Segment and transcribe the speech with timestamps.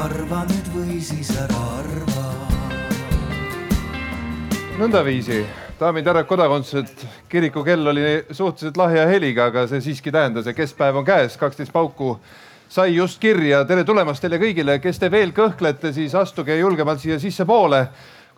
[0.00, 2.28] arva nüüd või siis ära arva.
[4.80, 5.42] nõndaviisi,
[5.76, 10.96] daamid ja härrad kodakondsed, kirikukell oli suhteliselt lahja heliga, aga see siiski tähendas, et keskpäev
[10.96, 12.14] on käes, kaksteist pauku
[12.68, 13.64] sai just kirja.
[13.68, 17.88] tere tulemast teile kõigile, kes te veel kõhklete, siis astuge julgemalt siia sissepoole.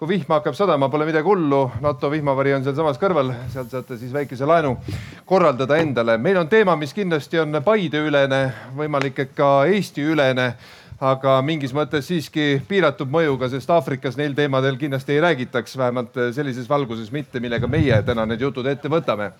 [0.02, 1.70] kui vihma hakkab sadama, pole midagi hullu.
[1.80, 4.76] NATO vihmavari on sealsamas kõrval, sealt saate siis väikese laenu
[5.24, 6.18] korraldada endale.
[6.18, 10.54] meil on teema, mis kindlasti on Paide-ülene, võimalik, et ka Eesti-ülene
[11.02, 16.68] aga mingis mõttes siiski piiratud mõjuga, sest Aafrikas neil teemadel kindlasti ei räägitaks, vähemalt sellises
[16.70, 19.32] valguses mitte, millega meie täna need jutud ette võtame.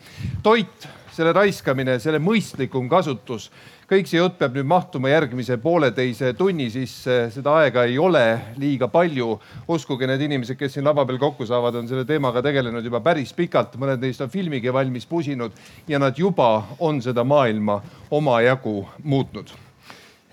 [0.43, 3.51] toit, selle raiskamine, selle mõistlikum kasutus,
[3.87, 8.27] kõik see jutt peab nüüd mahtuma järgmise pooleteise tunni sisse, seda aega ei ole
[8.59, 9.39] liiga palju.
[9.69, 13.33] uskuge, need inimesed, kes siin lava peal kokku saavad, on selle teemaga tegelenud juba päris
[13.33, 15.53] pikalt, mõned neist on filmigi valmis pusinud
[15.87, 19.62] ja nad juba on seda maailma omajagu muutnud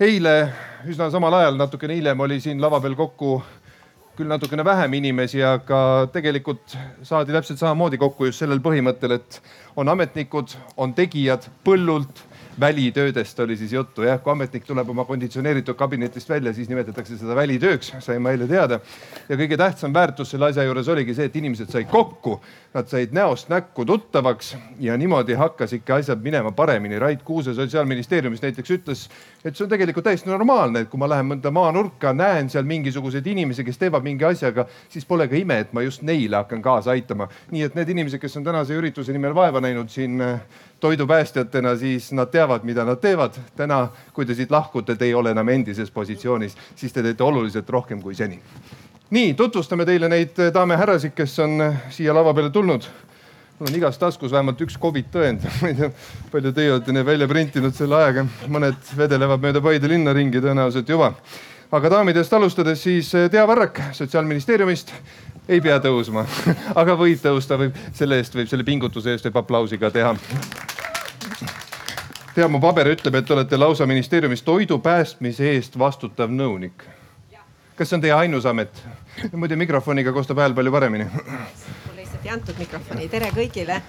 [0.00, 0.48] eile
[0.88, 3.34] üsna samal ajal, natukene hiljem oli siin lava peal kokku
[4.16, 6.72] küll natukene vähem inimesi, aga tegelikult
[7.04, 9.40] saadi täpselt samamoodi kokku just sellel põhimõttel, et
[9.76, 12.24] on ametnikud, on tegijad põllult
[12.60, 17.34] välitöödest oli siis juttu jah, kui ametnik tuleb oma konditsioneeritud kabinetist välja, siis nimetatakse seda
[17.36, 18.80] välitööks, sain ma eile teada.
[19.28, 22.40] ja kõige tähtsam väärtus selle asja juures oligi see, et inimesed said kokku,
[22.74, 26.98] nad said näost näkku tuttavaks ja niimoodi hakkas ikka asjad minema paremini.
[26.98, 29.04] Rait Kuuse Sotsiaalministeeriumist näiteks ütles,
[29.44, 33.26] et see on tegelikult täiesti normaalne, et kui ma lähen mõnda maanurka, näen seal mingisuguseid
[33.26, 36.94] inimesi, kes teevad mingi asjaga, siis pole ka ime, et ma just neile hakkan kaasa
[36.94, 37.28] aitama.
[37.50, 40.20] nii et need inimesed, kes on tänase ürituse nimel vaeva näinud siin
[40.80, 43.34] toidupäästjatena, siis nad teavad, mida nad teevad.
[43.56, 47.70] täna, kui te siit lahkute, te ei ole enam endises positsioonis, siis te teete oluliselt
[47.70, 48.40] rohkem kui seni.
[49.10, 52.88] nii, tutvustame teile neid daame-härrasid, kes on siia lava peale tulnud.
[53.58, 55.90] mul on igas taskus vähemalt üks Covid tõend, ma ei tea,
[56.32, 60.88] palju teie olete neid välja printinud selle ajaga, mõned vedelevad mööda Paide linna ringi tõenäoliselt
[60.88, 61.14] juba
[61.70, 64.90] aga daamidest alustades siis Tea Varrak Sotsiaalministeeriumist
[65.50, 66.24] ei pea tõusma,
[66.80, 70.14] aga võib tõusta, võib selle eest võib selle pingutuse eest võib aplausi ka teha.
[72.34, 76.86] Tea, mu paber ütleb, et te olete lausa ministeeriumis toidu päästmise eest vastutav nõunik.
[77.76, 78.82] kas see on teie ainus amet?
[79.32, 81.04] muidu mikrofoniga kostab hääl palju paremini.
[81.04, 83.80] mulle lihtsalt ei antud mikrofoni, tere kõigile.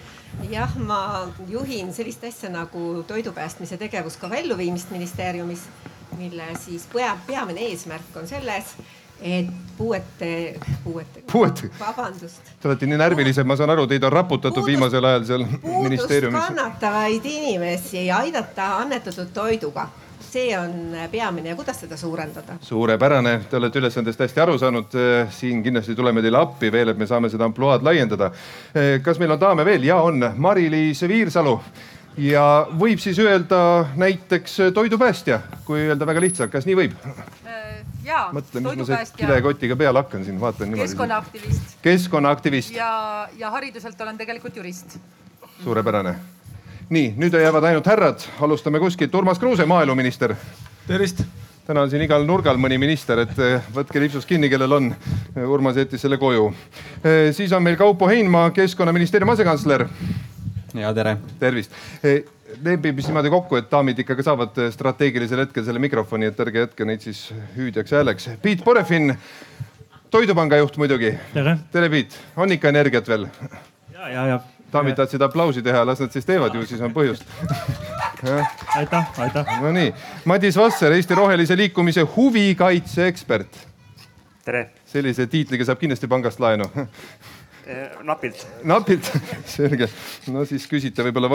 [0.49, 5.67] jah, ma juhin sellist asja nagu toidu päästmise tegevuskava elluviimist ministeeriumis,
[6.17, 8.75] mille siis pea, peamine eesmärk on selles
[9.21, 12.41] et puuete, puuete, puuet, vabandust.
[12.61, 16.45] te olete nii närvilised, ma saan aru, teid on raputatud Puudust- viimasel ajal seal ministeeriumis.
[16.47, 19.87] kannatavaid inimesi aidata annetatud toiduga,
[20.31, 22.57] see on peamine ja kuidas seda suurendada?
[22.61, 24.97] suurepärane, te olete ülesandest hästi aru saanud.
[25.29, 28.31] siin kindlasti tuleme teile appi veel, et me saame seda ampluaad laiendada.
[29.03, 29.83] kas meil on daame veel?
[29.83, 31.59] ja on, Mari-Liis Viirsalu
[32.17, 36.97] ja võib siis öelda näiteks toidupäästja, kui öelda väga lihtsalt, kas nii võib?
[38.11, 40.89] Jaa, mõtle, mis ma selle kilekotiga peale hakkan siin, vaatan niimoodi.
[40.89, 44.97] keskkonnaaktivist keskkonnaaktivist, ja, ja hariduselt olen tegelikult jurist.
[45.63, 46.15] suurepärane.
[46.89, 49.15] nii, nüüd jäävad ainult härrad, alustame kuskilt.
[49.15, 50.35] Urmas Kruuse, maaeluminister.
[50.87, 51.23] tervist.
[51.67, 54.95] täna on siin igal nurgal mõni minister, et eh, võtke lipsust kinni, kellel on.
[55.47, 56.53] Urmas jättis selle koju.
[57.31, 59.87] siis on meil Kaupo Heinma, keskkonnaministeeriumi asekantsler.
[60.73, 61.17] ja tere.
[61.39, 61.71] tervist.
[62.63, 66.87] Lepime siis niimoodi kokku, et daamid ikkagi saavad strateegilisel hetkel selle mikrofoni, et ärge jätke
[66.87, 68.29] neid siis hüüdjaks hääleks.
[68.41, 69.15] Piet Porefin,
[70.11, 71.13] Toidupanga juht muidugi.
[71.33, 71.57] tere.
[71.71, 73.27] tere, Piet, on ikka energiat veel?
[73.93, 74.39] ja, ja, ja.
[74.73, 77.25] daamid tahtsid aplausi teha, las nad siis teevad ju, siis on põhjust.
[78.75, 79.53] aitäh, aitäh.
[79.61, 79.93] Nonii,
[80.25, 83.67] Madis Vasser, Eesti Rohelise Liikumise huvikaitse ekspert.
[84.45, 86.67] tere, sellise tiitliga saab kindlasti pangast laenu.
[88.03, 88.47] Napilt.
[88.63, 89.11] napilt,
[89.55, 89.87] selge.
[90.31, 91.29] no siis küsite võib-olla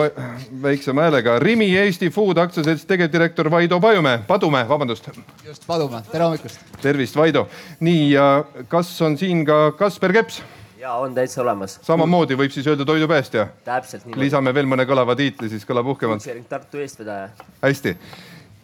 [0.63, 1.39] väiksema häälega.
[1.43, 5.09] Rimi Eesti Food aktsiaselts tegevdirektor Vaido Pajumäe, Padumäe, vabandust.
[5.47, 6.61] just, Padumäe, tere hommikust.
[6.83, 7.49] tervist, Vaido.
[7.81, 10.43] nii ja kas on siin ka Kasper Keps?
[10.87, 11.79] ja on täitsa olemas.
[11.83, 13.47] samamoodi võib siis öelda toidupäästja.
[13.65, 14.25] täpselt niimoodi.
[14.25, 16.27] lisame veel mõne kõlava tiitli, siis kõlab uhkemalt.
[16.49, 17.29] Tartu eestvedaja.
[17.63, 17.97] hästi.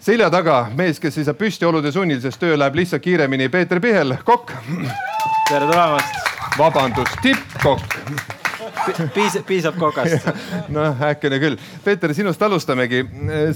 [0.00, 3.48] selja taga mees, kes seisab püsti olude sunnil, sest töö läheb lihtsalt kiiremini.
[3.48, 4.52] Peeter Pihel, kokk.
[5.48, 6.31] tere tulemast.
[6.58, 7.94] Vabandust, tippkokk.
[9.14, 10.26] piisab, piisab kokast.
[10.74, 11.56] noh, äkene küll.
[11.84, 13.02] Peeter, sinust alustamegi.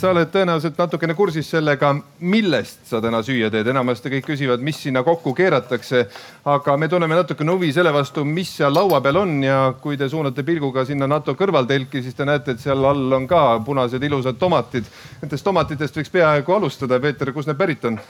[0.00, 3.68] sa oled tõenäoliselt natukene kursis sellega, millest sa täna süüa teed.
[3.72, 6.06] enamasti kõik küsivad, mis sinna kokku keeratakse.
[6.44, 10.08] aga me tunneme natukene huvi selle vastu, mis seal laua peal on ja kui te
[10.08, 14.38] suunate pilguga sinna NATO kõrvaltelki, siis te näete, et seal all on ka punased ilusad
[14.38, 14.88] tomatid.
[15.22, 17.00] Nendest tomatitest võiks peaaegu alustada.
[17.00, 18.00] Peeter, kust need pärit on?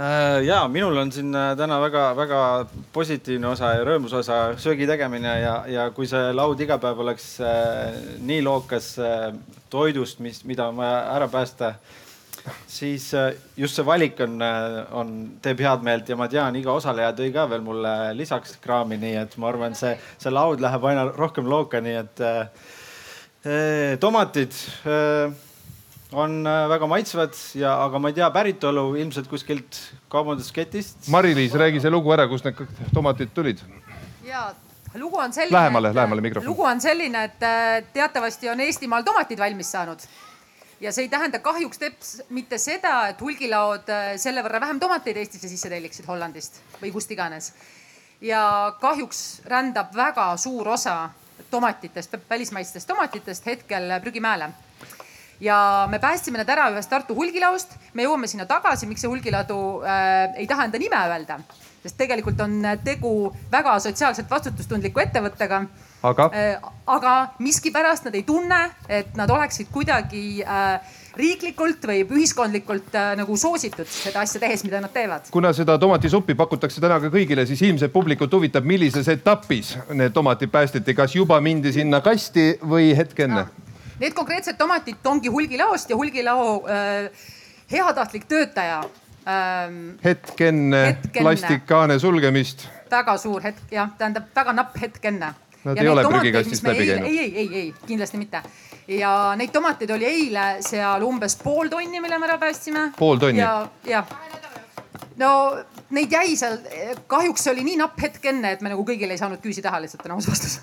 [0.00, 2.40] Äh, ja minul on siin äh, täna väga-väga
[2.94, 7.26] positiivne osa ja rõõmus osa söögi tegemine ja, ja kui see laud iga päev oleks
[7.44, 9.26] äh, nii lookas äh,
[9.68, 11.74] toidust, mis, mida on vaja ära päästa,
[12.70, 14.40] siis äh, just see valik on,
[15.02, 15.12] on,
[15.44, 19.20] teeb head meelt ja ma tean, iga osaleja tõi ka veel mulle lisaks kraami, nii
[19.26, 19.92] et ma arvan, see,
[20.22, 24.56] see laud läheb aina rohkem looka, nii et äh, tomatid
[24.88, 25.49] äh,
[26.12, 29.78] on väga maitsvad ja, aga ma ei tea päritolu ilmselt kuskilt
[30.10, 31.06] kaubandusketist.
[31.12, 33.62] Mari-Liis, räägi see lugu ära, kust need tomatid tulid?
[34.26, 34.54] ja
[34.94, 35.58] lugu on selline.
[35.58, 36.48] Lähemale, lähemale mikrofon.
[36.50, 40.02] lugu on selline, et äh, teatavasti on Eestimaal tomatid valmis saanud
[40.80, 45.20] ja see ei tähenda kahjuks teps mitte seda, et hulgilaod äh, selle võrra vähem tomateid
[45.20, 47.52] Eestisse sisse telliksid Hollandist või kust iganes.
[48.20, 51.10] ja kahjuks rändab väga suur osa
[51.50, 54.50] tomatitest, välismaistest tomatitest hetkel prügimäele
[55.40, 57.76] ja me päästsime nad ära ühest Tartu hulgilaost.
[57.94, 61.40] me jõuame sinna tagasi, miks see hulgiladu äh, ei taha enda nime öelda,
[61.82, 65.64] sest tegelikult on tegu väga sotsiaalselt vastutustundliku ettevõttega.
[66.02, 66.72] aga äh,?
[66.86, 73.36] aga miskipärast nad ei tunne, et nad oleksid kuidagi äh, riiklikult või ühiskondlikult äh, nagu
[73.36, 75.30] soositud seda asja tehes, mida nad teevad.
[75.30, 80.52] kuna seda tomatisuppi pakutakse täna ka kõigile, siis ilmselt publikut huvitab, millises etapis need tomatid
[80.52, 83.69] päästeti, kas juba mindi sinna kasti või hetk enne ah.?
[84.00, 87.10] Need konkreetsed tomatid ongi hulgilaost ja hulgilao äh,
[87.72, 88.80] heatahtlik töötaja
[89.28, 89.98] ähm,.
[90.04, 92.66] hetk enne plastikkaane sulgemist.
[92.90, 95.34] väga suur hetk, jah, tähendab väga napp hetk enne.
[95.64, 97.06] Nad ja ei ole prügikastist läbi käinud?
[97.06, 98.42] ei, ei, ei, ei, kindlasti mitte.
[98.88, 102.90] ja neid tomateid oli eile seal umbes pool tonni, mille me ära päästsime.
[102.98, 103.44] pool tonni?
[103.44, 104.08] ja, jah.
[105.20, 105.32] no
[105.90, 106.56] neid jäi seal,
[107.06, 109.82] kahjuks see oli nii napp hetk enne, et me nagu kõigile ei saanud küüsi taha
[109.84, 110.60] lihtsalt on aus vastus.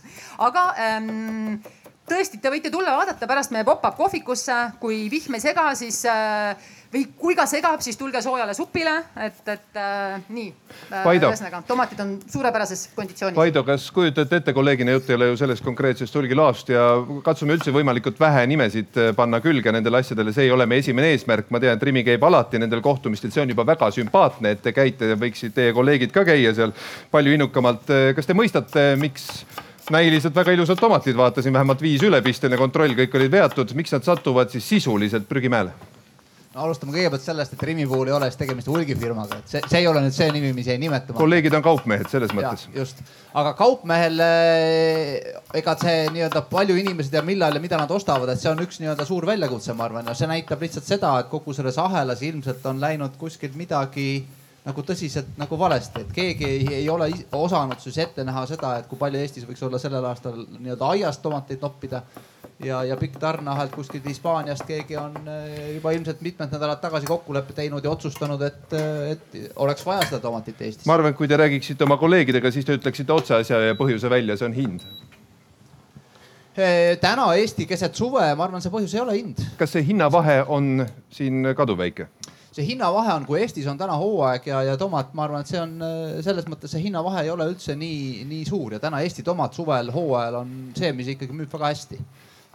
[0.50, 1.60] aga ähm,
[2.07, 6.56] tõesti, te võite tulla vaadata pärast meie pop-up kohvikusse, kui vihm ei sega, siis äh,
[6.94, 8.94] või kui ka segab, siis tulge soojale supile,
[9.25, 10.48] et, et äh, nii
[10.94, 11.09] äh,.
[11.18, 13.38] ühesõnaga, tomatid on suurepärases konditsioonis.
[13.38, 16.88] Vaido, kas kujutate ette, kolleegina jutt ei ole ju sellest konkreetsest hulgilaost ja
[17.25, 21.51] katsume üldse võimalikult vähe nimesid panna külge nendele asjadele, see ei ole meie esimene eesmärk.
[21.51, 24.75] ma tean, et Rimi käib alati nendel kohtumistel, see on juba väga sümpaatne, et te
[24.75, 26.75] käite, võiksid teie kolleegid ka käia seal
[27.12, 27.92] palju innukamalt.
[28.15, 29.27] Kas te mõistate, miks
[29.94, 33.75] näiliselt väga ilusad tomatid, vaatasin vähemalt viis ülepisteline kontroll, kõik olid veatud.
[33.75, 35.75] miks nad satuvad siis sisuliselt prügimäele?
[36.57, 39.88] alustame kõigepealt sellest, et Rimi puhul ei ole siis tegemist hulgifirmaga, et see, see ei
[39.89, 41.18] ole nüüd see nimi, mis jäi nimetama.
[41.19, 42.66] kolleegid on kaupmehed selles mõttes.
[42.74, 43.04] just,
[43.38, 45.28] aga kaupmehel eh,
[45.60, 48.81] ega see nii-öelda palju inimesed ja millal ja mida nad ostavad, et see on üks
[48.81, 52.66] nii-öelda suur väljakutse, ma arvan, ja see näitab lihtsalt seda, et kogu selles ahelas ilmselt
[52.66, 54.10] on läinud kuskilt midagi
[54.67, 58.89] nagu tõsiselt nagu valesti, et keegi ei, ei ole osanud siis ette näha seda, et
[58.89, 62.01] kui palju Eestis võiks olla sellel aastal nii-öelda aiast tomateid noppida.
[62.63, 67.53] ja, ja pikk tarneahel kuskilt Hispaaniast keegi on eh, juba ilmselt mitmed nädalad tagasi kokkuleppe
[67.53, 68.73] teinud ja otsustanud, et,
[69.11, 70.87] et oleks vaja seda tomatit Eestis.
[70.89, 74.09] ma arvan, et kui te räägiksite oma kolleegidega, siis te ütleksite otse asja ja põhjuse
[74.09, 74.87] välja, see on hind
[76.57, 79.45] eh, täna Eesti keset suve, ma arvan, see põhjus ei ole hind.
[79.61, 80.81] kas see hinnavahe on
[81.13, 82.09] siin kaduvväike?
[82.57, 85.62] See hinnavahe on, kui Eestis on täna hooaeg ja, ja tomat, ma arvan, et see
[85.62, 85.75] on
[86.25, 89.94] selles mõttes see hinnavahe ei ole üldse nii, nii suur ja täna Eesti tomat suvel
[89.94, 92.01] hooajal on see, mis ikkagi müüb väga hästi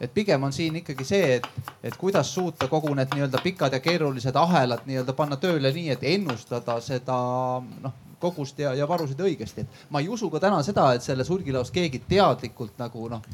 [0.02, 1.46] et pigem on siin ikkagi see, et,
[1.84, 6.02] et kuidas suuta kogu need nii-öelda pikad ja keerulised ahelad nii-öelda panna tööle nii, et
[6.14, 7.18] ennustada seda
[7.62, 9.64] noh kogust ja, ja varusid õigesti.
[9.64, 13.24] et ma ei usu ka täna seda, et selles hulgilaos keegi teadlikult nagu noh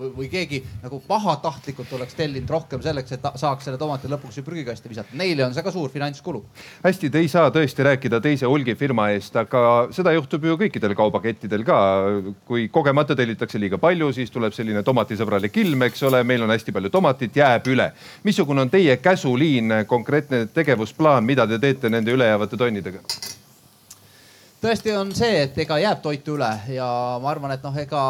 [0.00, 4.90] või, keegi nagu pahatahtlikult oleks tellinud rohkem selleks, et saaks selle tomati lõpuks ju prügikasti
[4.90, 5.16] visata.
[5.18, 6.42] Neile on see ka suur finantskulu.
[6.84, 9.62] hästi, te ei saa tõesti rääkida teise hulgifirma eest, aga
[9.94, 11.80] seda juhtub ju kõikidel kaubakettidel ka.
[12.46, 16.72] kui kogemata tellitakse liiga palju, siis tuleb selline tomatisõbralik ilm, eks ole, meil on hästi
[16.72, 17.90] palju tomatit, jääb üle.
[18.24, 23.38] missugune on teie käsuliin, konkreetne tegevusplaan, mida te teete nende ülejäävate tonnidega?
[24.60, 26.86] Tõesti on see, et ega jääb toitu üle ja
[27.22, 28.02] ma arvan, et noh, ega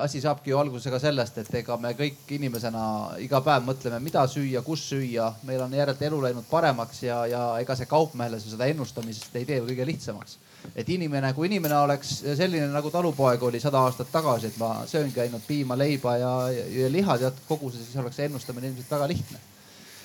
[0.00, 2.84] asi saabki ju alguse ka sellest, et ega me kõik inimesena
[3.22, 5.30] iga päev mõtleme, mida süüa, kus süüa.
[5.44, 9.60] meil on järjelt elu läinud paremaks ja, ja ega see kaupmehele seda ennustamisest ei tee
[9.60, 10.38] kõige lihtsamaks.
[10.74, 15.20] et inimene, kui inimene oleks selline nagu talupoeg oli sada aastat tagasi, et ma sööngi
[15.20, 19.10] ainult piima, leiba ja, ja, ja liha teatud koguses, siis oleks see ennustamine ilmselt väga
[19.12, 19.53] lihtne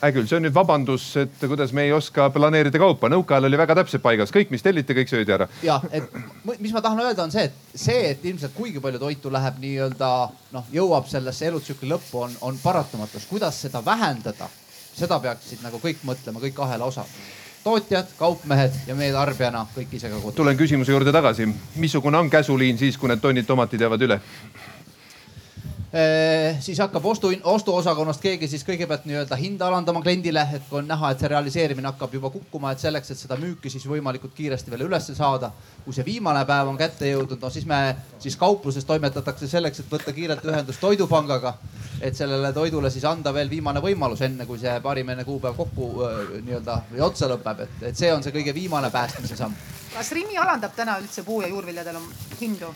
[0.01, 3.09] hea küll, see on nüüd vabandus, et kuidas me ei oska planeerida kaupa.
[3.11, 5.47] nõukaajal oli väga täpselt paigas, kõik, mis telliti, kõik söödi ära.
[5.63, 6.07] ja, et
[6.59, 10.13] mis ma tahan öelda, on see, et see, et ilmselt kuigi palju toitu läheb nii-öelda
[10.55, 13.27] noh, jõuab sellesse elutsükli lõppu, on, on paratamatus.
[13.29, 14.49] kuidas seda vähendada,
[14.95, 17.19] seda peaksid nagu kõik mõtlema, kõik ahela osad
[17.63, 20.35] tootjad, kaupmehed ja meie tarbijana kõik ise ka kodus.
[20.35, 21.47] tulen küsimuse juurde tagasi.
[21.75, 24.21] missugune on käsuliin siis, kui need tonnid tomatid jäävad üle?
[26.61, 31.11] Siis hakkab ostu, ostuosakonnast keegi siis kõigepealt nii-öelda hinda alandama kliendile, et kui on näha,
[31.11, 34.85] et see realiseerimine hakkab juba kukkuma, et selleks, et seda müüki siis võimalikult kiiresti veel
[34.85, 35.51] ülesse saada.
[35.85, 39.89] kui see viimane päev on kätte jõudnud, no siis me siis kaupluses toimetatakse selleks, et
[39.89, 41.53] võtta kiirelt ühendust Toidupangaga.
[42.01, 45.89] et sellele toidule siis anda veel viimane võimalus, enne kui see parimene kuupäev kokku
[46.45, 49.55] nii-öelda või otsa lõpeb, et, et see on see kõige viimane päästmise samm.
[49.93, 51.97] kas Rimi alandab täna üldse puu- ja juurviljadel
[52.41, 52.73] hindu?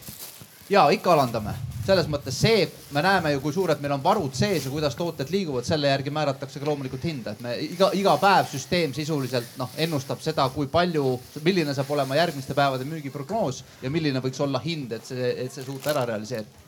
[0.69, 1.53] ja ikka alandame,
[1.85, 2.63] selles mõttes see,
[2.95, 6.13] me näeme ju, kui suured meil on varud sees ja kuidas tooted liiguvad, selle järgi
[6.15, 10.69] määratakse ka loomulikult hinda, et me iga, iga päev süsteem sisuliselt noh, ennustab seda, kui
[10.71, 15.51] palju, milline saab olema järgmiste päevade müügiprognoos ja milline võiks olla hind, et see, et
[15.51, 16.63] see suuta ära realiseerida.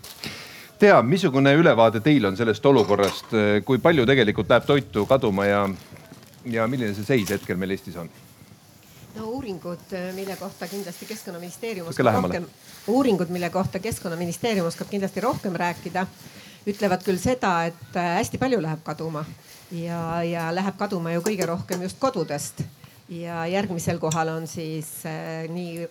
[0.79, 3.31] Tea, missugune ülevaade teil on sellest olukorrast,
[3.65, 5.63] kui palju tegelikult läheb toitu kaduma ja,
[6.51, 8.12] ja milline see seis hetkel meil Eestis on?
[9.15, 12.48] no uuringud, mille kohta kindlasti Keskkonnaministeerium oskab rohkem,
[12.87, 16.05] uuringud, mille kohta Keskkonnaministeerium oskab kindlasti rohkem rääkida,
[16.67, 19.25] ütlevad küll seda, et hästi palju läheb kaduma
[19.71, 22.63] ja, ja läheb kaduma ju kõige rohkem just kodudest.
[23.09, 25.87] ja järgmisel kohal on siis äh, nii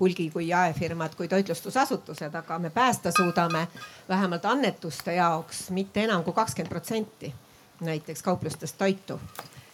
[0.00, 3.66] hulgi kui jaefirmad kui toitlustusasutused, aga me päästa suudame
[4.08, 7.34] vähemalt annetuste jaoks mitte enam kui kakskümmend protsenti
[7.80, 9.20] näiteks kauplustest toitu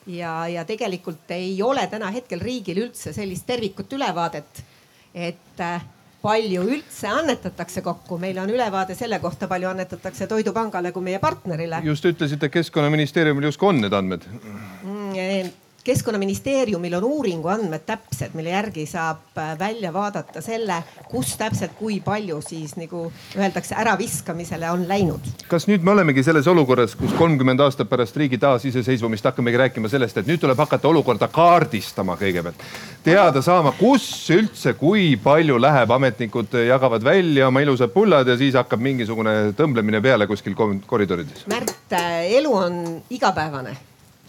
[0.06, 4.64] ja, ja tegelikult ei ole täna hetkel riigil üldse sellist tervikut ülevaadet,
[5.14, 5.84] et äh,
[6.22, 11.80] palju üldse annetatakse kokku, meil on ülevaade selle kohta, palju annetatakse Toidupangale kui meie partnerile.
[11.84, 15.50] just ütlesite, keskkonnaministeeriumil justkui on need andmed mm,?
[15.88, 22.00] Keskkonnaministeeriumil on uuringu andmed täpsed, mille järgi saab äh, välja vaadata selle, kus täpselt, kui
[22.04, 23.07] palju siis nagu
[23.38, 25.30] öeldakse, äraviskamisele on läinud.
[25.49, 30.21] kas nüüd me olemegi selles olukorras, kus kolmkümmend aastat pärast riigi taasiseseisvumist hakkamegi rääkima sellest,
[30.21, 32.68] et nüüd tuleb hakata olukorda kaardistama kõigepealt.
[33.04, 34.04] teada saama, kus
[34.37, 40.04] üldse, kui palju läheb, ametnikud jagavad välja oma ilusad pullad ja siis hakkab mingisugune tõmblemine
[40.04, 41.47] peale kuskil koridorides.
[41.49, 43.78] Märt, äh, elu on igapäevane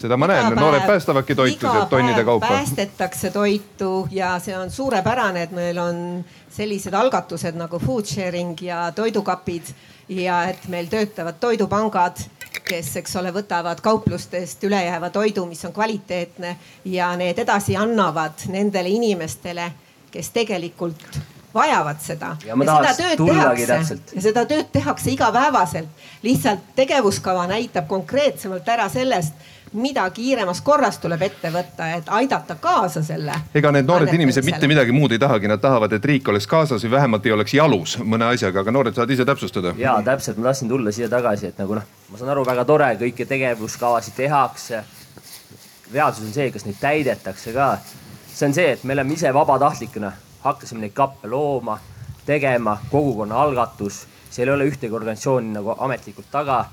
[0.00, 2.48] seda ma näen, noored päästavadki toitu sealt tonnide kaupa.
[2.48, 8.92] päästetakse toitu ja see on suurepärane, et meil on sellised algatused nagu food sharing ja
[8.94, 9.74] toidukapid
[10.08, 12.22] ja et meil töötavad toidupangad,
[12.64, 18.88] kes, eks ole, võtavad kauplustest ülejääva toidu, mis on kvaliteetne ja need edasi annavad nendele
[18.88, 19.70] inimestele,
[20.10, 21.20] kes tegelikult
[21.54, 22.36] vajavad seda.
[22.46, 25.88] ja, ja seda tööd tehakse ja seda tööd tehakse igapäevaselt.
[26.22, 29.34] lihtsalt tegevuskava näitab konkreetsemalt ära sellest
[29.72, 33.34] mida kiiremas korras tuleb ette võtta, et aidata kaasa selle.
[33.54, 36.84] ega need noored inimesed mitte midagi muud ei tahagi, nad tahavad, et riik oleks kaasas
[36.84, 39.74] või vähemalt ei oleks jalus mõne asjaga, aga noored saavad ise täpsustada.
[39.78, 42.90] ja täpselt, ma tahtsin tulla siia tagasi, et nagu noh, ma saan aru, väga tore,
[43.04, 44.82] kõiki tegevuskavasid tehakse.
[45.92, 47.78] reaalsus on see, kas neid täidetakse ka.
[48.34, 50.12] see on see, et me oleme ise vabatahtlikuna,
[50.42, 51.78] hakkasime neid kappe looma,
[52.26, 56.64] tegema, kogukonna algatus, seal ei ole ühtegi organisatsiooni nagu ametlikult taga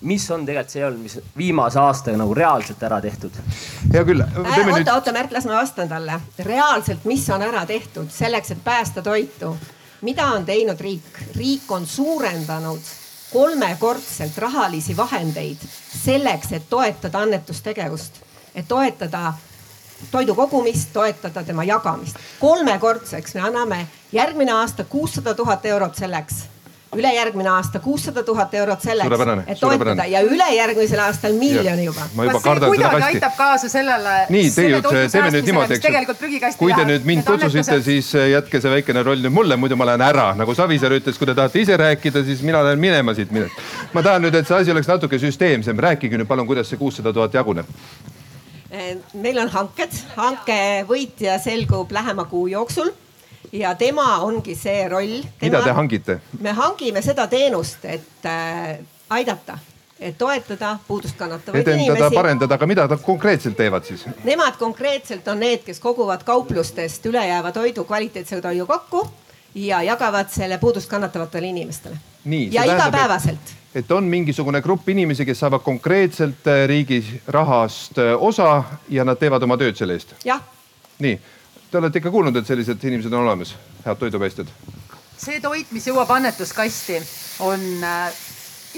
[0.00, 3.36] mis on tegelikult see olnud, mis viimase aastaga nagu reaalselt ära tehtud?
[3.92, 4.22] hea küll.
[4.22, 6.20] oota nüüd..., oota Märt, las ma vastan talle.
[6.38, 9.56] reaalselt, mis on ära tehtud selleks, et päästa toitu?
[10.00, 11.20] mida on teinud riik?
[11.36, 12.80] riik on suurendanud
[13.32, 15.60] kolmekordselt rahalisi vahendeid
[16.04, 18.14] selleks, et toetada annetustegevust,
[18.54, 19.32] et toetada
[20.10, 22.16] toidu kogumist, toetada tema jagamist.
[22.40, 26.44] kolmekordseks me anname järgmine aasta kuussada tuhat eurot selleks
[26.96, 32.06] ülejärgmine aasta kuussada tuhat eurot selleks, et toetada ja ülejärgmisel aastal miljoni juba.
[32.14, 33.04] ma juba kardan seda kasti.
[33.06, 34.14] aitab kaasa sellele.
[34.34, 34.80] nii, teie,
[35.12, 36.56] teeme nüüd niimoodi, eks.
[36.58, 39.86] kui te nüüd mind kutsusite, siis äh, jätke see väikene roll nüüd mulle, muidu ma
[39.92, 43.30] lähen ära, nagu Savisaar ütles, kui te tahate ise rääkida, siis mina lähen minema siit.
[43.92, 47.12] ma tahan nüüd, et see asi oleks natuke süsteemsem, rääkige nüüd palun, kuidas see kuussada
[47.14, 47.70] tuhat jaguneb
[48.74, 50.58] äh, meil on hanked, hanke
[50.90, 52.90] võitja selgub lähema kuu jooksul
[53.52, 55.22] ja tema ongi see roll.
[55.42, 56.20] mida te hangite?
[56.40, 58.78] me hangime seda teenust, et äh,
[59.10, 59.58] aidata,
[60.00, 62.14] et toetada puudust kannatavaid edendada, inimesi.
[62.14, 64.06] parendada, aga mida nad konkreetselt teevad siis?
[64.24, 69.06] Nemad konkreetselt on need, kes koguvad kauplustest ülejääva toidu, kvaliteetse toidu kokku
[69.54, 71.96] ja jagavad selle puudust kannatavatele inimestele.
[72.50, 78.64] ja igapäevaselt et on mingisugune grupp inimesi, kes saavad konkreetselt äh, riigi rahast äh, osa
[78.88, 80.14] ja nad teevad oma tööd selle eest.
[80.24, 80.42] jah.
[80.98, 81.18] nii
[81.70, 84.48] Te olete ikka kuulnud, et sellised inimesed on olemas, head toidupäästjad?
[85.20, 86.96] see toit, mis jõuab annetuskasti,
[87.44, 88.20] on äh,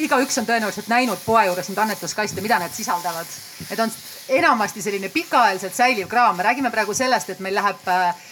[0.03, 3.31] igaüks on tõenäoliselt näinud poe juures neid annetuskaste, mida need sisaldavad.
[3.69, 3.93] Need on
[4.41, 8.23] enamasti selline pikaajaliselt säiliv kraam, me räägime praegu sellest, et meil läheb äh,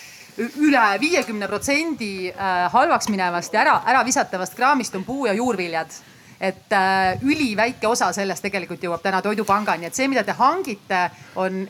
[0.59, 6.01] üle viiekümne protsendi äh, halvaks minevast ja ära, ära visatavast kraamist on puu- ja juurviljad
[6.41, 11.03] et äh, üliväike osa sellest tegelikult jõuab täna Toidupangani, et see, mida te hangite,
[11.37, 11.67] on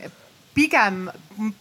[0.61, 1.07] pigem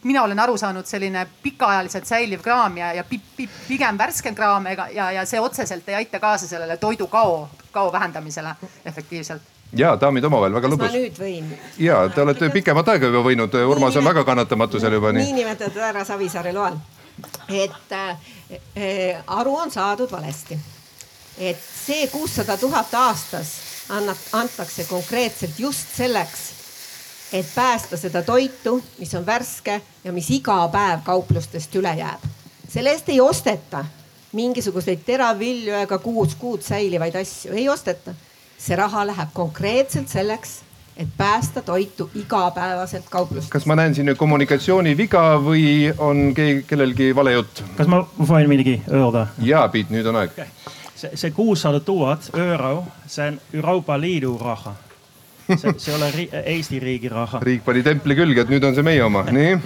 [0.03, 4.67] mina olen aru saanud, selline pikaajaliselt säiliv kraam ja, ja pi, pi, pigem värskem kraam
[4.67, 9.41] ega, ja, ja see otseselt ei aita kaasa sellele toidukao, kao vähendamisele efektiivselt
[9.77, 10.97] ja daamid omavahel väga kas ma lõbus.
[10.97, 11.49] nüüd võin?
[11.79, 15.29] ja te olete pikemat aega juba võinud, Urmas on väga kannatamatusel juba nii.
[15.29, 16.75] niinimetatud härra Savisaare loal.
[17.47, 20.59] et äh, äh, aru on saadud valesti.
[21.37, 23.55] et see kuussada tuhat aastas
[23.89, 26.49] annab, antakse konkreetselt just selleks,
[27.33, 32.23] et päästa seda toitu, mis on värske ja mis iga päev kauplustest üle jääb.
[32.67, 33.85] selle eest ei osteta
[34.33, 38.13] mingisuguseid teravilju ega kuus kuud säilivaid asju, ei osteta.
[38.59, 40.59] see raha läheb konkreetselt selleks,
[40.97, 43.51] et päästa toitu igapäevaselt kauplustest.
[43.51, 47.63] kas ma näen siin nüüd kommunikatsiooniviga või on keegi, kellelgi vale jutt?
[47.77, 49.27] kas ma võin midagi öelda?
[49.41, 50.35] ja Piet, nüüd on aeg.
[50.95, 54.75] see, see kuussada tuhat euro, see on Euroopa Liidu raha.
[55.57, 57.39] See, see ei ole ri Eesti riigi raha.
[57.43, 59.57] riik pani templi külge, et nüüd on see meie oma, nii.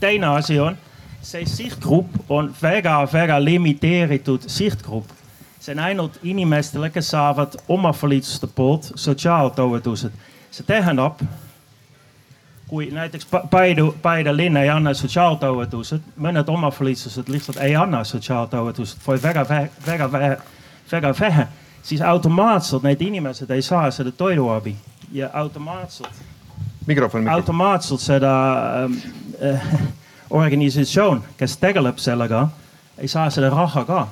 [0.00, 0.76] teine asi on,
[1.22, 5.10] see sihtgrupp on väga-väga limiteeritud sihtgrupp.
[5.60, 10.12] see on ainult inimestele, kes saavad omavalitsuste poolt sotsiaaltoetused.
[10.50, 11.20] see tähendab,
[12.70, 19.22] kui näiteks Paidu, Paide linn ei anna sotsiaaltoetused, mõned omavalitsused lihtsalt ei anna sotsiaaltoetused või
[19.22, 20.36] väga, väga, väga,
[20.92, 21.46] väga vähe,
[21.82, 24.76] siis automaatselt need inimesed ei saa seda toiduabi
[25.12, 26.10] ja automaatselt.
[26.86, 27.28] mikrofon, mikrofon..
[27.28, 28.32] automaatselt seda
[29.42, 29.70] äh,
[30.30, 32.48] organisatsioon, kes tegeleb sellega,
[32.98, 34.08] ei saa seda raha ka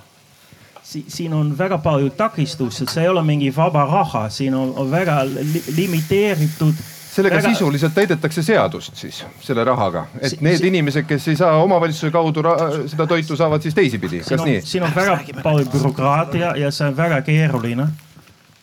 [0.82, 1.04] si.
[1.08, 5.24] siin on väga palju takistusi, see ei ole mingi vaba raha, siin on, on väga
[5.24, 6.74] li limiteeritud
[7.08, 7.48] sellega väga...
[7.54, 12.10] sisuliselt täidetakse seadust siis selle rahaga, et si need si inimesed, kes ei saa omavalitsuse
[12.14, 12.44] kaudu
[12.86, 14.62] seda toitu, saavad siis teisipidi, kas on, nii?
[14.64, 17.88] siin on väga palju bürokraatia ja see on väga keeruline.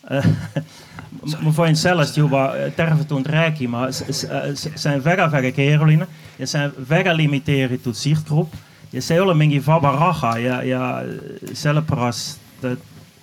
[1.26, 2.44] Ma võin sellest juba
[2.76, 6.06] terve tund rääkima, see on väga-väga keeruline
[6.38, 8.54] ja see on väga limiteeritud sihtgrupp
[8.92, 10.82] ja see ei ole mingi vaba raha ja, ja
[11.52, 12.66] sellepärast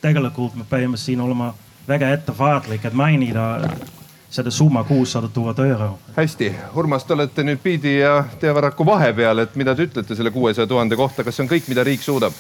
[0.03, 1.53] tegelikult me peame siin olema
[1.88, 3.46] väga ettevaatlik, et mainida
[4.34, 6.00] seda summa kuussada tuhat euro.
[6.16, 10.68] hästi, Urmas, te olete nüüd Piidi ja Teevaraku vahepeal, et mida te ütlete selle kuuesaja
[10.68, 12.34] tuhande kohta, kas see on kõik, mida riik suudab?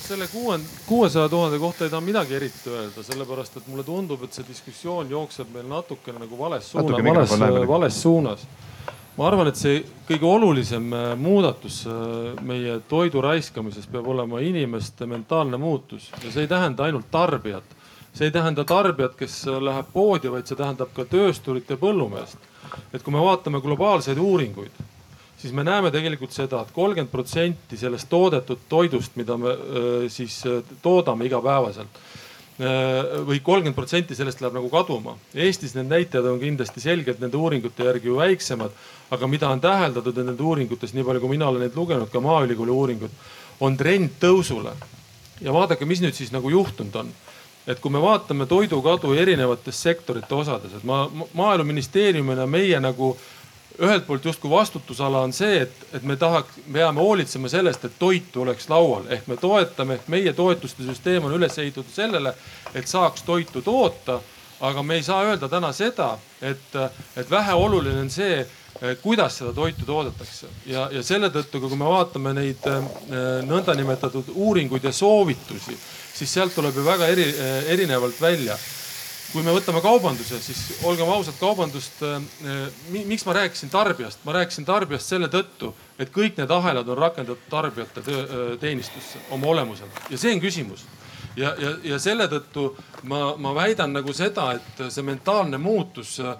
[0.00, 4.34] selle kuue, kuuesaja tuhande kohta ei taha midagi eriti öelda, sellepärast et mulle tundub, et
[4.34, 7.04] see diskussioon jookseb meil natukene nagu vales suunas,
[7.38, 8.46] vales, vales suunas.
[9.16, 15.06] ma arvan, et see kõige olulisem äh, muudatus äh, meie toidu raiskamises peab olema inimeste
[15.06, 17.76] mentaalne muutus ja see ei tähenda ainult tarbijat.
[18.14, 22.38] See ei tähenda tarbijat, kes äh, läheb poodi, vaid see tähendab ka töösturit ja põllumeest.
[22.92, 24.82] et kui me vaatame globaalseid uuringuid
[25.40, 29.54] siis me näeme tegelikult seda et, et kolmkümmend protsenti sellest toodetud toidust, mida me
[30.12, 30.42] siis
[30.82, 32.02] toodame igapäevaselt
[32.60, 35.14] või kolmkümmend protsenti sellest läheb nagu kaduma.
[35.32, 38.74] Eestis need näitajad on kindlasti selgelt nende uuringute järgi ju väiksemad,
[39.16, 42.74] aga mida on täheldatud nende uuringutes, nii palju kui mina olen neid lugenud, ka Maaülikooli
[42.74, 43.16] uuringud,
[43.64, 44.74] on trend tõusule.
[45.40, 47.12] ja vaadake, mis nüüd siis nagu juhtunud on
[47.66, 53.14] et kui me vaatame toidukadu erinevates sektorite osades, et ma maaeluministeeriumina meie nagu
[53.80, 58.42] ühelt poolt justkui vastutusala on see, et, et me tahaks, peame hoolitsema sellest, et toitu
[58.42, 62.34] oleks laual ehk me toetame, ehk meie toetuste süsteem on üles ehitatud sellele,
[62.74, 64.20] et saaks toitu toota.
[64.60, 66.74] aga me ei saa öelda täna seda, et,
[67.16, 68.46] et väheoluline on see,
[69.02, 70.48] kuidas seda toitu toodetakse?
[70.66, 72.84] Ja, ja selle tõttu, kui me vaatame neid äh,
[73.46, 75.76] nõndanimetatud uuringuid ja soovitusi,
[76.14, 77.26] siis sealt tuleb ju väga eri,
[77.74, 78.56] erinevalt välja.
[79.30, 82.00] Kui me võtame kaubanduse, siis olgem ausad, kaubandust
[82.90, 85.70] miks ma rääkisin tarbijast, ma rääkisin tarbijast selle tõttu,
[86.02, 88.02] et kõik need ahelad on rakendatud tarbijate
[88.58, 90.02] teenistusse oma olemuselt.
[90.10, 90.82] Ja see on küsimus.
[91.36, 92.72] ja, ja, ja selle tõttu
[93.06, 96.36] ma, ma väidan nagu seda, et see mentaalne muutus Äh,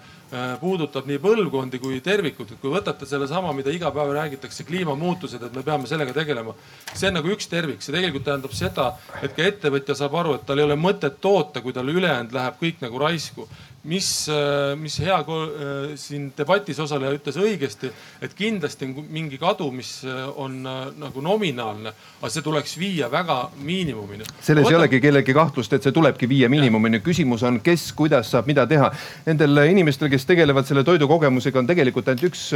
[0.61, 5.57] puudutab nii põlvkondi kui tervikut, et kui võtate sellesama, mida iga päev räägitakse, kliimamuutused, et
[5.57, 6.55] me peame sellega tegelema.
[6.95, 10.47] see on nagu üks tervik, see tegelikult tähendab seda, et ka ettevõtja saab aru, et
[10.47, 13.49] tal ei ole mõtet toota, kui tal ülejäänud läheb kõik nagu raisku
[13.83, 17.89] mis, äh, mis hea äh, siin debatis osaleja ütles õigesti,
[18.21, 23.39] et kindlasti on mingi kadu, mis äh, on nagu nominaalne, aga see tuleks viia väga
[23.57, 24.27] miinimumini.
[24.41, 24.75] selles Võtab...
[24.75, 27.01] ei olegi kellelgi kahtlust, et see tulebki viia miinimumini.
[27.05, 28.91] küsimus on, kes, kuidas saab mida teha.
[29.27, 32.51] Nendel inimestel, kes tegelevad selle toidukogemusega, on tegelikult ainult üks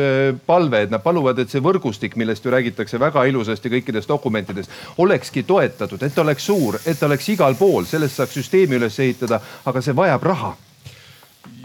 [0.47, 4.69] palve, et nad paluvad, et see võrgustik, millest ju räägitakse väga ilusasti kõikides dokumentides,
[5.01, 9.01] olekski toetatud, et ta oleks suur, et ta oleks igal pool, sellest saaks süsteemi üles
[9.01, 10.55] ehitada, aga see vajab raha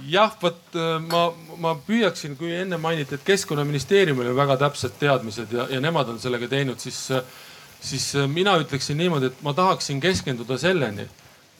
[0.10, 1.30] jah, vot äh, ma,
[1.62, 6.20] ma püüaksin, kui enne mainiti, et keskkonnaministeeriumil on väga täpsed teadmised ja, ja nemad on
[6.22, 7.00] sellega teinud, siis,
[7.82, 11.08] siis äh, mina ütleksin niimoodi, et ma tahaksin keskenduda selleni,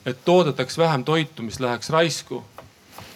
[0.06, 2.44] et toodetaks vähem toitu, mis läheks raisku.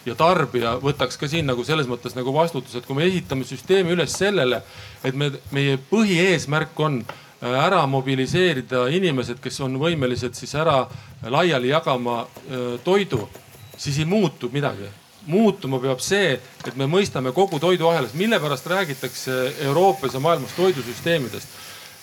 [0.05, 3.95] ja tarbija võtaks ka siin nagu selles mõttes nagu vastutuse, et kui me ehitame süsteemi
[3.95, 4.59] üles sellele,
[5.03, 10.83] et me, meie põhieesmärk on äh, ära mobiliseerida inimesed, kes on võimelised siis ära
[11.23, 13.25] laiali jagama äh, toidu,
[13.77, 14.91] siis ei muutu midagi
[15.25, 21.47] muutuma peab see, et me mõistame kogu toiduahelas, mille pärast räägitakse Euroopas ja maailmas toidusüsteemidest.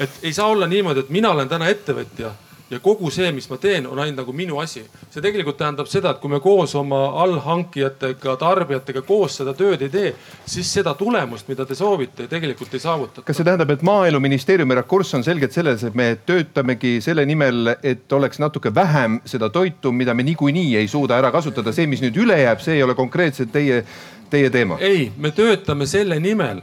[0.01, 2.33] et ei saa olla niimoodi, et mina olen täna ettevõtja
[2.73, 4.83] ja kogu see, mis ma teen, on ainult nagu minu asi.
[5.11, 9.93] see tegelikult tähendab seda, et kui me koos oma allhankijatega, tarbijatega koos seda tööd ei
[9.93, 10.15] tee,
[10.49, 13.27] siis seda tulemust, mida te soovite, tegelikult ei saavutata.
[13.29, 18.13] kas see tähendab, et maaeluministeeriumi rakurss on selgelt selles, et me töötamegi selle nimel, et
[18.13, 22.17] oleks natuke vähem seda toitu, mida me niikuinii ei suuda ära kasutada, see, mis nüüd
[22.25, 23.83] üle jääb, see ei ole konkreetselt teie,
[24.31, 24.81] teie teema?
[24.81, 26.63] ei, me töötame selle nimel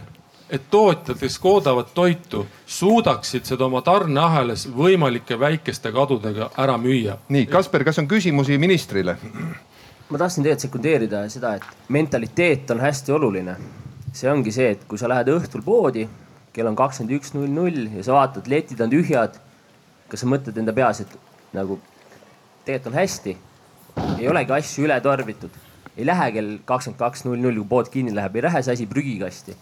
[0.50, 7.20] et tootjad, kes koodavad toitu, suudaksid seda oma tarneahelas võimalike väikeste kadudega ära müüa.
[7.30, 9.18] nii, Kasper, kas on küsimusi ministrile?
[10.10, 13.56] ma tahtsin tegelikult sekundeerida seda, et mentaliteet on hästi oluline.
[14.14, 16.08] see ongi see, et kui sa lähed õhtul poodi,
[16.54, 19.40] kell on kakskümmend üks null null ja sa vaatad, letid on tühjad.
[20.10, 21.18] kas sa mõtled enda peas, et
[21.54, 21.80] nagu
[22.66, 23.38] tegelikult on hästi,
[24.18, 25.52] ei olegi asju üle tarbitud,
[25.96, 28.90] ei lähe kell kakskümmend kaks null null, kui pood kinni läheb, ei lähe see asi
[28.90, 29.54] prügikasti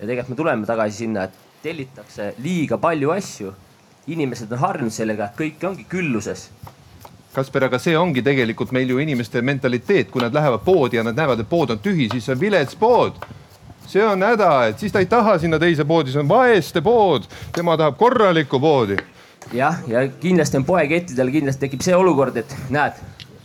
[0.00, 3.54] ja tegelikult me tuleme tagasi sinna, et tellitakse liiga palju asju.
[4.10, 6.48] inimesed on harjunud sellega, et kõik ongi külluses.
[7.32, 11.14] Kasper, aga see ongi tegelikult meil ju inimeste mentaliteet, kui nad lähevad poodi ja nad
[11.14, 13.20] näevad, et pood on tühi, siis see on vilets pood
[13.90, 17.26] see on häda, et siis ta ei taha sinna teise poodi, see on vaeste pood,
[17.54, 18.96] tema tahab korralikku poodi.
[19.52, 23.00] jah, ja kindlasti on poekettidel kindlasti tekib see olukord, et näed,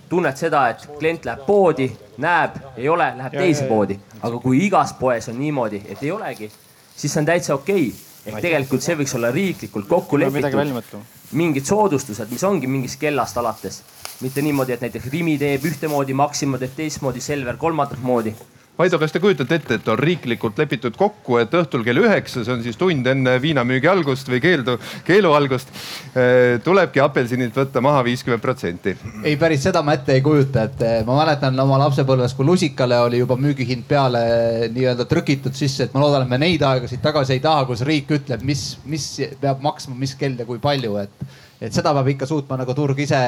[0.09, 1.89] tunned seda, et klient läheb poodi,
[2.21, 3.99] näeb, ei ole, läheb ja, teise ja, poodi.
[4.25, 6.49] Aga kui igas poes on niimoodi, et ei olegi,
[6.95, 8.31] siis see on täitsa okei okay.
[8.31, 10.97] ehk tegelikult see võiks olla riiklikult kokku lepitud.
[11.35, 13.81] mingid soodustused, mis ongi mingist kellast alates,
[14.21, 18.35] mitte niimoodi, et näiteks Rimi teeb ühtemoodi, Maxima teeb teistmoodi, Selver kolmandat moodi
[18.75, 22.51] Vaido, kas te kujutate ette, et on riiklikult lepitud kokku, et õhtul kell üheksa, see
[22.51, 24.75] on siis tund enne viinamüügi algust või keeldu,
[25.07, 25.71] keelu algust,
[26.11, 28.97] eh, tulebki apelsinilt võtta maha viiskümmend protsenti?
[29.23, 32.99] ei, päris seda ma ette ei kujuta, et eh, ma mäletan oma lapsepõlves, kui lusikale
[33.05, 36.99] oli juba müügihind peale eh, nii-öelda trükitud sisse, et ma loodan, et me neid aegasid
[37.05, 39.07] tagasi ei taha, kus riik ütleb, mis, mis
[39.39, 41.27] peab maksma, mis kell ja kui palju, et
[41.61, 43.19] et seda peab ikka suutma nagu turg ise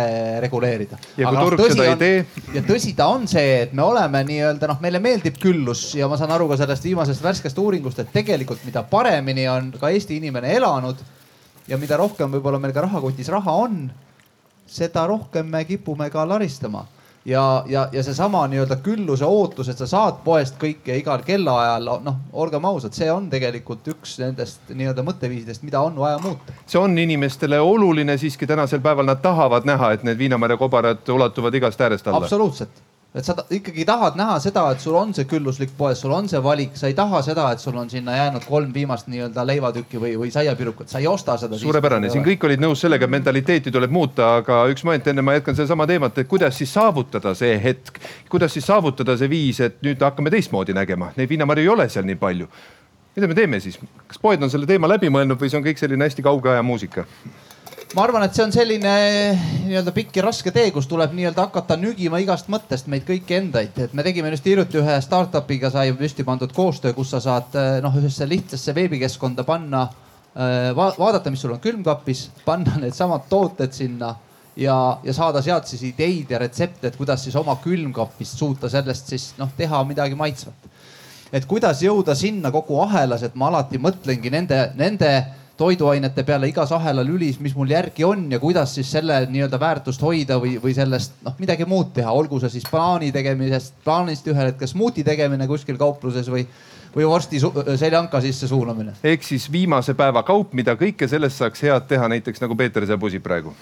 [0.43, 0.99] reguleerida.
[1.17, 2.47] ja kui Aga turg seda on, ei tee?
[2.57, 6.19] ja tõsi ta on see, et me oleme nii-öelda noh, meile meeldib küllus ja ma
[6.19, 10.51] saan aru ka sellest viimasest värskest uuringust, et tegelikult mida paremini on ka Eesti inimene
[10.57, 10.99] elanud
[11.67, 13.87] ja mida rohkem võib-olla meil ka rahakotis raha on,
[14.67, 16.85] seda rohkem me kipume ka laristama
[17.27, 22.19] ja, ja, ja seesama nii-öelda külluse ootus, et sa saad poest kõike igal kellaajal, noh,
[22.33, 26.55] olgem ausad, see on tegelikult üks nendest nii-öelda mõtteviisidest, mida on vaja muuta.
[26.65, 31.59] see on inimestele oluline siiski tänasel päeval, nad tahavad näha, et need viinamarja kobarad ulatuvad
[31.59, 32.23] igast äärest alla.
[32.23, 32.83] absoluutselt
[33.15, 36.41] et sa ikkagi tahad näha seda, et sul on see külluslik poes, sul on see
[36.43, 40.13] valik, sa ei taha seda, et sul on sinna jäänud kolm viimast nii-öelda leivatükki või,
[40.19, 41.57] või saiapirukut, sa ei osta seda.
[41.61, 45.37] suurepärane, siin kõik olid nõus sellega, et mentaliteeti tuleb muuta, aga üks moment, enne ma
[45.37, 49.79] jätkan sedasama teemat, et kuidas siis saavutada see hetk, kuidas siis saavutada see viis, et
[49.87, 52.51] nüüd hakkame teistmoodi nägema, neid viinamarju ei ole seal nii palju.
[53.17, 55.79] mida me teeme siis, kas poed on selle teema läbi mõelnud või see on kõik
[55.79, 57.07] selline hästi kauge aja muusika?
[57.97, 58.91] Ma arvan, et see on selline
[59.65, 63.79] nii-öelda pikk ja raske tee, kus tuleb nii-öelda hakata nügima igast mõttest meid kõiki endaid,
[63.87, 67.79] et me tegime just hiljuti ühe startup'iga sai püsti pandud koostöö, kus sa saad eh,
[67.81, 73.73] noh, ühesse lihtsasse veebikeskkonda panna eh, va, vaadata, mis sul on külmkapis, panna needsamad tooted
[73.73, 74.11] sinna
[74.53, 79.09] ja, ja saada sealt siis ideid ja retsepte, et kuidas siis oma külmkapist suuta sellest
[79.15, 80.69] siis noh, teha midagi maitsvat.
[81.33, 85.11] et kuidas jõuda sinna kogu ahelas, et ma alati mõtlengi nende, nende
[85.57, 90.37] toiduainete peale igas ahelalülis, mis mul järgi on ja kuidas siis selle nii-öelda väärtust hoida
[90.41, 94.69] või, või sellest noh, midagi muud teha, olgu see siis plaani tegemisest, plaanist ühel hetkel
[94.69, 96.45] smuuti tegemine kuskil kaupluses või
[96.97, 97.39] või vorsti
[97.77, 98.95] seljanka sisse suunamine.
[99.03, 103.19] ehk siis viimase päeva kaup, mida kõike sellest saaks head teha, näiteks nagu Peeter Sebusi
[103.19, 103.53] praegu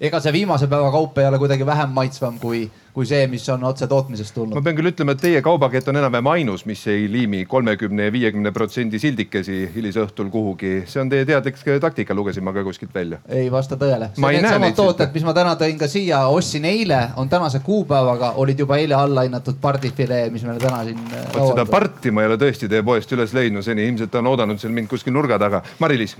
[0.00, 2.60] ega see viimase päeva kaup ei ole kuidagi vähem maitsvam kui,
[2.94, 4.54] kui see, mis on otse tootmisest tulnud.
[4.54, 8.14] ma pean küll ütlema, et teie kaubakett on enam-vähem ainus, mis ei liimi kolmekümne ja
[8.14, 10.72] viiekümne protsendi sildikesi hilisõhtul kuhugi.
[10.86, 13.18] see on teie teadlik taktika, lugesin ma ka kuskilt välja.
[13.28, 14.10] ei vasta tõele.
[14.18, 18.78] Needsamad tooted, mis ma täna tõin ka siia, ostsin eile, on tänase kuupäevaga, olid juba
[18.78, 20.98] eile alla hinnatud pardifilee, mis meil täna siin.
[21.10, 24.30] Äh, vot seda parti ma ei ole tõesti teie poest üles leidnud seni, ilmselt on
[24.34, 25.62] oodanud seal mind kuskil nurga taga.
[25.82, 26.16] Mari-Liis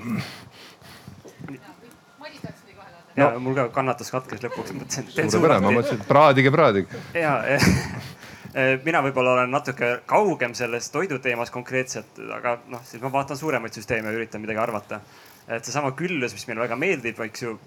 [3.18, 3.42] ja no.
[3.42, 5.08] mul ka kannatus katkes lõpuks, mõtlesin.
[5.32, 7.00] suurepärane, ma mõtlesin, et praadige, praadige.
[7.16, 7.34] ja
[8.86, 14.10] mina võib-olla olen natuke kaugem sellest toiduteemast konkreetselt, aga noh, siis ma vaatan suuremaid süsteeme
[14.10, 15.00] ja üritan midagi arvata.
[15.48, 17.58] et seesama küllus, mis meile väga meeldib, eks ju,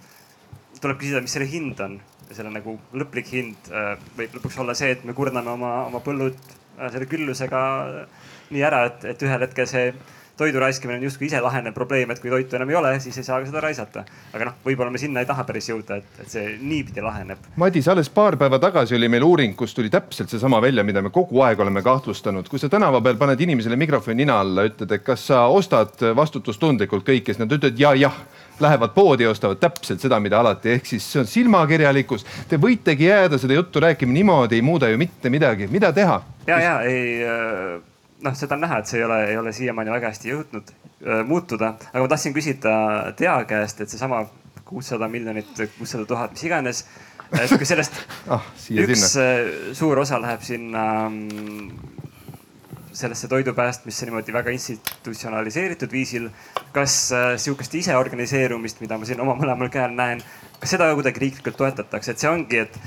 [0.82, 2.00] tuleb küsida, mis selle hind on.
[2.30, 6.00] ja selle nagu lõplik hind äh, võib lõpuks olla see, et me kurname oma, oma
[6.00, 6.38] põllud
[6.82, 7.62] selle küllusega
[8.52, 9.92] nii ära, et, et ühel hetkel see
[10.38, 13.26] toidu raiskamine on justkui ise lahenev probleem, et kui toitu enam ei ole, siis ei
[13.28, 14.04] saa ka seda raisata.
[14.34, 17.50] aga noh, võib-olla me sinna ei taha päris jõuda, et, et see niipidi laheneb.
[17.62, 21.14] Madis, alles paar päeva tagasi oli meil uuring, kus tuli täpselt seesama välja, mida me
[21.14, 22.50] kogu aeg oleme kahtlustanud.
[22.50, 27.06] kui sa tänava peal paned inimesele mikrofoni nina alla, ütled, et kas sa ostad vastutustundlikult
[27.08, 28.24] kõike, siis nad ütlevad ja, jah
[28.62, 32.26] lähevad poodi ja ostavad täpselt seda, mida alati, ehk siis see on silmakirjalikkus.
[32.50, 36.22] Te võitegi jääda seda juttu rääkima niimoodi, ei muuda ju mitte midagi, mida teha?
[36.48, 37.91] ja, ja ei äh
[38.26, 41.24] noh, seda on näha, et see ei ole, ei ole siiamaani väga hästi jõudnud äh,
[41.28, 42.74] muutuda, aga ma tahtsin küsida
[43.18, 44.26] Tea käest, et seesama
[44.66, 46.86] kuussada miljonit, kuussada tuhat, mis iganes.
[47.32, 47.96] et kui sellest
[48.36, 49.26] ah, üks sinna.
[49.26, 51.92] Äh, suur osa läheb sinna mm,
[52.94, 56.30] sellesse toidu päästmisse niimoodi väga institutsionaliseeritud viisil.
[56.72, 60.24] kas äh, sihukest iseorganiseerumist, mida ma siin oma mõlemal käel näen,
[60.60, 62.78] kas seda kuidagi riiklikult toetatakse, et see ongi, et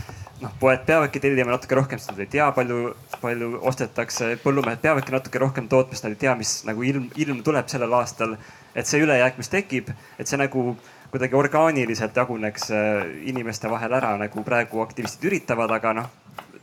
[0.42, 2.80] noh, poed peavadki tellima natuke rohkem, sest nad ei tea, palju,
[3.22, 4.34] palju ostetakse.
[4.42, 8.00] põllumehed peavadki natuke rohkem tootma, sest nad ei tea, mis nagu ilm, ilm tuleb sellel
[8.00, 8.36] aastal.
[8.74, 10.72] et see ülejääk, mis tekib, et see nagu
[11.14, 16.08] kuidagi orgaaniliselt jaguneks äh, inimeste vahel ära, nagu praegu aktivistid üritavad, aga noh,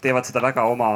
[0.03, 0.89] teevad seda väga oma,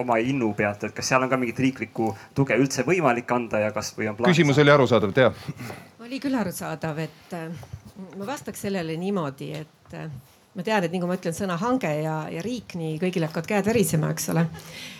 [0.00, 3.70] oma innu pealt, et kas seal on ka mingit riiklikku tuge üldse võimalik anda ja
[3.76, 4.34] kas või on plaanis?
[4.34, 5.30] küsimus oli arusaadav, Tea.
[6.02, 7.46] oli küll arusaadav, et äh,
[8.16, 10.10] ma vastaks sellele niimoodi, et äh,
[10.60, 13.48] ma tean, et nii kui ma ütlen sõna hange ja, ja riik, nii kõigil hakkavad
[13.48, 14.44] käed värisema, eks ole.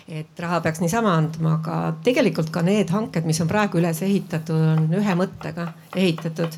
[0.09, 4.65] et raha peaks niisama andma, aga tegelikult ka need hanked, mis on praegu üles ehitatud,
[4.73, 6.57] on ühe mõttega ehitatud.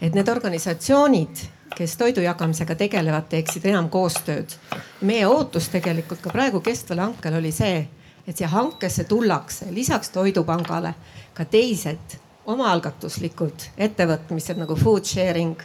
[0.00, 4.54] et need organisatsioonid, kes toidu jagamisega tegelevad, teeksid enam koostööd.
[5.02, 7.88] meie ootus tegelikult ka praegu kestvale hankele oli see,
[8.26, 10.94] et siia hankesse tullakse lisaks Toidupangale
[11.34, 15.58] ka teised omaalgatuslikud ettevõtmised nagu food sharing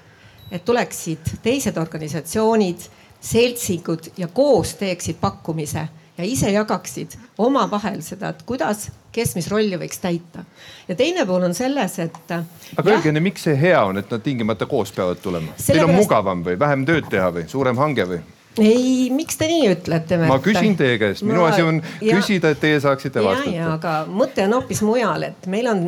[0.52, 5.88] et tuleksid teised organisatsioonid, seltsingud ja koos teeksid pakkumise
[6.20, 10.44] ja ise jagaksid omavahel seda, et kuidas, kes mis rolli võiks täita.
[10.88, 12.20] ja teine pool on selles, et.
[12.32, 15.56] aga öelge enne, miks see hea on, et nad tingimata koos peavad tulema?
[15.66, 18.20] Teil on mugavam või vähem tööd teha või suurem hange või?
[18.60, 20.20] ei, miks te nii ütlete?
[20.28, 21.54] ma küsin teie käest, minu ma...
[21.54, 22.18] asi on ja...
[22.18, 23.74] küsida, et teie saaksite vastata.
[23.78, 25.86] aga mõte on hoopis mujal, et meil on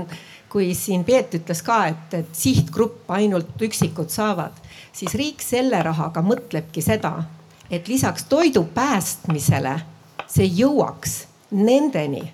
[0.51, 4.57] kui siin Peet ütles ka, et, et sihtgrupp ainult üksikud saavad,
[4.91, 7.13] siis riik selle rahaga mõtlebki seda,
[7.71, 9.77] et lisaks toidu päästmisele
[10.27, 11.15] see jõuaks
[11.55, 12.25] nendeni,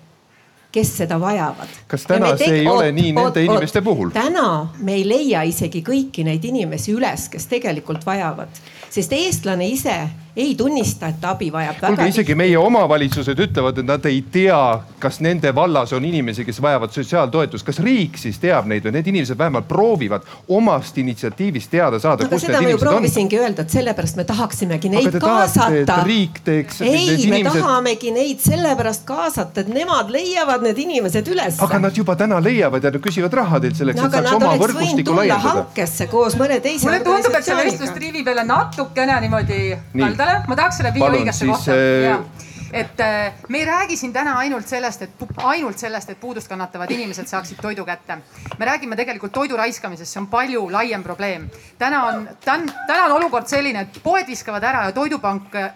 [0.74, 1.70] kes seda vajavad.
[1.88, 4.10] kas täna see ei oot, ole nii oot, nende oot, inimeste puhul?
[4.14, 4.48] täna
[4.82, 8.50] me ei leia isegi kõiki neid inimesi üles, kes tegelikult vajavad,
[8.90, 9.96] sest eestlane ise
[10.38, 11.80] ei tunnista, et abi vajab.
[11.80, 14.58] kuulge, isegi meie omavalitsused ütlevad, et nad ei tea,
[15.02, 17.66] kas nende vallas on inimesi, kes vajavad sotsiaaltoetust.
[17.66, 22.30] kas riik siis teab neid või need inimesed vähemalt proovivad omast initsiatiivist teada saada no,,
[22.30, 22.92] kus need inimesed on?
[22.92, 25.98] proovisingi öelda, et sellepärast me tahaksimegi neid kaasata.
[26.06, 26.80] riik teeks.
[26.86, 27.58] ei, me inimesed...
[27.58, 31.58] tahamegi neid sellepärast kaasata, et nemad leiavad need inimesed üles.
[31.66, 34.54] aga nad juba täna leiavad ja nad küsivad raha teilt selleks no,, et saaks oma
[34.62, 35.58] võrgustikku laiendada.
[35.58, 36.86] hankesse koos mõne teise.
[36.86, 39.60] mulle tundub, et see vestlus triivi peale natukene niimoodi
[39.98, 42.44] kalda peale, ma tahaks selle viia õigesse kohta äh....
[42.82, 46.90] et äh, me ei räägi siin täna ainult sellest, et ainult sellest, et puudust kannatavad
[46.92, 48.18] inimesed saaksid toidu kätte.
[48.58, 51.50] me räägime tegelikult toidu raiskamisest, see on palju laiem probleem.
[51.78, 55.70] täna on, täna on olukord selline, et poed viskavad ära ja Toidupank äh,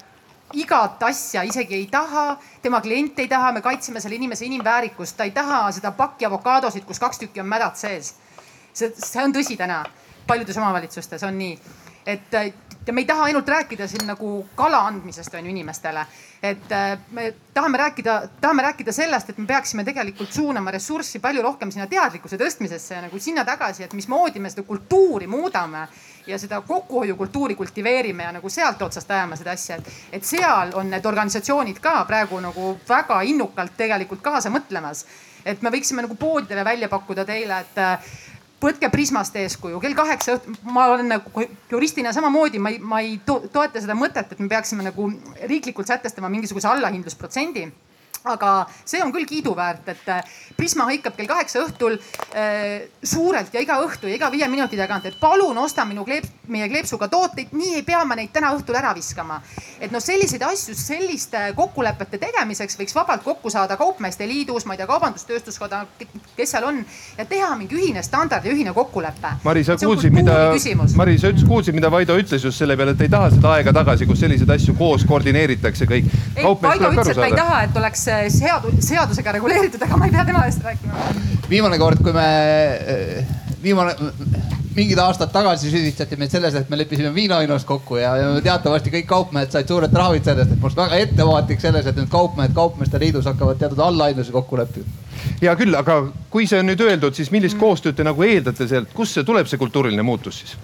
[0.53, 5.25] igat asja isegi ei taha, tema klient ei taha, me kaitseme selle inimese inimväärikust, ta
[5.25, 8.15] ei taha seda pakki avokaadosid, kus kaks tükki on mädad sees.
[8.73, 9.85] see, see on tõsi täna,
[10.27, 11.57] paljudes omavalitsustes on nii
[12.07, 12.35] et
[12.87, 16.07] ja me ei taha ainult rääkida siin nagu kala andmisest on ju inimestele.
[16.43, 21.43] et äh, me tahame rääkida, tahame rääkida sellest, et me peaksime tegelikult suunama ressurssi palju
[21.43, 25.87] rohkem sinna teadlikkuse tõstmisesse ja nagu sinna tagasi, et mismoodi me seda kultuuri muudame
[26.27, 30.91] ja seda kokkuhoiukultuuri kultiveerime ja nagu sealt otsast ajame seda asja, et, et seal on
[30.91, 35.07] need organisatsioonid ka praegu nagu väga innukalt tegelikult kaasa mõtlemas.
[35.45, 37.79] et me võiksime nagu poodidele välja pakkuda teile, et
[38.63, 43.17] võtke Prismast eeskuju, kell kaheksa õhtul, ma olen nagu juristina samamoodi, ma ei, ma ei
[43.27, 45.09] toeta seda mõtet, et me peaksime nagu
[45.49, 47.67] riiklikult sätestama mingisuguse allahindlusprotsendi
[48.25, 50.23] aga see on küll kiiduväärt, et äh,
[50.57, 55.07] Prisma hõikab kell kaheksa õhtul äh, suurelt ja iga õhtu ja iga viie minuti tagant,
[55.09, 58.79] et palun osta minu kleep, meie kleepsuga tooteid, nii ei pea ma neid täna õhtul
[58.79, 59.41] ära viskama.
[59.81, 64.83] et noh, selliseid asju selliste kokkulepete tegemiseks võiks vabalt kokku saada Kaupmeeste Liidus, ma ei
[64.83, 65.85] tea, Kaubandus-Tööstuskoda,
[66.37, 66.83] kes seal on
[67.19, 69.35] ja teha mingi ühine standard ja ühine kokkulepe.
[69.43, 70.39] Mari, sa kuulsid, mida,
[70.97, 74.07] Mari, sa kuulsid, mida Vaido ütles just selle peale, et ei taha seda aega tagasi,
[74.07, 76.11] kus selliseid asju koos koordineeritakse kõik.
[76.37, 80.15] ei, Vaido ütles, et ta ei taha, et oleks seadu-, seadusega reguleeritud, aga ma ei
[80.15, 81.13] pea tema eest rääkima.
[81.51, 82.27] viimane kord, kui me,
[83.63, 83.95] viimane,
[84.77, 89.09] mingid aastad tagasi süüdistati meid selles, et me leppisime viinahinnast kokku ja, ja teatavasti kõik
[89.11, 93.01] kaupmehed said suured trahvid sellest, et ma oleks väga ettevaatlik selles, et nüüd kaupmehed Kaupmeeste
[93.01, 94.87] Liidus hakkavad teatud allahindusi kokku leppima.
[95.43, 95.99] hea küll, aga
[96.31, 99.51] kui see on nüüd öeldud, siis millist koostööd te nagu eeldate sealt, kust see tuleb,
[99.51, 100.57] see kultuuriline muutus siis?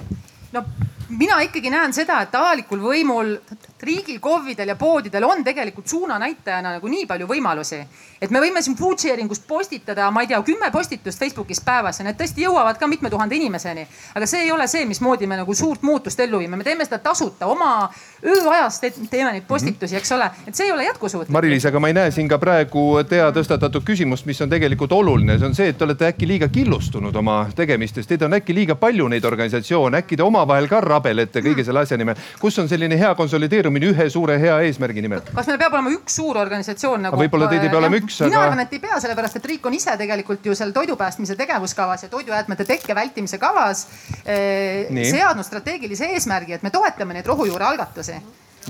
[0.52, 0.64] no
[1.08, 3.36] mina ikkagi näen seda, et avalikul võimul,
[3.82, 7.80] riigil, KOV-idel ja poodidel on tegelikult suunanäitajana nagu nii palju võimalusi.
[8.20, 11.98] et me võime siin food sharing ust postitada, ma ei tea, kümme postitust Facebookis päevas
[11.98, 13.86] ja need tõesti jõuavad ka mitme tuhande inimeseni.
[14.14, 16.98] aga see ei ole see, mismoodi me nagu suurt muutust ellu viime, me teeme seda
[16.98, 17.90] tasuta, oma
[18.24, 21.32] ööajas teeme neid postitusi, eks ole, et see ei ole jätkusuutlik.
[21.34, 25.38] Mari-Liis, aga ma ei näe siin ka praegu Tea tõstatatud küsimust, mis on tegelikult oluline,
[25.38, 28.78] see on see, et te olete äkki liiga killustunud oma tegemistes, teid on äkki liiga
[28.80, 32.18] palju neid organisatsioone, äkki te omavahel ka rabelete kõige selle asja nimel.
[32.40, 35.22] kus on selline hea konsolideerumine ühe suure hea eesmärgi nimel?
[35.34, 37.20] kas meil peab olema üks suur organisatsioon nagu?
[37.22, 38.30] võib-olla teid ei pea olema üks, aga.
[38.32, 41.36] mina arvan, et ei pea, sellepärast et riik on ise tegelikult ju seal toidu päästmise
[41.38, 43.86] tegevuskavas ja toidujäätmete tekke vältimise kavas
[44.24, 48.07] eh, seadnud strateegilise eesmärgi, et me toetame neid rohujuure algatusi.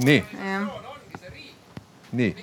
[0.05, 0.23] Nii.
[2.13, 2.35] nii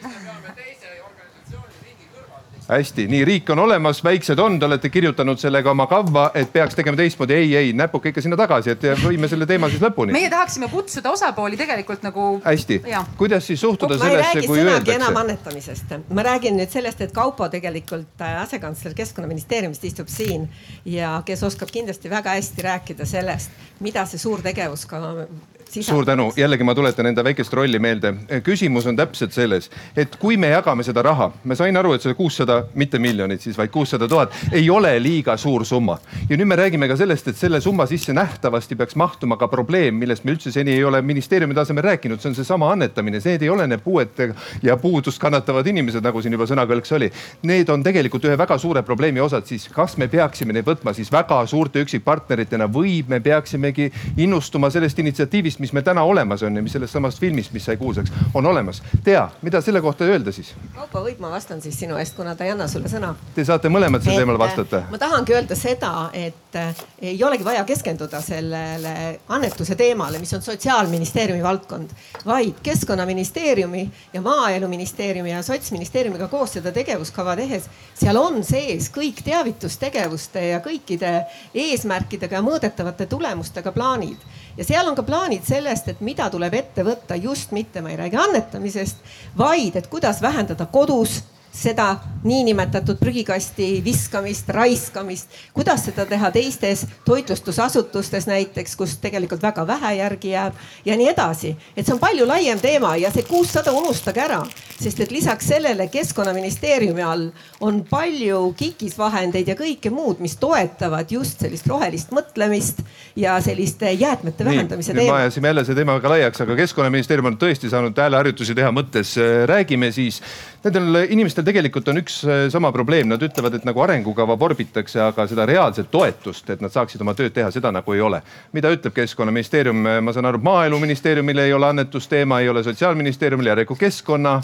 [2.70, 6.76] hästi, nii riik on olemas, väiksed on, te olete kirjutanud sellega oma kavva, et peaks
[6.76, 7.34] tegema teistmoodi.
[7.34, 10.14] ei, ei näpuke ikka sinna tagasi, et võime selle teema siis lõpuni.
[10.16, 12.28] meie tahaksime kutsuda osapooli tegelikult nagu.
[12.46, 12.82] hästi,
[13.18, 14.96] kuidas siis suhtuda sellesse, kui öeldakse?
[14.96, 20.50] enam annetamisest, ma räägin nüüd sellest, et Kaupo tegelikult äh, asekantsler keskkonnaministeeriumist istub siin
[20.86, 25.28] ja kes oskab kindlasti väga hästi rääkida sellest, mida see suur tegevuskava
[25.70, 28.14] suur tänu, jällegi ma tuletan enda väikest rolli meelde.
[28.44, 32.14] küsimus on täpselt selles, et kui me jagame seda raha, ma sain aru, et see
[32.14, 35.98] kuussada, mitte miljonit siis, vaid kuussada tuhat ei ole liiga suur summa.
[36.30, 39.96] ja nüüd me räägime ka sellest, et selle summa sisse nähtavasti peaks mahtuma ka probleem,
[39.96, 43.50] millest me üldse seni ei ole ministeeriumi tasemel rääkinud, see on seesama annetamine, need ei
[43.50, 47.10] ole need puuetega ja puudust kannatavad inimesed, nagu siin juba sõnakõlks oli.
[47.44, 51.12] Need on tegelikult ühe väga suure probleemi osad, siis kas me peaksime neid võtma siis
[51.12, 56.64] väga suurte üksikpartneritena või me peaksimegi innustuma sellest initsiatiivist, mis meil täna olemas on ja
[56.64, 58.82] mis sellest samast filmist, mis sai kuulsaks, on olemas.
[59.04, 60.54] Tea, mida selle kohta öelda siis?
[60.76, 63.12] Kaupo Võib, ma vastan siis sinu eest, kuna ta ei anna sulle sõna.
[63.36, 64.84] Te saate mõlemad sel teemal vastata.
[64.92, 68.96] ma tahangi öelda seda, et eh, ei olegi vaja keskenduda sellele
[69.36, 71.94] annetuse teemale, mis on sotsiaalministeeriumi valdkond,
[72.26, 80.48] vaid keskkonnaministeeriumi ja maaeluministeeriumi ja sotsministeeriumiga koos seda tegevuskava tehes, seal on sees kõik teavitustegevuste
[80.50, 81.14] ja kõikide
[81.54, 84.18] eesmärkidega ja mõõdetavate tulemustega plaanid
[84.58, 88.00] ja seal on ka plaanid sellest, et mida tuleb ette võtta, just mitte, ma ei
[88.00, 88.98] räägi annetamisest,
[89.38, 91.22] vaid et kuidas vähendada kodus
[91.56, 99.94] seda niinimetatud prügikasti viskamist, raiskamist, kuidas seda teha teistes toitlustusasutustes näiteks, kus tegelikult väga vähe
[100.00, 101.56] järgi jääb ja nii edasi.
[101.78, 104.42] et see on palju laiem teema ja see kuussada unustage ära,
[104.80, 107.30] sest et lisaks sellele keskkonnaministeeriumi all
[107.62, 112.84] on palju KIK-is vahendeid ja kõike muud, mis toetavad just sellist rohelist mõtlemist
[113.16, 115.14] ja selliste jäätmete vähendamise teemat.
[115.16, 119.16] me ajasime jälle see teema väga laiaks, aga keskkonnaministeerium on tõesti saanud hääleharjutusi teha mõttes.
[119.46, 120.22] räägime siis,
[120.64, 125.28] nendel inimestel tegelikult on üks äh, sama probleem, nad ütlevad, et nagu arengukava vorbitakse, aga
[125.28, 128.22] seda reaalset toetust, et nad saaksid oma tööd teha, seda nagu ei ole.
[128.54, 134.42] mida ütleb keskkonnaministeerium, ma saan aru, maaeluministeeriumil ei ole annetusteema, ei ole sotsiaalministeeriumil, järelikult keskkonna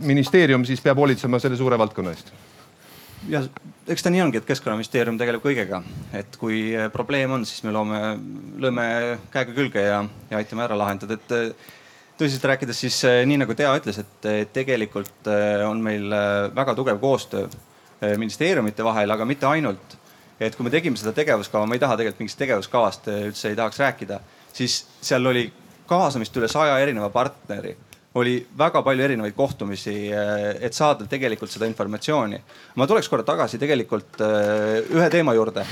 [0.00, 2.32] ministeerium siis peab hoolitsema selle suure valdkonna eest
[3.28, 3.42] ja
[3.88, 5.80] eks ta nii ongi, et keskkonnaministeerium tegeleb kõigega,
[6.16, 8.00] et kui probleem on, siis me loome,
[8.60, 8.86] lööme
[9.34, 11.56] käega külge ja, ja aitame ära lahendada, et
[12.18, 16.76] tõsiselt rääkides, siis eh, nii nagu Tea ütles, et tegelikult eh, on meil eh, väga
[16.78, 17.48] tugev koostöö
[18.04, 19.94] ministeeriumite vahel, aga mitte ainult.
[20.42, 23.78] et kui me tegime seda tegevuskava, ma ei taha tegelikult mingist tegevuskavast üldse ei tahaks
[23.80, 24.18] rääkida,
[24.52, 25.46] siis seal oli
[25.88, 27.76] kaasamist üle saja erineva partneri
[28.14, 29.94] oli väga palju erinevaid kohtumisi,
[30.60, 32.38] et saada tegelikult seda informatsiooni.
[32.76, 35.64] ma tuleks korra tagasi tegelikult ühe teema juurde,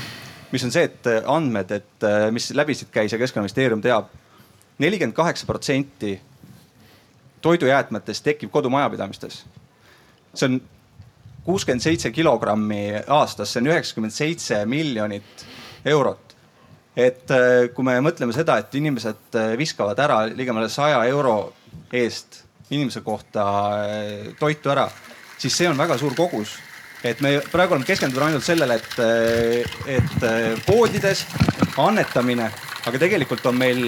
[0.51, 4.11] mis on see, et andmed, et mis läbi siit käis ja keskkonnaministeerium teab,
[4.83, 6.17] nelikümmend kaheksa protsenti
[7.41, 9.45] toidujäätmetest tekib kodumajapidamistes.
[10.33, 10.61] see on
[11.43, 15.47] kuuskümmend seitse kilogrammi aastas, see on üheksakümmend seitse miljonit
[15.85, 16.35] eurot.
[16.95, 17.27] et
[17.73, 21.53] kui me mõtleme seda, et inimesed viskavad ära ligemale saja euro
[21.93, 23.47] eest inimese kohta
[23.85, 24.87] äh, toitu ära,
[25.37, 26.57] siis see on väga suur kogus
[27.03, 31.25] et me praegu oleme keskendunud ainult sellele, et, et poodides
[31.83, 32.47] annetamine
[32.89, 33.83] aga tegelikult on meil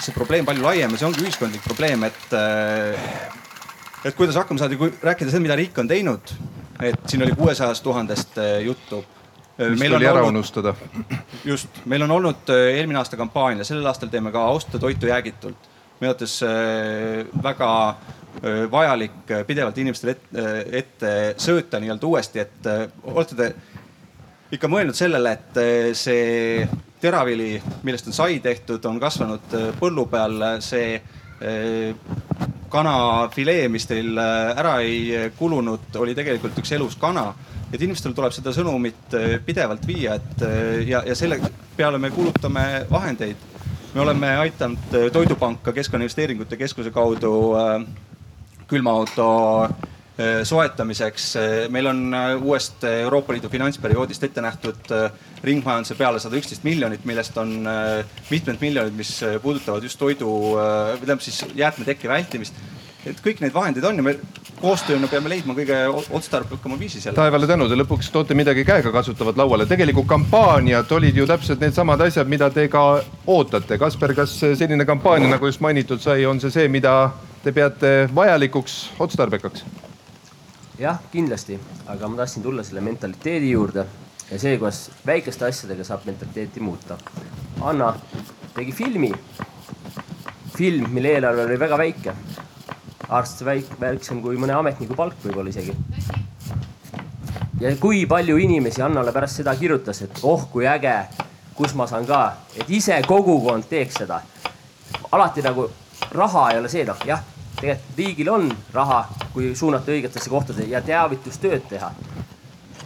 [0.00, 2.36] see probleem palju laiem ja see ongi ühiskondlik probleem, et,
[4.08, 6.32] et kuidas hakkama saada, kui rääkida seda, mida riik on teinud,
[6.80, 9.02] et siin oli kuuesajast tuhandest juttu.
[9.58, 10.74] meil tuli ära olnud, unustada.
[11.44, 15.68] just, meil on olnud eelmine aasta kampaania, sellel aastal teeme ka Austa toitu jäägitult.
[16.02, 16.40] Minu arvates
[17.44, 17.70] väga
[18.72, 20.46] vajalik pidevalt inimestele ette,
[20.80, 22.66] ette sööta nii-öelda uuesti, et
[23.12, 23.48] olete te
[24.56, 25.60] ikka mõelnud sellele, et
[25.96, 26.66] see
[27.00, 27.54] teravili,
[27.86, 30.42] millest on sai tehtud, on kasvanud põllu peal.
[30.60, 30.98] see
[32.72, 37.28] kanafilee, mis teil ära ei kulunud, oli tegelikult üks elus kana
[37.72, 40.44] et inimestele tuleb seda sõnumit pidevalt viia, et
[40.88, 41.38] ja, ja selle
[41.76, 43.51] peale me kulutame vahendeid
[43.94, 47.84] me oleme aidanud äh, Toidupanka Keskkonnainvesteeringute Keskuse kaudu äh,
[48.66, 49.28] külmaauto
[49.64, 51.34] äh, soetamiseks.
[51.68, 54.92] meil on uuest Euroopa Liidu finantsperioodist ette nähtud
[55.44, 57.66] ringmajanduse peale sada üksteist miljonit, millest on
[58.30, 60.30] mitmed miljonid, mis puudutavad just toidu,
[61.00, 62.54] tähendab siis jäätmeteki vältimist
[63.06, 64.14] et kõik neid vahendeid on ja me
[64.60, 65.78] koostööna peame leidma kõige
[66.14, 67.16] otstarbekama viisi selle.
[67.16, 69.66] taevale tänu, te lõpuks toote midagi käegakasutavat lauale.
[69.66, 72.84] tegelikult kampaaniad olid ju täpselt needsamad asjad, mida te ka
[73.26, 73.78] ootate.
[73.78, 77.10] Kasper, kas selline kampaania, nagu just mainitud sai, on see see, mida
[77.42, 79.64] te peate vajalikuks, otstarbekaks?
[80.82, 83.84] jah, kindlasti, aga ma tahtsin tulla selle mentaliteedi juurde
[84.30, 86.96] ja see, kuidas väikeste asjadega saab mentaliteeti muuta.
[87.60, 87.92] Anna
[88.54, 89.12] tegi filmi,
[90.56, 92.16] film, mille eelarve oli väga väike
[93.08, 95.74] arst väik-, väiksem kui mõne ametniku palk võib-olla isegi.
[97.60, 100.94] ja kui palju inimesi Annale pärast seda kirjutas, et oh kui äge,
[101.54, 102.22] kus ma saan ka,
[102.56, 104.20] et ise kogukond teeks seda.
[105.12, 105.68] alati nagu
[106.12, 107.22] raha ei ole see, noh jah,
[107.60, 111.92] tegelikult riigil on raha, kui suunata õigetesse kohtadesse ja teavitustööd teha.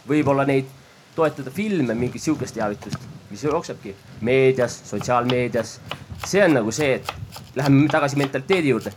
[0.09, 0.73] võib-olla neid
[1.15, 2.99] toetada filme, mingit sihukest teavitust,
[3.31, 5.81] mis jooksebki meedias, sotsiaalmeedias.
[6.27, 8.93] see on nagu see, et läheme tagasi mentaliteedi juurde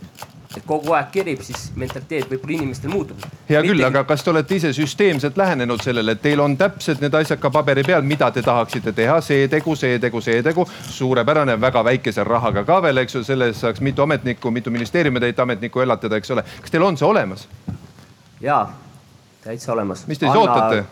[0.57, 3.21] et kogu aeg kerib, siis mentaliteet võib-olla inimestel muutub.
[3.49, 7.13] hea küll, aga kas te olete ise süsteemselt lähenenud sellele, et teil on täpselt need
[7.13, 10.65] asjad ka paberi peal, mida te tahaksite teha, see tegu, see tegu, see tegu.
[10.89, 15.39] suurepärane, väga väikese rahaga ka veel, eks ju, selle eest saaks mitu ametnikku, mitu ministeeriumitäit
[15.39, 16.45] ametnikku elatada, eks ole.
[16.61, 17.47] kas teil on see olemas?
[18.41, 18.65] ja,
[19.43, 20.07] täitsa olemas.
[20.07, 20.85] mis te siis ootate?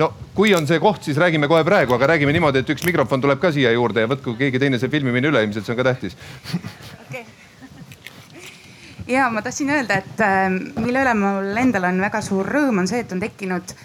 [0.00, 3.22] No kui on see koht, siis räägime kohe praegu, aga räägime niimoodi, et üks mikrofon
[3.22, 5.86] tuleb ka siia juurde ja võtku keegi teine see filmimine üle, ilmselt see on ka
[5.90, 6.16] tähtis
[7.06, 7.24] okay.
[9.10, 10.48] ja ma tahtsin öelda, et äh,
[10.82, 13.76] mille üle mul endal on väga suur rõõm, on see, et on tekkinud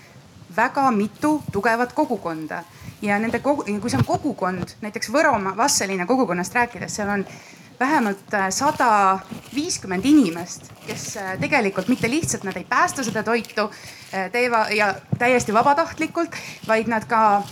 [0.55, 2.63] väga mitu tugevat kogukonda
[3.01, 7.25] ja nende kogu, kui see on kogukond, näiteks Võromaa Vastseliina kogukonnast rääkides, seal on
[7.79, 9.19] vähemalt äh, sada
[9.55, 13.69] viiskümmend inimest, kes äh, tegelikult mitte lihtsalt nad ei päästa seda toitu,
[14.13, 16.35] äh, teevad ja täiesti vabatahtlikult,
[16.67, 17.43] vaid nad ka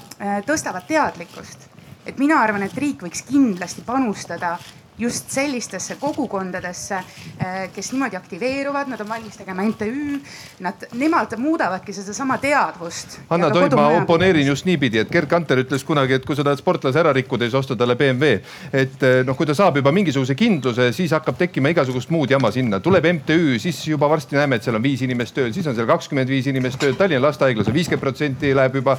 [0.46, 1.68] tõstavad teadlikkust.
[2.08, 4.58] et mina arvan, et riik võiks kindlasti panustada
[4.98, 10.20] just sellistesse kogukondadesse, eh, kes niimoodi aktiveeruvad, nad on valmis tegema MTÜ.
[10.60, 13.20] Nad, nemad muudavadki sedasama teadvust.
[13.30, 16.58] Hanna Toim, ma oponeerin just niipidi, et Gerd Kanter ütles kunagi, et kui sa tahad
[16.58, 18.40] sportlase ära rikkuda, siis osta talle BMW.
[18.74, 22.52] et eh, noh, kui ta saab juba mingisuguse kindluse, siis hakkab tekkima igasugust muud jama
[22.52, 22.80] sinna.
[22.80, 25.88] tuleb MTÜ, siis juba varsti näeme, et seal on viis inimest tööl, siis on seal
[25.88, 26.96] kakskümmend viis inimest tööl.
[26.98, 28.98] Tallinna lastehaiglas on viiskümmend protsenti läheb juba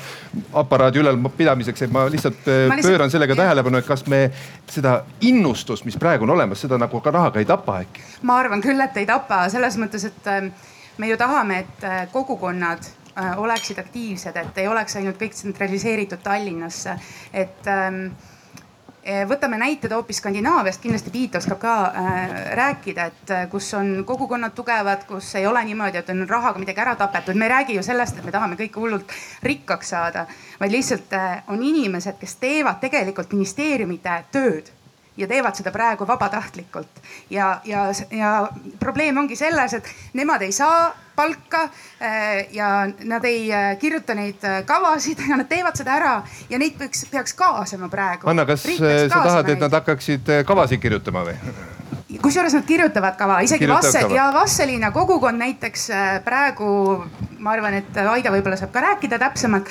[0.53, 4.31] aparaadi ülalpidamiseks, et ma lihtsalt, eh, ma lihtsalt pööran sellega tähelepanu, et kas me
[4.71, 8.05] seda innustust mis praegu on olemas, seda nagu ka rahaga ei tapa äkki?
[8.29, 10.53] ma arvan küll, et ei tapa selles mõttes, et ähm,
[10.99, 16.21] me ju tahame, et äh, kogukonnad äh, oleksid aktiivsed, et ei oleks ainult kõik tsentraliseeritud
[16.25, 16.99] Tallinnasse,
[17.33, 18.11] et ähm,
[19.09, 24.03] e, võtame näited hoopis Skandinaaviast, kindlasti Piit oskab ka äh, rääkida, et äh, kus on
[24.07, 27.37] kogukonnad tugevad, kus ei ole niimoodi, et on rahaga midagi ära tapetud.
[27.37, 30.27] me ei räägi ju sellest, et me tahame kõik hullult rikkaks saada,
[30.61, 34.73] vaid lihtsalt äh, on inimesed, kes teevad tegelikult ministeeriumide tööd
[35.19, 37.03] ja teevad seda praegu vabatahtlikult.
[37.31, 38.33] ja, ja, ja
[38.79, 41.65] probleem ongi selles, et nemad ei saa palka
[42.01, 46.13] eh, ja nad ei eh, kirjuta neid eh, kavasid ja nad teevad seda ära
[46.51, 48.29] ja neid peaks, peaks kaasama praegu.
[48.31, 51.37] Anna, kas sa tahad, et nad hakkaksid kavasid kirjutama või?
[52.23, 55.89] kusjuures nad kirjutavad kava, isegi Vassel ja Vasseliina kogukond näiteks
[56.25, 56.69] praegu,
[57.39, 59.69] ma arvan, et Aida võib-olla saab ka rääkida täpsemalt,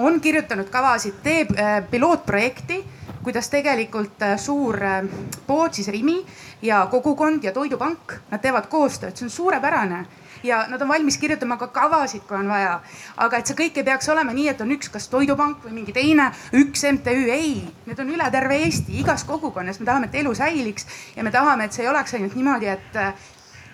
[0.00, 1.50] on kirjutanud kavasid, teeb
[1.90, 2.78] pilootprojekti
[3.26, 5.00] kuidas tegelikult äh, suur äh,
[5.46, 6.20] pood, siis Rimi
[6.62, 10.04] ja kogukond ja Toidupank, nad teevad koostööd, see on suurepärane.
[10.46, 12.76] Ja nad on valmis kirjutama ka kavasid, kui on vaja.
[13.24, 15.94] aga et see kõik ei peaks olema nii, et on üks, kas Toidupank või mingi
[15.96, 17.56] teine, üks MTÜ, ei,
[17.88, 21.66] need on üle terve Eesti, igas kogukonnas, me tahame, et elu säiliks ja me tahame,
[21.66, 23.00] et see ei oleks ainult niimoodi, et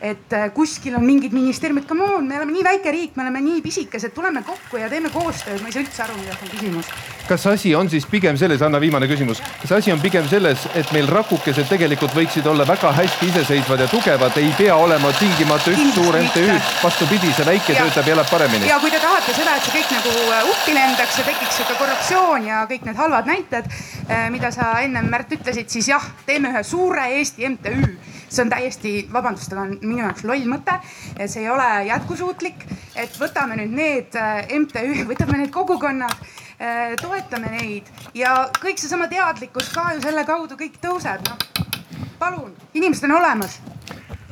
[0.02, 3.40] et äh, kuskil on mingid ministeeriumid, come on, me oleme nii väike riik, me oleme
[3.44, 6.88] nii pisikesed, tuleme kokku ja teeme koostööd, ma ei saa üldse aru, milles on küsimus.
[7.28, 10.90] kas asi on siis pigem selles, Anna, viimane küsimus, kas asi on pigem selles, et
[10.92, 15.94] meil rakukesed tegelikult võiksid olla väga hästi iseseisvad ja tugevad, ei pea olema tingimata üks
[15.94, 16.48] suur MTÜ,
[16.82, 17.84] vastupidi, see väike ja.
[17.86, 18.66] töötab ja elab paremini.
[18.72, 21.78] ja kui te tahate seda, et see kõik nagu äh, uppi lendaks ja tekiks sihuke
[21.78, 23.70] korruptsioon ja kõik need halvad näited,
[24.08, 27.76] äh, mida sa ennem Märt ütlesid, siis jah, teeme ühe suure Eesti MTÜ
[28.32, 30.78] see on täiesti, vabandust, aga minu jaoks loll mõte.
[31.26, 32.64] see ei ole jätkusuutlik,
[32.96, 39.08] et võtame nüüd need äh, MTÜ, võtame need kogukonnad äh, toetame neid ja kõik seesama
[39.12, 41.68] teadlikkus ka ju selle kaudu kõik tõuseb, noh.
[42.18, 43.60] palun, inimesed on olemas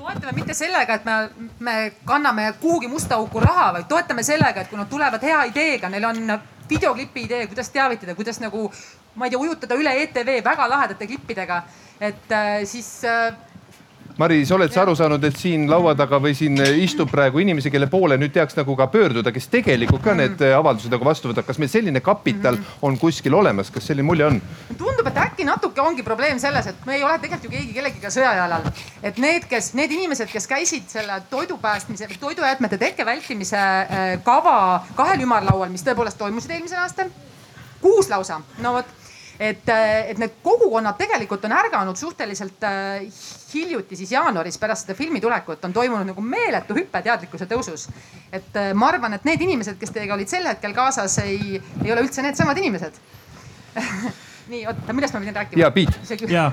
[0.01, 1.75] toetame mitte sellega, et me, me
[2.09, 6.07] kanname kuhugi musta auku raha, vaid toetame sellega, et kui nad tulevad hea ideega, neil
[6.09, 6.33] on
[6.71, 8.71] videoklipi idee, kuidas teavitada, kuidas nagu
[9.15, 11.63] ma ei tea, ujutada üle ETV väga lahedate klippidega.
[12.01, 13.35] et äh, siis äh,
[14.21, 17.87] Maris, oled sa aru saanud, et siin laua taga või siin istub praegu inimesi, kelle
[17.89, 21.47] poole nüüd tehakse nagu ka pöörduda, kes tegelikult ka need äh, avaldused nagu vastu võtavad,
[21.49, 24.37] kas meil selline kapital on kuskil olemas, kas selline mulje on?
[24.77, 28.13] tundub, et äkki natuke ongi probleem selles, et me ei ole tegelikult ju keegi kellegiga
[28.13, 28.69] sõjajalal.
[29.01, 34.85] et need, kes, need inimesed, kes käisid selle toidu päästmise, toidujäätmete tekke vältimise äh, kava
[35.01, 37.09] kahel ümarlaual, mis tõepoolest toimusid eelmisel aastal,
[37.81, 39.00] kuus lausa, no vot
[39.41, 39.69] et,
[40.07, 43.07] et need kogukonnad tegelikult on ärganud suhteliselt äh,
[43.55, 47.89] hiljuti, siis jaanuaris pärast seda filmi tulekut on toimunud nagu meeletu hüpe teadlikkuse tõusus.
[48.33, 51.93] et äh, ma arvan, et need inimesed, kes teiega olid sel hetkel kaasas, ei, ei
[51.93, 53.01] ole üldse needsamad inimesed
[54.53, 55.63] nii, oota, millest ma pidin rääkima?
[55.63, 55.99] ja, Piet.
[56.29, 56.53] ja,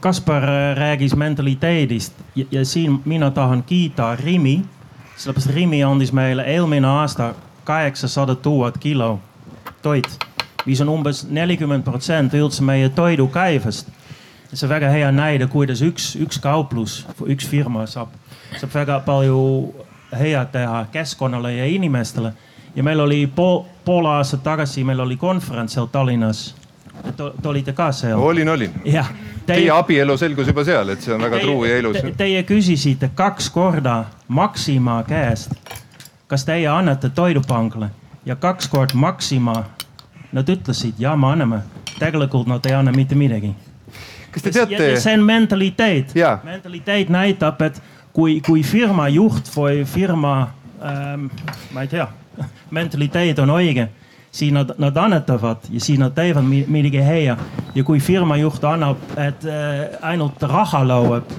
[0.00, 4.64] Kaspar äh, rääkis mentaliteedist ja, ja siin mina tahan kiita Rimi,
[5.16, 7.34] sellepärast Rimi andis meile eelmine aasta
[7.64, 9.20] kaheksasada tuhat kilo
[9.82, 10.33] toit
[10.66, 13.88] mis on umbes nelikümmend protsenti üldse meie toidukäibest.
[14.54, 18.12] see on väga hea näide, kuidas üks, üks kauplus, üks firma saab,
[18.60, 19.74] saab väga palju
[20.14, 22.32] head teha keskkonnale ja inimestele.
[22.76, 26.54] ja meil oli pool, pool aastat tagasi, meil oli konverents seal Tallinnas.
[27.16, 28.18] Te olite ka seal?
[28.20, 28.70] olin, olin.
[28.84, 29.10] jah.
[29.46, 32.12] Teie abielu selgus juba seal, et see on väga teie, truu ja ilus te,.
[32.16, 35.52] Teie küsisite kaks korda Maxima käest,
[36.26, 37.90] kas teie annate Toidupangale
[38.26, 39.64] ja kaks korda Maxima
[40.34, 41.60] Nad ütlesid ja me anname,
[41.98, 43.52] tegelikult nad ei anna mitte midagi.
[44.34, 44.96] kas te teate?
[45.00, 46.14] see on mentaliteet,
[46.44, 47.78] mentaliteet näitab, et
[48.12, 50.32] kui, kui firma juht või firma
[50.82, 51.28] ähm,,
[51.70, 52.08] ma ei tea,
[52.78, 53.88] mentaliteet on õige
[54.34, 57.36] siis nad, nad annetavad ja siis nad teevad midagi hea.
[57.74, 61.30] ja kui firma juht annab, et äh, ainult raha lauab,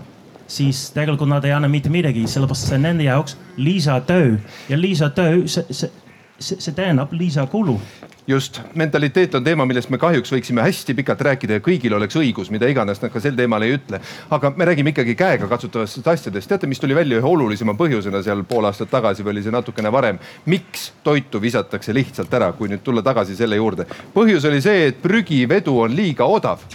[0.48, 4.38] siis tegelikult nad ei anna mitte midagi, sellepärast see on nende jaoks lisatöö
[4.70, 5.92] ja lisatöö, see, see,
[6.40, 7.80] see, see tähendab lisakulu
[8.28, 12.50] just, mentaliteet on teema, millest me kahjuks võiksime hästi pikalt rääkida ja kõigil oleks õigus,
[12.54, 14.00] mida iganes nad ka sel teemal ei ütle.
[14.30, 16.50] aga me räägime ikkagi käegakatsutavatest asjadest.
[16.50, 19.92] teate, mis tuli välja ühe olulisema põhjusena seal pool aastat tagasi või oli see natukene
[19.92, 20.20] varem?
[20.46, 23.86] miks toitu visatakse lihtsalt ära, kui nüüd tulla tagasi selle juurde?
[24.14, 26.66] põhjus oli see, et prügivedu on liiga odav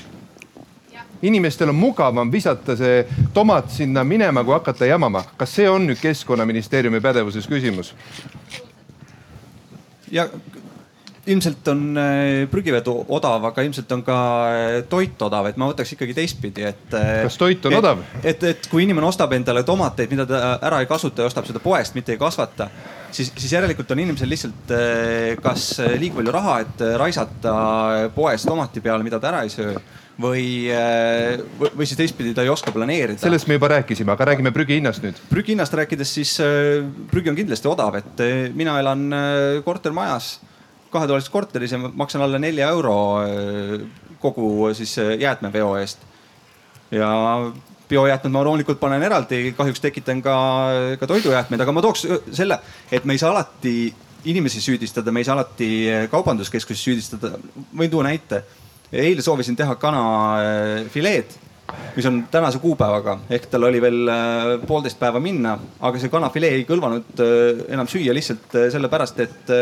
[1.22, 3.02] inimestel on mugavam visata see
[3.34, 5.24] tomat sinna minema, kui hakata jamama.
[5.36, 7.94] kas see on nüüd keskkonnaministeeriumi pädevuses küsimus?
[10.10, 10.28] ja
[11.34, 14.16] ilmselt on äh, prügivedu odav, aga ilmselt on ka
[14.50, 16.86] äh, toit odav, et ma võtaks ikkagi teistpidi, et.
[16.96, 18.02] Äh, kas toit on et, odav?
[18.22, 21.62] et, et kui inimene ostab endale tomateid, mida ta ära ei kasuta ja ostab seda
[21.62, 22.68] poest, mitte ei kasvata,
[23.10, 24.74] siis, siis järelikult on inimesel lihtsalt
[25.42, 25.70] kas
[26.00, 27.54] liiga palju raha, et raisata
[28.14, 29.74] poes tomati peale, mida ta ära ei söö
[30.20, 30.68] või,
[31.64, 33.22] või siis teistpidi ta ei oska planeerida.
[33.22, 35.22] sellest me juba rääkisime, aga räägime prügihinnast nüüd.
[35.30, 36.36] prügihinnast rääkides, siis
[37.10, 38.22] prügi on kindlasti odav, et
[38.56, 39.08] mina elan
[39.64, 40.34] kortermajas
[40.90, 43.80] kahetoalises korteris ja ma maksan alla nelja euro äh,
[44.22, 45.98] kogu äh, siis äh, jäätmeveo eest.
[46.90, 47.08] ja
[47.88, 50.36] biojäätmed ma loomulikult panen eraldi, kahjuks tekitan ka,
[50.98, 52.58] ka toidujäätmeid, aga ma tooks selle,
[52.92, 53.74] et me ei saa alati
[54.30, 55.68] inimesi süüdistada, me ei saa alati
[56.10, 57.32] kaubanduskeskusi süüdistada.
[57.78, 58.42] võin tuua näite.
[58.92, 61.34] eile soovisin teha kanafileed,
[61.96, 64.10] mis on tänase kuupäevaga ehk tal oli veel
[64.66, 67.22] poolteist päeva minna, aga see kanafilee ei kõlvanud
[67.68, 69.54] enam süüa lihtsalt sellepärast, et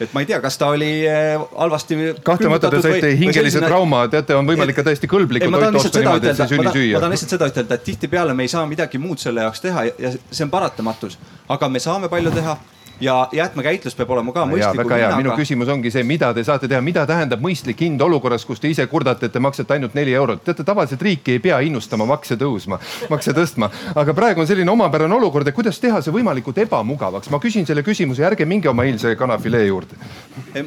[0.00, 1.98] et ma ei tea, kas ta oli eh, halvasti.
[2.24, 3.70] kahtlemata te saite hingelise selline...
[3.70, 6.94] trauma, teate, on võimalik ka täiesti kõlblikku toitu osta niimoodi, et see sünni süüa.
[6.96, 9.86] ma tahan lihtsalt seda ütelda, et tihtipeale me ei saa midagi muud selle jaoks teha
[9.90, 11.18] ja see on paratamatus,
[11.52, 12.56] aga me saame palju teha
[13.02, 15.18] ja jäätmekäitlus peab olema ka mõistliku hinnaga.
[15.18, 18.70] minu küsimus ongi see, mida te saate teha, mida tähendab mõistlik hind olukorras, kus te
[18.70, 20.44] ise kurdate, et te maksate ainult neli eurot.
[20.44, 22.78] teate, tavaliselt riiki ei pea innustama makse tõusma,
[23.10, 27.30] makse tõstma, aga praegu on selline omapärane olukord, et kuidas teha see võimalikult ebamugavaks.
[27.30, 29.98] ma küsin selle küsimuse, ärge minge oma eilse kanafilee juurde.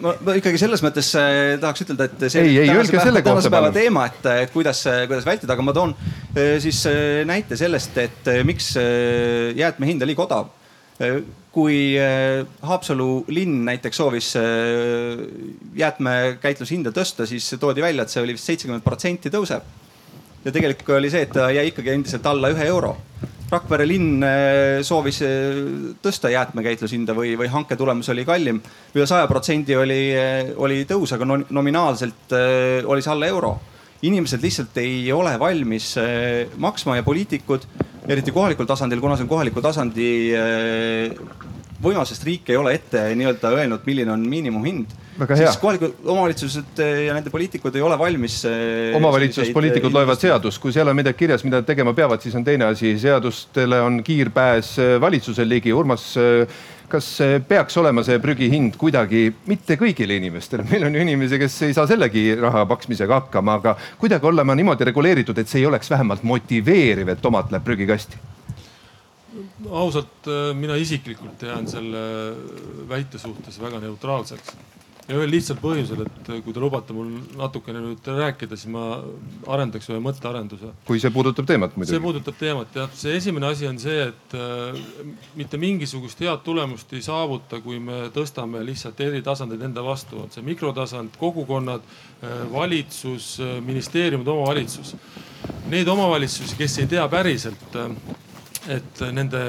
[0.01, 3.53] ma, ma ikkagi selles mõttes äh, tahaks ütelda, et see ei, ei, öelge selle kohta
[3.53, 3.73] palun.
[3.73, 5.95] teema, et, et kuidas, kuidas vältida, aga ma toon
[6.36, 8.73] äh, siis äh, näite sellest, et miks
[9.55, 10.53] jäätme hind on liiga odav
[11.55, 15.21] kui äh, Haapsalu linn näiteks soovis äh,
[15.79, 19.63] jäätmekäitlushinda tõsta, siis toodi välja, et see oli vist seitsekümmend protsenti tõuseb.
[20.45, 22.91] ja tegelik oli see, et ta jäi ikkagi endiselt alla ühe euro.
[23.49, 25.21] Rakvere linn äh, soovis
[26.03, 28.59] tõsta jäätmekäitlushinda või, või hanke tulemus oli kallim
[28.93, 30.01] üle saja protsendi oli,
[30.57, 33.55] oli tõus, aga nominaalselt oli see alla euro
[34.05, 35.93] inimesed lihtsalt ei ole valmis
[36.61, 37.63] maksma ja poliitikud,
[38.07, 40.09] eriti kohalikul tasandil, kuna see on kohaliku tasandi
[41.81, 47.13] võimalus, sest riik ei ole ette nii-öelda öelnud, milline on miinimumhind siis kohalikud omavalitsused ja
[47.15, 48.41] nende poliitikud ei ole valmis.
[48.95, 52.65] omavalitsuspoliitikud loevad seadust, kui seal on midagi kirjas, mida nad tegema peavad, siis on teine
[52.65, 52.97] asi.
[52.99, 55.73] seadustele on kiirpääs valitsusel ligi.
[55.73, 56.13] Urmas
[56.89, 57.07] kas
[57.47, 61.88] peaks olema see prügihind kuidagi mitte kõigile inimestele, meil on ju inimesi, kes ei saa
[61.89, 67.11] sellegi raha maksmisega hakkama, aga kuidagi olema niimoodi reguleeritud, et see ei oleks vähemalt motiveeriv,
[67.13, 68.21] et tomat läheb prügikasti?
[69.65, 72.01] Ausalt, mina isiklikult jään selle
[72.89, 74.53] väite suhtes väga neutraalseks
[75.05, 78.85] ja ühel lihtsal põhjusel, et kui te lubate mul natukene nüüd rääkida, siis ma
[79.53, 80.71] arendaks ühe mõttearenduse.
[80.87, 81.93] kui see puudutab teemat muidugi.
[81.93, 84.79] see puudutab teemat jah, see esimene asi on see, et äh,
[85.37, 90.33] mitte mingisugust head tulemust ei saavuta, kui me tõstame lihtsalt eri tasandeid enda vastu, on
[90.33, 94.95] see mikrotasand, kogukonnad, äh, valitsus, äh, ministeeriumid, omavalitsus.
[95.69, 97.77] Neid omavalitsusi, kes ei tea päriselt,
[98.73, 99.41] et nende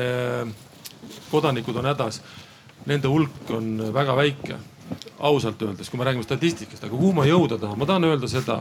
[1.31, 2.21] kodanikud on hädas,
[2.85, 4.59] nende hulk on väga väike
[5.19, 8.61] ausalt öeldes, kui me räägime statistikast, aga kuhu ma jõuda tahan, ma tahan öelda seda,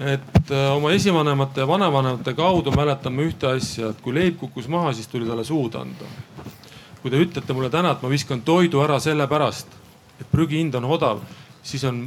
[0.00, 4.92] et äh, oma esivanemate ja vanavanemate kaudu mäletame ühte asja, et kui leib kukkus maha,
[4.92, 6.10] siis tuli talle suud anda.
[7.02, 9.74] kui te ütlete mulle täna, et ma viskan toidu ära sellepärast,
[10.20, 11.20] et prügihind on odav,
[11.64, 11.98] siis on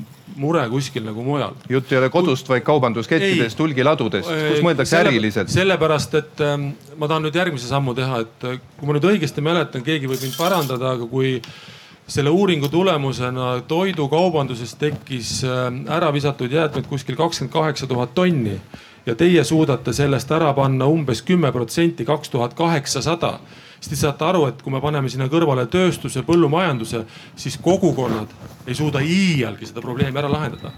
[0.42, 1.54] mure kuskil nagu mujal.
[1.70, 5.54] jutt ei ole kodust, vaid kaubanduskettidest, hulgiladudest, kus mõeldakse selle, äriliselt.
[5.54, 9.46] sellepärast, et ähm, ma tahan nüüd järgmise sammu teha, et äh, kui ma nüüd õigesti
[9.46, 11.77] mäletan, keegi võib mind parandada, aga kui äh,
[12.08, 18.62] selle uuringu tulemusena toidukaubanduses tekkis äh, ära visatud jäätmeid kuskil kakskümmend kaheksa tuhat tonni
[19.06, 23.40] ja teie suudate sellest ära panna umbes kümme protsenti, kaks tuhat kaheksasada.
[23.80, 27.04] Siis te saate aru, et kui me paneme sinna kõrvale tööstuse, põllumajanduse,
[27.36, 28.34] siis kogukonnad
[28.68, 30.74] ei suuda iialgi seda probleemi ära lahendada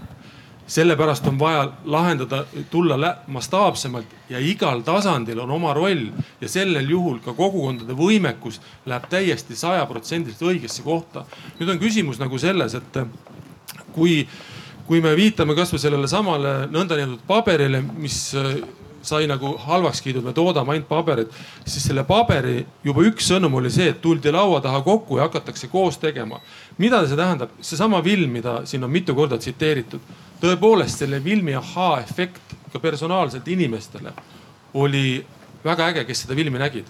[0.70, 6.06] sellepärast on vaja lahendada, tulla mastaapsemalt ja igal tasandil on oma roll
[6.40, 11.24] ja sellel juhul ka kogukondade võimekus läheb täiesti sajaprotsendiliselt õigesse kohta.
[11.58, 13.00] nüüd on küsimus nagu selles, et
[13.92, 14.28] kui,
[14.86, 18.22] kui me viitame kasvõi sellele samale nõndanimetatud paberile, mis
[19.02, 23.72] sai nagu halvaks kiidud, me toodame ainult paberit, siis selle paberi juba üks sõnum oli
[23.72, 26.40] see, et tuldi laua taha kokku ja hakatakse koos tegema.
[26.78, 30.00] mida see tähendab, seesama film, mida siin on mitu korda tsiteeritud,
[30.40, 34.12] tõepoolest selle filmi ahhaa-efekt ka personaalselt inimestele
[34.74, 35.24] oli
[35.64, 36.86] väga äge, kes seda filmi nägid.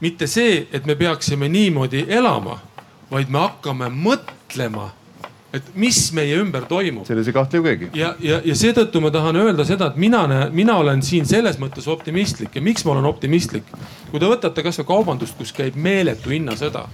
[0.00, 2.60] mitte see, et me peaksime niimoodi elama,
[3.10, 4.90] vaid me hakkame mõtlema
[5.52, 7.06] et mis meie ümber toimub.
[7.08, 7.90] selles ei kahtle ju keegi.
[7.96, 11.56] ja, ja, ja seetõttu ma tahan öelda seda, et mina näen, mina olen siin selles
[11.60, 13.64] mõttes optimistlik ja miks ma olen optimistlik.
[14.10, 16.84] kui te võtate kasvõi kaubandust, kus käib meeletu hinnasõda,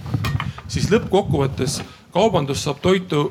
[0.67, 1.81] siis lõppkokkuvõttes
[2.15, 3.27] kaubandus saab toitu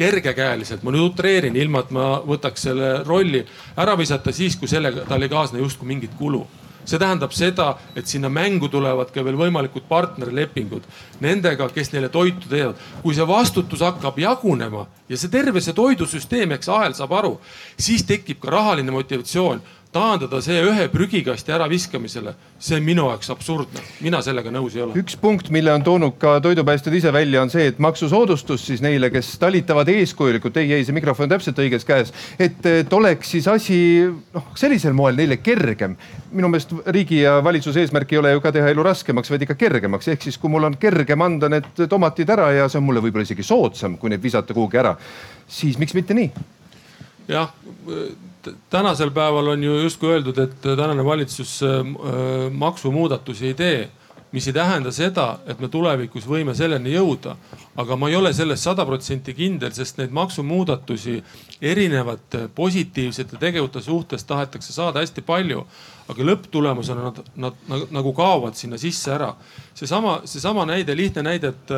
[0.00, 3.44] kergekäeliselt, ma nüüd utreerin, ilma et ma võtaks selle rolli
[3.80, 6.46] ära visata siis, kui sellega tal ei kaasne justkui mingit kulu.
[6.88, 10.86] See tähendab seda, et sinna mängu tulevad ka veel võimalikud partnerlepingud
[11.20, 12.78] nendega, kes neile toitu teevad.
[13.02, 17.34] kui see vastutus hakkab jagunema ja see terve see toidusüsteem, eks ahel saab aru,
[17.76, 19.60] siis tekib ka rahaline motivatsioon
[19.90, 24.94] taandada see ühe prügikasti äraviskamisele, see on minu jaoks absurdne, mina sellega nõus ei ole.
[25.00, 29.10] üks punkt, mille on toonud ka toidupäästjad ise välja, on see, et maksusoodustus siis neile,
[29.10, 33.50] kes talitavad eeskujulikult, ei, ei, see mikrofon on täpselt õiges käes, et, et oleks siis
[33.50, 35.98] asi noh, sellisel moel neile kergem.
[36.30, 39.58] minu meelest riigi ja valitsuse eesmärk ei ole ju ka teha elu raskemaks, vaid ikka
[39.58, 43.02] kergemaks, ehk siis kui mul on kergem anda need tomatid ära ja see on mulle
[43.02, 44.94] võib-olla isegi soodsam, kui neid visata kuhugi ära,
[45.50, 46.30] siis miks mitte nii?
[47.30, 47.50] jah
[48.70, 51.80] tänasel päeval on ju justkui öeldud, et tänane valitsus äh,
[52.52, 53.90] maksumuudatusi ei tee
[54.32, 57.36] mis ei tähenda seda, et me tulevikus võime selleni jõuda.
[57.76, 61.22] aga ma ei ole selles sada protsenti kindel, sest neid maksumuudatusi
[61.62, 65.66] erinevate positiivsete tegevuste suhtes tahetakse saada hästi palju.
[66.08, 69.34] Aga lõpptulemusena nad, nad, nad nagu kaovad sinna sisse ära.
[69.74, 71.74] seesama, seesama näide, lihtne näide, et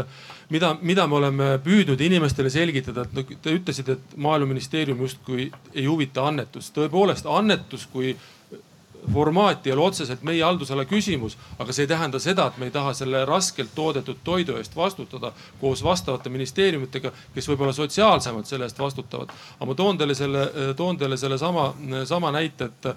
[0.50, 6.26] mida, mida me oleme püüdnud inimestele selgitada, et te ütlesite, et maaeluministeerium justkui ei huvita
[6.28, 6.70] annetus.
[6.76, 8.16] tõepoolest annetus kui
[9.12, 12.74] formaat ei ole otseselt meie haldusala küsimus, aga see ei tähenda seda, et me ei
[12.74, 18.78] taha selle raskelt toodetud toidu eest vastutada koos vastavate ministeeriumitega, kes võib-olla sotsiaalsemalt selle eest
[18.78, 19.34] vastutavad.
[19.58, 20.46] aga ma toon teile selle,
[20.76, 21.72] toon teile selle sama,
[22.06, 22.92] sama näite, et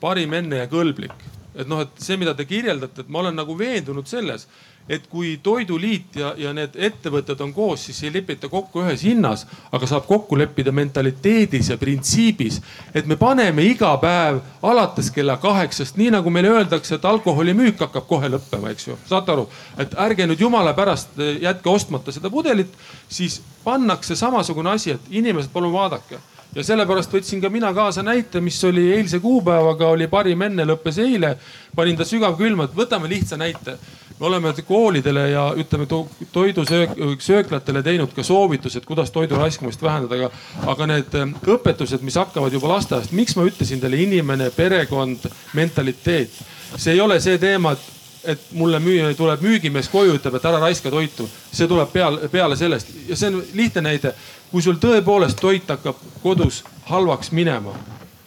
[0.00, 1.12] parim enne ja kõlblik.
[1.56, 4.42] et noh, et see, mida te kirjeldate, et ma olen nagu veendunud selles,
[4.88, 9.46] et kui Toiduliit ja, ja need ettevõtted on koos, siis ei lepita kokku ühes hinnas,
[9.74, 12.60] aga saab kokku leppida mentaliteedis ja printsiibis.
[12.94, 18.06] et me paneme iga päev alates kella kaheksast, nii nagu meile öeldakse, et alkoholimüük hakkab
[18.06, 19.48] kohe lõppema, eks ju, saate aru.
[19.78, 22.70] et ärge nüüd jumala pärast jätke ostmata seda pudelit,
[23.08, 26.22] siis pannakse samasugune asi, et inimesed, palun vaadake
[26.56, 30.98] ja sellepärast võtsin ka mina kaasa näite, mis oli eilse kuupäevaga, oli parim enne, lõppes
[31.04, 31.36] eile.
[31.76, 33.78] panin ta sügavkülma, et võtame lihtsa näite.
[34.20, 40.30] me oleme koolidele ja ütleme to toidusööklatele teinud ka soovitused, kuidas toidu raiskamist vähendada, aga,
[40.66, 46.30] aga need ähm, õpetused, mis hakkavad juba lasteaiast, miks ma ütlesin teile inimene, perekond, mentaliteet.
[46.76, 47.95] see ei ole see teema, et
[48.26, 51.28] et mulle müü, tuleb müügimees koju, ütleb, et ära raiska toitu.
[51.52, 54.14] see tuleb peale, peale sellest ja see on lihtne näide.
[54.50, 57.74] kui sul tõepoolest toit hakkab kodus halvaks minema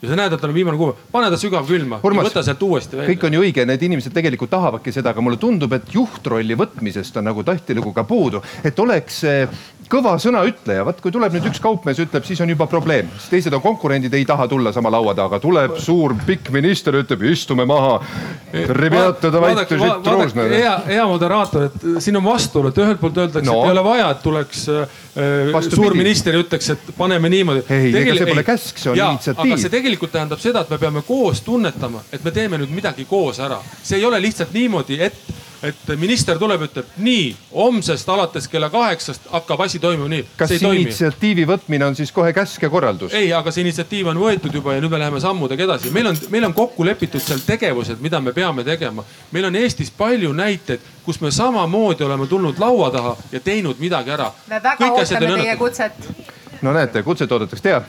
[0.01, 3.13] ja sa näed, et tal on viimane kuupäev, pane ta sügavkülma võta sealt uuesti välja.
[3.13, 7.19] kõik on ju õige, need inimesed tegelikult tahavadki seda, aga mulle tundub, et juhtrolli võtmisest
[7.19, 9.23] on nagu tihtilugu ka puudu, et oleks
[9.89, 13.55] kõva sõnaütleja, vaat kui tuleb nüüd üks kaupmees ütleb, siis on juba probleem, siis teised
[13.57, 17.97] on konkurendid, ei taha tulla sama laua taga, tuleb suur pikk minister, ütleb istume maha.
[20.53, 23.85] hea, hea moderaator, et siin on vastuolu, et ühelt poolt öeldakse no., et ei ole
[23.89, 27.65] vaja, et tuleks äh, suur minister ja ütleks, et paneme niimoodi.
[27.73, 29.45] ei, ega see pole käsk, see on initsiatiiv.
[29.47, 33.09] aga see tegelikult tähendab seda, et me peame koos tunnetama, et me teeme nüüd midagi
[33.09, 33.61] koos ära.
[33.81, 39.27] see ei ole lihtsalt niimoodi, et et minister tuleb, ütleb nii, homsest alates kella kaheksast
[39.33, 40.25] hakkab asi toimuma nii.
[40.39, 43.13] kas initsiatiivi võtmine on siis kohe käsk ja korraldus?
[43.13, 45.91] ei, aga see initsiatiiv on võetud juba ja nüüd me läheme sammudega edasi.
[45.95, 49.05] meil on, meil on kokku lepitud seal tegevused, mida me peame tegema.
[49.31, 54.15] meil on Eestis palju näiteid, kus me samamoodi oleme tulnud laua taha ja teinud midagi
[54.15, 54.31] ära.
[54.47, 57.81] me väga Kõik ootame teie kutset no näete, kutset oodatakse, tea.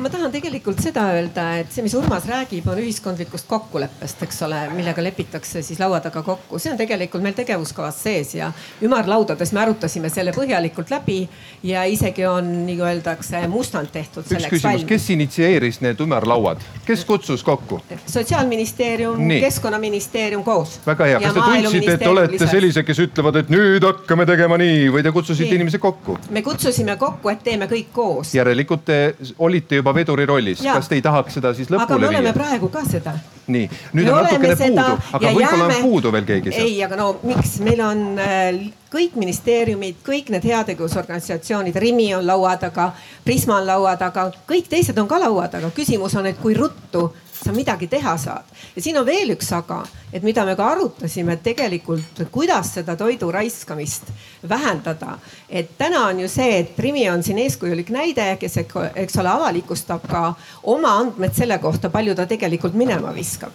[0.00, 4.60] ma tahan tegelikult seda öelda, et see, mis Urmas räägib, on ühiskondlikust kokkuleppest, eks ole,
[4.74, 6.58] millega lepitakse siis laua taga kokku.
[6.58, 8.50] see on tegelikult meil tegevuskavas sees ja
[8.84, 11.22] ümarlaudades me arutasime selle põhjalikult läbi
[11.62, 14.28] ja isegi on, nagu öeldakse, mustand tehtud.
[14.28, 17.80] üks küsimus, kes initsieeris need ümarlauad, kes kutsus kokku?
[18.06, 20.78] sotsiaalministeerium, keskkonnaministeerium koos.
[20.86, 22.52] väga hea, kas te tundsite, et olete lisas.
[22.52, 25.62] sellised, kes ütlevad, et nüüd hakkame tegema nii või te kutsusite nii.
[25.62, 26.18] inimesi kokku?
[26.30, 28.34] me kutsusime kokku, et teeme kõik koos koos.
[28.34, 28.98] järelikult te
[29.38, 31.94] olite juba veduri rollis, kas te ei tahaks seda siis lõpule viia?
[31.94, 32.36] aga me oleme viia?
[32.36, 33.14] praegu ka seda.
[33.46, 35.76] nii, nüüd me on natukene puudu, aga võib-olla jääme...
[35.76, 36.66] on puudu veel keegi seal.
[36.66, 38.60] ei, aga no miks, meil on äh,
[38.92, 42.90] kõik ministeeriumid, kõik need heategevusorganisatsioonid, Rimi on laua taga,
[43.24, 45.72] Prisma on laua taga, kõik teised on ka laua taga.
[45.76, 47.08] küsimus on, et kui ruttu
[47.44, 48.44] sa midagi teha saad.
[48.76, 49.82] ja siin on veel üks aga,
[50.12, 54.10] et mida me ka arutasime, et tegelikult, kuidas seda toidu raiskamist
[54.48, 55.18] vähendada.
[55.48, 58.56] et täna on ju see, et Rimi on siin eeskujulik näide, kes,
[58.94, 63.52] eks ole, avalikustab ka oma andmed selle kohta, palju ta tegelikult minema viskab.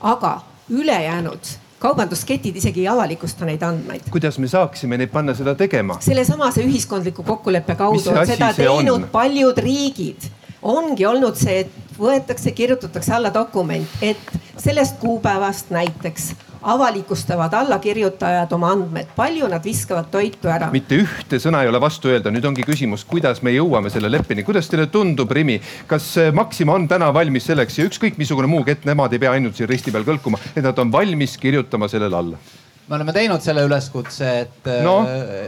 [0.00, 4.06] aga ülejäänud kaubandusketid isegi ei avalikusta neid andmeid.
[4.10, 5.98] kuidas me saaksime neid panna seda tegema?
[6.00, 9.08] sellesamase ühiskondliku kokkuleppe kaudu on seda teinud on?
[9.12, 10.30] paljud riigid
[10.64, 16.32] ongi olnud see, et võetakse, kirjutatakse alla dokument, et sellest kuupäevast näiteks
[16.64, 20.70] avalikustavad allakirjutajad oma andmed, palju nad viskavad toitu ära.
[20.72, 24.46] mitte ühte sõna ei ole vastu öelda, nüüd ongi küsimus, kuidas me jõuame selle leppeni,
[24.48, 28.88] kuidas teile tundub, Rimi, kas Maxima on täna valmis selleks ja ükskõik missugune muu kett,
[28.88, 32.40] nemad ei pea ainult siin risti peal kõlkuma, et nad on valmis kirjutama sellele alla?
[32.88, 34.98] Me oleme teinud selle üleskutse, et no.,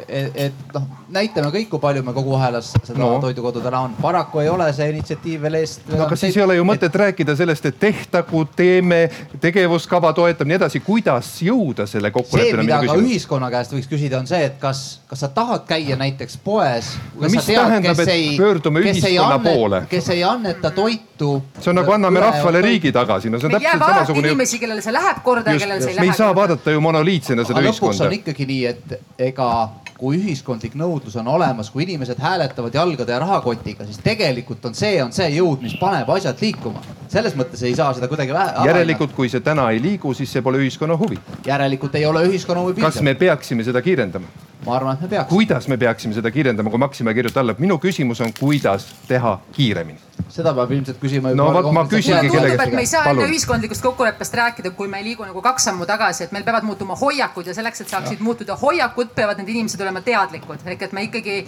[0.09, 3.11] et, et noh, näitame kõik, kui palju me kogu ahelas seda no.
[3.21, 3.97] toidukodu täna on.
[4.01, 5.85] paraku ei ole see initsiatiiv veel eest.
[5.91, 6.99] no aga siis ei ole ju mõtet et...
[7.03, 9.03] rääkida sellest, et tehtagu, teeme,
[9.43, 10.81] tegevuskava toetab, nii edasi.
[10.87, 12.57] kuidas jõuda selle kokkuleppeni?
[12.57, 15.99] see, mida ka ühiskonna käest võiks küsida, on see, et kas, kas sa tahad käia
[16.01, 16.95] näiteks poes.
[17.15, 19.83] no mis tead, tähendab, et ei, pöördume ühiskonna annet, poole?
[19.93, 21.31] kes ei anneta toitu.
[21.61, 24.33] see on nagu anname rahvale riigi tagasi, no see on täpselt samasugune.
[24.33, 26.09] inimesi, kellele see läheb korda ja kellele see ei lähe.
[26.09, 27.97] me ei saa vaadata ju monoliit poliitsena seda Aga ühiskonda.
[27.97, 29.49] lõpuks on ikkagi nii, et ega
[29.97, 34.99] kui ühiskondlik nõudlus on olemas, kui inimesed hääletavad jalgade ja rahakotiga, siis tegelikult on see,
[35.03, 36.83] on see jõud, mis paneb asjad liikuma.
[37.09, 38.67] selles mõttes ei saa seda kuidagi vähe.
[38.67, 41.19] järelikult, kui see täna ei liigu, siis see pole ühiskonna huvi.
[41.47, 42.93] järelikult ei ole ühiskonna huvi piisav.
[42.93, 44.27] kas me peaksime seda kiirendama?
[44.67, 45.37] ma arvan, et me peaksime.
[45.37, 47.55] kuidas me peaksime seda kiirendama, kui Maxima ei kirjuta alla?
[47.59, 51.33] minu küsimus on, kuidas teha kiiremini seda peab ilmselt küsima.
[51.37, 52.75] no vot, ma küsingi kellegi käest.
[52.75, 56.27] me ei saa enne ühiskondlikust kokkuleppest rääkida, kui me ei liigu nagu kaks sammu tagasi,
[56.27, 58.27] et meil peavad muutuma hoiakud ja selleks, et saaksid ja.
[58.27, 60.67] muutuda hoiakud, peavad need inimesed olema teadlikud.
[60.67, 61.39] ehk et me ikkagi,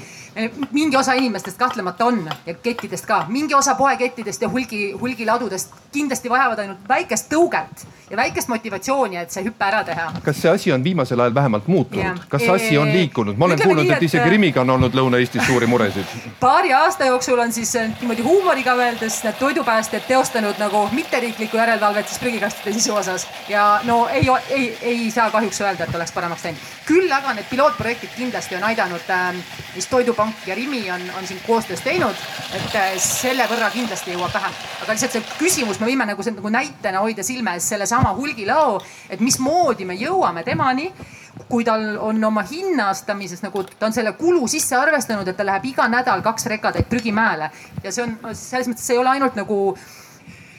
[0.73, 6.31] mingi osa inimestest kahtlemata on ja kettidest ka, mingi osa poekettidest ja hulgi, hulgiladudest kindlasti
[6.31, 10.09] vajavad ainult väikest tõuget ja väikest motivatsiooni, et see hüpe ära teha.
[10.25, 13.37] kas see asi on viimasel ajal vähemalt muutunud, kas see asi on liikunud?
[13.37, 16.17] ma olen kuulnud, et isegi Rimiga on olnud Lõuna-Eestis suuri muresid.
[16.41, 22.09] paari aasta jooksul on siis äh, niimoodi huumoriga öeldes need toidupäästjad teostanud nagu mitteriiklikku järelevalvet
[22.09, 26.45] siis prügikastide sisu osas ja no ei, ei, ei saa kahjuks öelda, et oleks paremaks
[26.45, 26.61] läinud.
[26.87, 29.35] küll aga need pilootprojektid kindlasti on aidanud äh,,
[29.75, 32.15] mis Toidupank ja Rimi on, on siin koostöös teinud,
[32.55, 34.59] et äh, selle võrra kindlasti jõuab vähem.
[34.83, 38.81] aga lihtsalt see küsimus, me võime nagu, nagu näitena hoida silme ees sellesama hulgilao,
[39.11, 40.93] et mismoodi me jõuame temani
[41.49, 45.71] kui tal on oma hinnastamises nagu ta on selle kulu sisse arvestanud, et ta läheb
[45.71, 47.51] iga nädal kaks rekatäit prügimäele
[47.85, 49.59] ja see on selles mõttes, see ei ole ainult nagu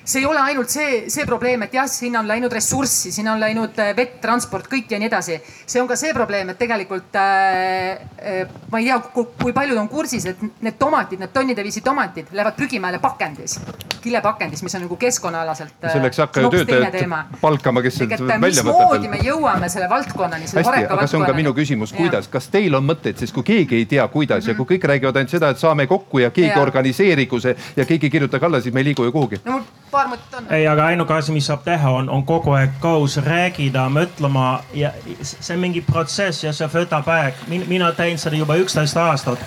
[0.10, 3.41] see ei ole ainult see, see probleem, et jah, sinna on läinud ressurssi, sinna on
[3.43, 5.38] läinud äh, vett, transport, kõik ja nii edasi.
[5.70, 9.89] see on ka see probleem, et tegelikult äh, äh, ma ei tea, kui paljud on
[9.91, 13.60] kursis, et need tomatid, need tonnide viisi tomatid lähevad prügimäele pakendis,
[14.01, 15.93] kilepakendis, mis on nagu keskkonnaalaselt äh,.
[15.93, 18.47] selleks hakka ju töötajat palkama, kes sealt välja võtab.
[18.47, 22.49] mismoodi me jõuame selle valdkonnani, selle hästi, aga see on ka minu küsimus, kuidas, kas
[22.49, 24.57] teil on mõtteid, sest kui keegi ei tea, kuidas mm -hmm.
[24.57, 26.62] ja kui kõik räägivad ainult seda, et saame kokku ja keegi ja.
[26.66, 29.41] organiseerigu see ja keegi kirjutage alla, siis me ei liigu ju kuhugi.
[29.45, 29.62] no
[29.92, 30.50] paar mõtet on.
[30.54, 34.94] ei, aga ainuke asi, mis saab teha, on, on kogu aeg koos rääkida, mõtlema ja
[35.22, 37.48] see on mingi protsess ja see võtab aeg.
[37.68, 39.44] mina teen seda juba üksteist aastat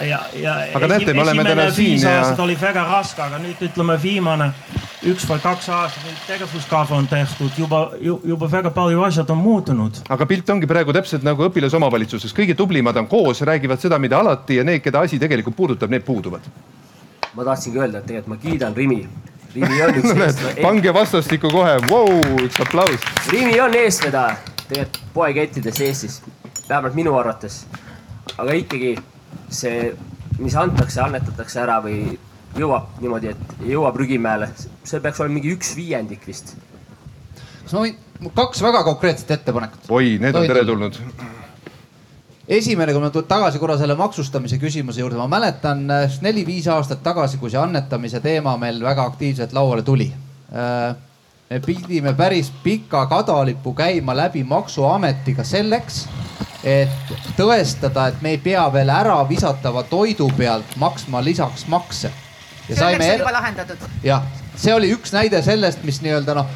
[0.00, 0.56] ja, ja.
[0.74, 2.34] aga näete, me oleme täna siin ja.
[2.38, 4.50] oli väga raske, aga nüüd ütleme viimane
[5.06, 10.02] üks või kaks aastat, nüüd tegevuskava on tehtud, juba, juba väga palju asjad on muutunud.
[10.08, 14.60] aga pilt ongi praegu täpselt nagu õpilasomavalitsuses, kõige tublimad on koos, räägivad seda, mida alati
[14.60, 16.50] ja need, keda asi tegelikult puudutab, need puuduvad.
[17.34, 19.04] ma tahtsingi öelda, et tegelikult ma kiidan Rimi
[19.56, 20.62] Rimi on üks eestvedaja.
[20.62, 22.10] pange vastastikku kohe, vau,
[22.44, 23.06] üks aplaus.
[23.32, 24.36] Rimi on eestvedaja
[24.66, 26.20] tegelikult poekettides Eestis,
[26.68, 27.64] vähemalt minu arvates.
[28.36, 28.96] aga ikkagi
[29.48, 29.92] see,
[30.38, 32.18] mis antakse, annetatakse ära või
[32.58, 34.50] jõuab niimoodi, et jõuab prügimäele,
[34.84, 36.56] see peaks olema mingi üks viiendik vist.
[37.62, 37.96] kas ma võin,
[38.36, 39.88] kaks väga konkreetset ettepanekut.
[39.88, 41.00] oi, need on teretulnud
[42.48, 47.02] esimene, kui ma tulen tagasi korra selle maksustamise küsimuse juurde, ma mäletan äh, neli-viis aastat
[47.02, 50.08] tagasi, kui see annetamise teema meil väga aktiivselt lauale tuli.
[50.54, 50.94] Äh,
[51.50, 56.06] me pidime päris pika kadalipu käima läbi maksuametiga selleks,
[56.66, 62.10] et tõestada, et me ei pea veel ära visatava toidu pealt maksma lisaks makse.
[62.66, 63.84] see õnneks on juba lahendatud.
[64.02, 64.26] jah,
[64.58, 66.50] see oli üks näide sellest, mis nii-öelda noh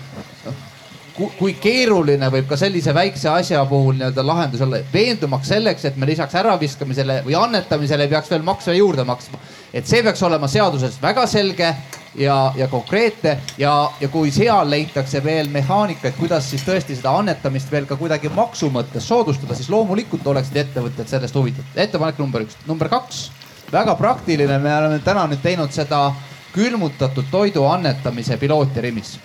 [1.39, 6.09] kui keeruline võib ka sellise väikse asja puhul nii-öelda lahendus olla, veendumaks selleks, et me
[6.09, 9.39] lisaks äraviskamisele või annetamisele ei peaks veel makse juurde maksma.
[9.73, 11.75] et see peaks olema seaduses väga selge
[12.15, 17.71] ja, ja konkreetne ja, ja kui seal leitakse veel mehaanikaid, kuidas siis tõesti seda annetamist
[17.73, 21.77] veel ka kuidagi maksu mõttes soodustada, siis loomulikult oleksid ettevõtted sellest huvitatud.
[21.77, 23.31] ettepanek number üks, number kaks,
[23.73, 26.11] väga praktiline, me oleme täna nüüd teinud seda
[26.55, 29.19] külmutatud toidu annetamise pilooti Rimis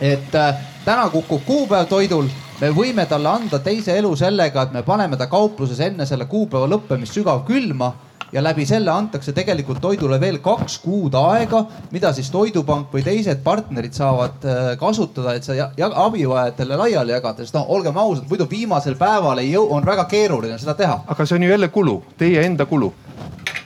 [0.00, 2.28] et äh, täna kukub kuupäev toidul,
[2.60, 6.68] me võime talle anda teise elu sellega, et me paneme ta kaupluses enne selle kuupäeva
[6.70, 7.92] lõppemist sügavkülma
[8.32, 13.42] ja läbi selle antakse tegelikult toidule veel kaks kuud aega, mida siis Toidupank või teised
[13.44, 15.70] partnerid saavad äh, kasutada, et seda
[16.04, 20.58] abivajajatele laiali jagada, sest noh, olgem ausad, muidu viimasel päeval ei jõu, on väga keeruline
[20.58, 21.02] seda teha.
[21.06, 22.92] aga see on ju jälle kulu, teie enda kulu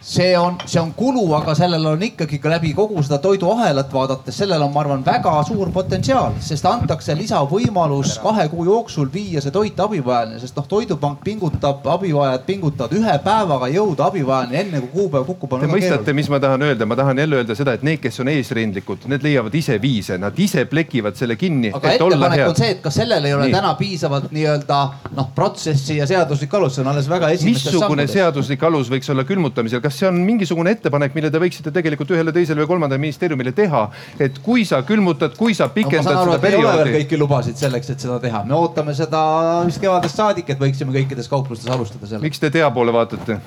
[0.05, 4.37] see on, see on kulu, aga sellel on ikkagi ka läbi kogu seda toiduahelat vaadates,
[4.37, 9.55] sellel on, ma arvan, väga suur potentsiaal, sest antakse lisavõimalus kahe kuu jooksul viia see
[9.55, 15.25] toit abivajajani, sest noh, Toidupank pingutab, abivajajad pingutavad ühe päevaga jõuda abivajajani, enne kui kuupäev
[15.31, 15.57] kukub.
[15.63, 18.33] Te mõistate, mis ma tahan öelda, ma tahan jälle öelda seda, et need, kes on
[18.35, 21.73] eesrindlikud, need leiavad ise viise, nad ise plekivad selle kinni.
[21.73, 23.57] aga ettepanek on see, et kas sellel ei ole Nii.
[23.57, 24.81] täna piisavalt nii-öelda
[25.17, 27.81] noh, protsessi ja seaduslik alus, see on alles väga esimestes sammudes.
[27.81, 31.71] missugune seaduslik alus võiks olla külmutamisel, kas kas see on mingisugune ettepanek, mille te võiksite
[31.75, 33.85] tegelikult ühele, teisele või kolmandale ministeeriumile teha?
[34.23, 36.95] et kui sa külmutad, kui sa pikendad no, seda perioodi.
[36.99, 39.21] kõiki lubasid selleks, et seda teha, me ootame seda
[39.69, 42.27] vist kevadest saadik, et võiksime kõikides kauplustes alustada sellega.
[42.27, 43.39] miks te tea poole vaatate?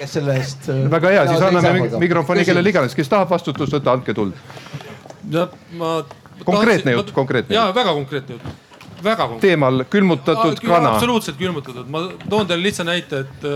[0.00, 0.68] kes selle eest.
[0.68, 4.36] Äh, väga hea, siis anname mikrofoni kellele iganes, kes tahab vastutust võtta, andke tuld.
[5.32, 5.48] ja
[5.80, 5.96] ma.
[6.44, 7.56] konkreetne jutt, konkreetne.
[7.56, 8.62] ja väga konkreetne jutt
[9.04, 9.40] väga konkreetne.
[9.44, 10.92] teemal külmutatud ah, kana.
[10.96, 13.48] absoluutselt külmutatud, ma toon teile lihtsa näite, et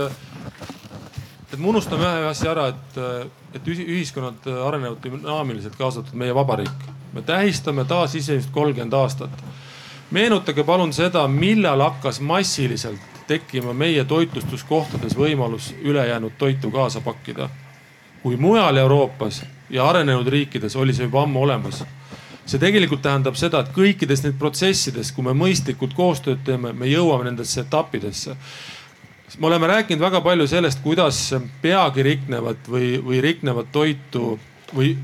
[1.53, 2.97] et me unustame ühe asja ära, et,
[3.57, 6.89] et ühiskonnad arenevad dünaamiliselt, kaasa arvatud meie vabariik.
[7.13, 9.29] me tähistame taasiseseisvust kolmkümmend aastat.
[10.11, 17.49] meenutage palun seda, millal hakkas massiliselt tekkima meie toitlustuskohtades võimalus ülejäänud toitu kaasa pakkida.
[18.23, 21.83] kui mujal Euroopas ja arenenud riikides oli see juba ammu olemas
[22.45, 27.29] see tegelikult tähendab seda, et kõikides need protsessides, kui me mõistlikult koostööd teeme, me jõuame
[27.29, 28.35] nendesse etappidesse
[29.37, 31.19] me oleme rääkinud väga palju sellest, kuidas
[31.61, 34.39] peagi riknevat või, või riknevat toitu
[34.73, 34.95] või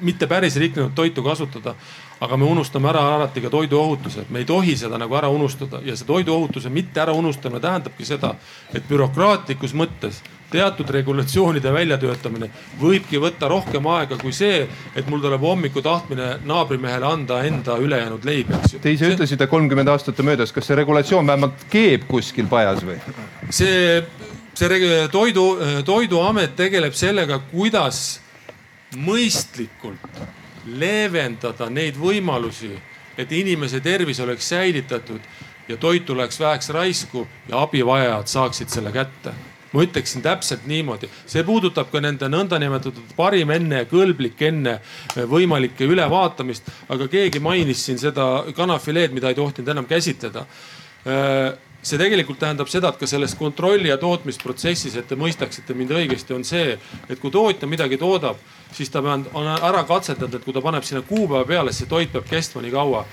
[0.00, 1.74] mitte päris riknevat toitu kasutada.
[2.20, 5.96] aga me unustame ära alati ka toiduohutuse, me ei tohi seda nagu ära unustada ja
[5.96, 8.34] see toiduohutuse mitte ära unustamine tähendabki seda,
[8.72, 12.48] et bürokraatlikus mõttes teatud regulatsioonide väljatöötamine
[12.80, 14.62] võibki võtta rohkem aega kui see,
[14.96, 18.82] et mul tuleb hommiku tahtmine naabrimehele anda enda ülejäänud leib, eks ju.
[18.82, 22.96] Te ise ütlesite kolmkümmend aastat on möödas, kas see regulatsioon vähemalt keeb kuskil pajas või?
[23.50, 24.04] see,
[24.54, 25.48] see toidu,
[25.84, 28.22] toiduamet tegeleb sellega, kuidas
[28.96, 30.20] mõistlikult
[30.66, 32.72] leevendada neid võimalusi,
[33.16, 35.20] et inimese tervis oleks säilitatud
[35.68, 39.34] ja toitu läheks väheks raisku ja abivajajad saaksid selle kätte.
[39.72, 44.78] Ma ütleksin täpselt niimoodi, see puudutab ka nende nõndanimetatud parim enne ja kõlblik enne
[45.28, 50.46] võimalikke ülevaatamist, aga keegi mainis siin seda kanafileed, mida ei tohtinud enam käsitleda
[51.86, 56.34] see tegelikult tähendab seda, et ka selles kontrolli ja tootmisprotsessis, et te mõistaksite mind õigesti,
[56.34, 56.74] on see,
[57.08, 58.40] et kui tootja midagi toodab,
[58.74, 62.12] siis ta on ära katsetanud, et kui ta paneb sinna kuupäeva peale, siis see toit
[62.12, 63.04] peab kestma nii kaua.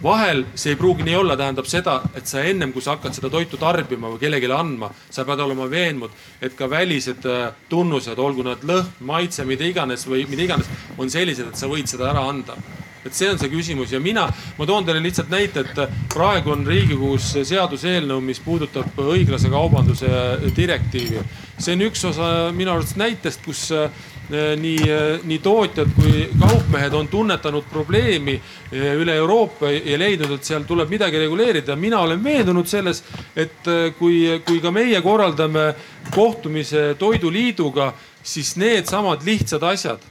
[0.00, 3.28] Vahel see ei pruugi nii olla, tähendab seda, et sa ennem kui sa hakkad seda
[3.32, 8.44] toitu tarbima või kellelegi andma, sa pead olema veendunud, et ka välised äh, tunnused, olgu
[8.46, 12.24] nad lõhn, maitse, mida iganes või mida iganes, on sellised, et sa võid seda ära
[12.32, 12.56] anda
[13.04, 14.26] et see on see küsimus ja mina,
[14.58, 20.10] ma toon teile lihtsalt näite, et praegu on Riigikogus seaduseelnõu, mis puudutab õiglase kaubanduse
[20.56, 21.22] direktiivi.
[21.60, 23.88] see on üks osa minu arust näitest, kus eh,
[24.30, 30.44] nii, eh, nii tootjad kui kaupmehed on tunnetanud probleemi eh, üle Euroopa ja leidnud, et
[30.44, 31.76] seal tuleb midagi reguleerida.
[31.76, 33.04] mina olen veendunud selles,
[33.36, 33.64] et
[33.98, 35.74] kui, kui ka meie korraldame
[36.14, 37.92] kohtumise Toiduliiduga,
[38.22, 40.09] siis needsamad lihtsad asjad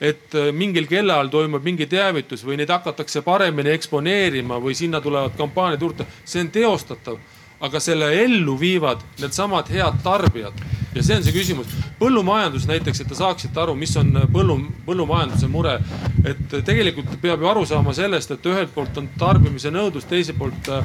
[0.00, 5.36] et äh, mingil kellaajal toimub mingi teavitus või neid hakatakse paremini eksponeerima või sinna tulevad
[5.38, 7.18] kampaaniad juurde, see on teostatav.
[7.64, 10.58] aga selle ellu viivad needsamad head tarbijad
[10.94, 11.70] ja see on see küsimus.
[11.98, 15.78] põllumajandus näiteks, et te saaksite aru, mis on põllu, põllumajanduse mure.
[16.24, 20.70] et tegelikult peab ju aru saama sellest, et ühelt poolt on tarbimise nõudlus, teiselt poolt
[20.72, 20.84] äh,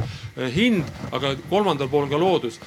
[0.55, 2.60] hind, aga kolmandal pool ka loodus.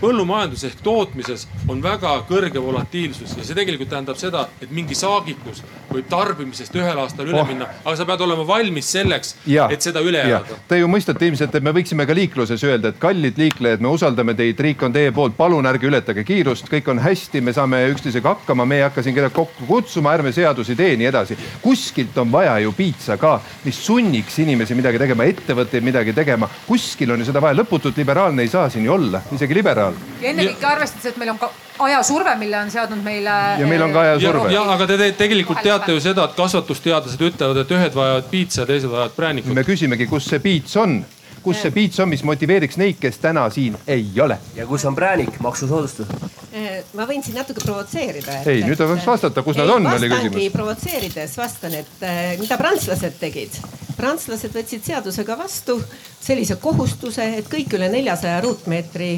[0.00, 5.62] põllumajandus ehk tootmises on väga kõrge volatiilsus ja see tegelikult tähendab seda, et mingi saagikus
[5.90, 7.48] võib tarbimisest ühel aastal üle oh.
[7.48, 10.58] minna, aga sa pead olema valmis selleks, et seda üle elada.
[10.68, 14.34] Te ju mõistate ilmselt, et me võiksime ka liikluses öelda, et kallid liiklejad, me usaldame
[14.38, 18.34] teid, riik on teie poolt, palun ärge ületage kiirust kõik on hästi, me saame üksteisega
[18.34, 21.38] hakkama, me ei hakka siin kedagi kokku kutsuma, ärme seadusi tee, nii edasi.
[21.62, 26.48] kuskilt on vaja ju piitsa ka, mis sunniks inimesi midagi tegema, ettevõtteid midagi tegema.
[26.66, 29.94] kuskil on ju seda vaja, lõputult liberaalne ei saa siin ju olla, isegi liberaal.
[30.20, 31.50] ja ennekõike arvestades, et meil on ka
[31.86, 33.36] ajasurve, mille on seadnud meile.
[33.60, 34.52] ja meil on ka ajasurve.
[34.54, 38.66] ja aga te, te tegelikult teate ju seda, et kasvatusteadlased ütlevad, et ühed vajavad piitsa,
[38.66, 39.54] teised vajavad präänikut.
[39.54, 41.00] me küsimegi, kus see piits on
[41.42, 44.38] kus see piits on, mis motiveeriks neid, kes täna siin ei ole.
[44.56, 46.08] ja kus on präänik, maksusoodustus?
[46.52, 48.40] Eh, ma võin siin natuke provotseerida.
[48.50, 50.48] ei, nüüd võiks vastata, kus ei, nad on, oli küsimus.
[50.52, 53.60] provotseerides vastan, et eh, mida prantslased tegid.
[53.96, 55.76] prantslased võtsid seadusega vastu
[56.20, 59.10] sellise kohustuse, et kõik üle neljasaja ruutmeetri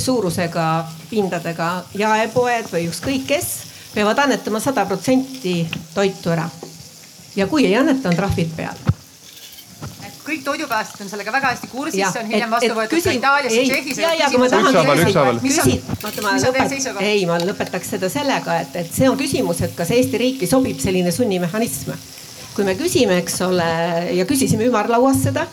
[0.00, 0.66] suurusega
[1.10, 3.52] pindadega jaepoed või ükskõik kes
[3.94, 6.48] peavad annetama sada protsenti toitu ära.
[7.36, 8.93] ja kui ei anneta, on trahvid peal
[10.24, 13.64] kõik toidupäästjad on sellega väga hästi kursis, see on hiljem vastu võetud ka Itaalias ja
[13.68, 13.98] Tšehhis.
[15.04, 17.02] ükshaaval, ükshaaval.
[17.04, 20.80] ei, ma lõpetaks seda sellega, et, et see on küsimus, et kas Eesti riiki sobib
[20.80, 21.92] selline sunnimehhanism.
[22.54, 23.68] kui me küsime, eks ole,
[24.14, 25.46] ja küsisime ümarlauas seda,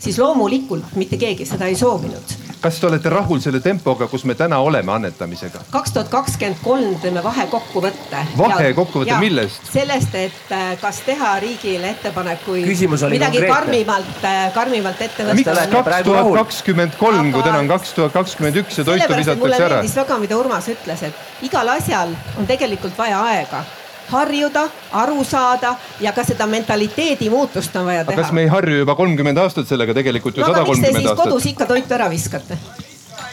[0.00, 4.34] siis loomulikult mitte keegi seda ei soovinud kas te olete rahul selle tempoga, kus me
[4.38, 5.60] täna oleme annetamisega?
[5.70, 8.22] kaks tuhat kakskümmend kolm teeme vahekokkuvõtte.
[8.38, 9.70] vahekokkuvõtte millest?
[9.72, 13.48] sellest, et äh, kas teha riigile ettepanekuid midagi konkreetne.
[13.54, 15.38] karmimalt, äh, karmimalt ette võtta.
[15.40, 19.34] miks kaks tuhat kakskümmend kolm, kui täna on kaks tuhat kakskümmend üks ja toitu visatakse
[19.34, 19.42] ära?
[19.44, 23.64] mulle meeldis väga, mida Urmas ütles, et igal asjal on tegelikult vaja aega
[24.10, 28.22] harjuda, aru saada ja ka seda mentaliteedi muutust on vaja teha.
[28.22, 31.24] kas me ei harju juba kolmkümmend aastat sellega tegelikult ju sada kolmkümmend aastat?
[31.24, 32.58] kodus ikka toitu ära viskate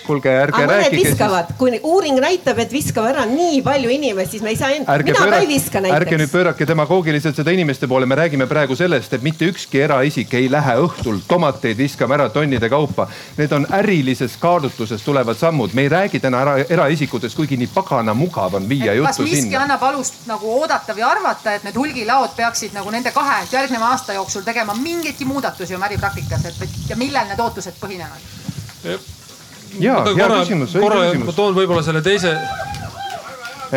[0.08, 1.02] kuulge, ärge aga rääkige.
[1.04, 4.72] viskavad siis..., kui uuring näitab, et viskab ära nii palju inimesi, siis me ei saa
[4.76, 5.32] end-, mina pööra...
[5.32, 6.02] ka ei viska näiteks.
[6.02, 10.34] ärge nüüd pöörake demagoogiliselt seda inimeste poole, me räägime praegu sellest, et mitte ükski eraisik
[10.38, 13.08] ei lähe õhtul tomateid viskama ära tonnide kaupa.
[13.38, 18.14] Need on ärilisest kaalutlusest tulevad sammud, me ei räägi täna ära eraisikutest, kuigi nii pagana
[18.18, 19.30] mugav on viia juttu sinna.
[19.30, 23.44] kas miski annab alust nagu oodata või arvata, et need hulgilaod peaksid nagu nende kahe
[23.52, 29.15] järgneva aasta jooksul tegema mingeidki muudatusi oma äripraktikas, et ja millel need ootused põhinevad?
[29.80, 30.76] Ja, hea küsimus.
[30.80, 32.36] korra ma toon võib-olla selle teise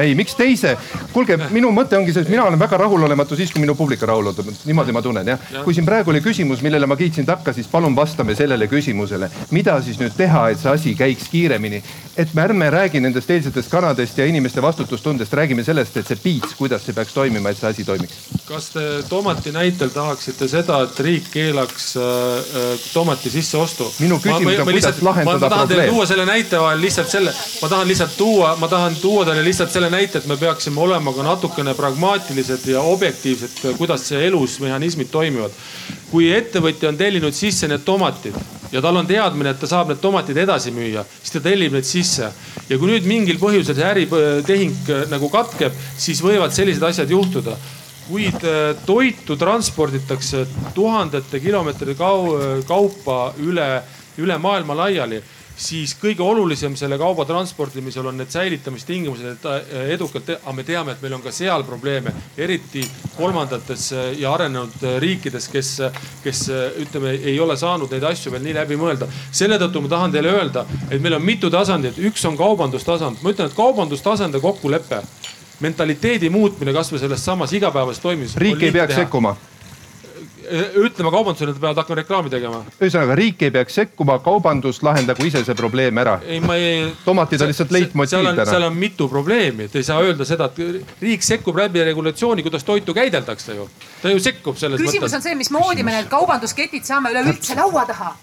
[0.03, 0.77] ei, miks teise?
[1.13, 4.67] kuulge, minu mõte ongi selles, mina olen väga rahulolematu siis, kui minu publik on rahulolematud,
[4.69, 5.63] niimoodi ma tunnen jah ja..
[5.67, 9.31] kui siin praegu oli küsimus, millele ma kiitsin takka, siis palun vastame sellele küsimusele.
[9.51, 11.83] mida siis nüüd teha, et see asi käiks kiiremini?
[12.19, 16.55] et me ärme räägi nendest eilsetest kanadest ja inimeste vastutustundest, räägime sellest, et see piits,
[16.59, 18.17] kuidas see peaks toimima, et see asi toimiks.
[18.49, 23.87] kas te tomati näitel tahaksite seda, et riik keelaks äh, äh tomati sisseostu?
[24.01, 25.41] minu küsimus on, kuidas lahendada probleem.
[25.41, 28.97] ma tahan teile tuua selle näite vahel lihtsalt selle, ma tahan lihtsalt tuua, ma tahan
[29.03, 34.07] tuua teile lihtsalt selle näite, et me peaksime olema ka natukene pragmaatilised ja objektiivsed, kuidas
[34.13, 35.51] elus mehhanismid toimivad.
[36.11, 38.35] kui ettevõtja on tellinud sisse need tomatid
[38.73, 41.85] ja tal on teadmine, et ta saab need tomatid edasi müüa, siis ta tellib need
[41.85, 42.33] sisse.
[42.69, 47.57] ja kui nüüd mingil põhjusel see äritehing äh, nagu katkeb, siis võivad sellised asjad juhtuda
[48.09, 51.97] kuid äh, toitu transporditakse tuhandete kilomeetrite
[52.69, 53.69] kaupa üle,
[54.19, 55.21] üle maailma laiali
[55.59, 60.95] siis kõige olulisem selle kauba transportimisel on need säilitamistingimused, et äh, edukalt, aga me teame,
[60.95, 62.85] et meil on ka seal probleeme, eriti
[63.17, 65.73] kolmandates äh, ja arenenud riikides, kes,
[66.25, 66.45] kes
[66.85, 69.11] ütleme, ei ole saanud neid asju veel nii läbi mõelda.
[69.33, 73.35] selle tõttu ma tahan teile öelda, et meil on mitu tasandit, üks on kaubandustasand, ma
[73.35, 75.03] ütlen, et kaubandustasand ja kokkulepe
[75.61, 78.37] mentaliteedi muutmine kasvõi selles samas igapäevases toimimises.
[78.39, 79.07] riik ei peaks teha.
[79.07, 79.37] sekkuma
[80.85, 82.61] ütlema kaubandusele, et peavad hakkama reklaami tegema.
[82.81, 86.19] ühesõnaga riik ei peaks sekkuma, kaubandus lahendagu ise see probleem ära.
[86.27, 86.87] ei, ma ei.
[87.05, 88.47] tomatid on lihtsalt leitmotiiv täna.
[88.51, 92.65] seal on mitu probleemi, et ei saa öelda seda, et riik sekkub läbi regulatsiooni, kuidas
[92.65, 93.69] toitu käideldakse ju.
[94.03, 94.99] ta ju sekkub selles küsimus mõttes.
[94.99, 98.17] küsimus on see, mismoodi me need kaubandusketid saame üleüldse laua taha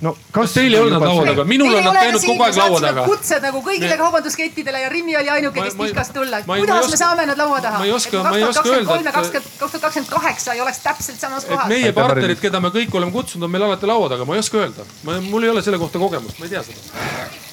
[0.00, 1.44] no kas teil ei olnud laua taga?
[1.48, 3.04] minul on nad käinud kogu aeg laua taga.
[3.08, 3.98] kutsed nagu kõigile me...
[4.02, 6.42] kaubanduskettidele ja Rimi oli ainuke, kes tihkas tulla.
[6.46, 7.80] kuidas me saame nad laua taha?
[7.80, 9.12] ma ei oska, ma ei oska öelda.
[9.12, 11.68] kaks tuhat kakskümmend kaheksa ei oleks täpselt samas kohas.
[11.72, 14.62] meie partnerid, keda me kõik oleme kutsunud, on meil alati laua taga, ma ei oska
[14.64, 14.86] öelda.
[15.30, 17.44] mul ei ole selle kohta kogemust, ma ei tea seda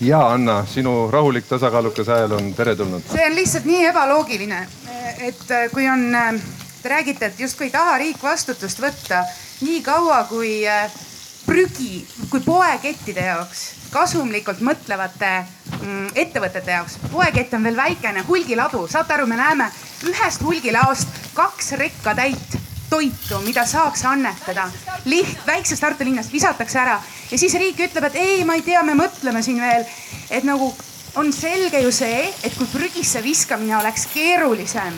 [0.00, 3.02] ja Anna, sinu rahulik tasakaalukas hääl on teretulnud.
[3.12, 4.66] see on lihtsalt nii ebaloogiline,
[5.18, 6.34] et äh, kui on, äh,
[6.82, 9.24] te räägite, et justkui ei taha riik vastutust võtta
[9.60, 10.90] nii kaua, kui äh,
[11.46, 15.30] prügi, kui poekettide jaoks, kasumlikult mõtlevate
[15.80, 19.68] mm, ettevõtete jaoks, poekett on veel väikene hulgiladu, saate aru, me näeme
[20.08, 22.58] ühest hulgilaost kaks rekka täit
[22.90, 24.68] toitu, mida saaks annetada.
[25.04, 26.98] liht, väiksest Tartu linnast visatakse ära
[27.30, 29.86] ja siis riik ütleb, et ei, ma ei tea, me mõtleme siin veel,
[30.30, 30.72] et nagu
[31.20, 34.96] on selge ju see, et kui prügisse viskamine oleks keerulisem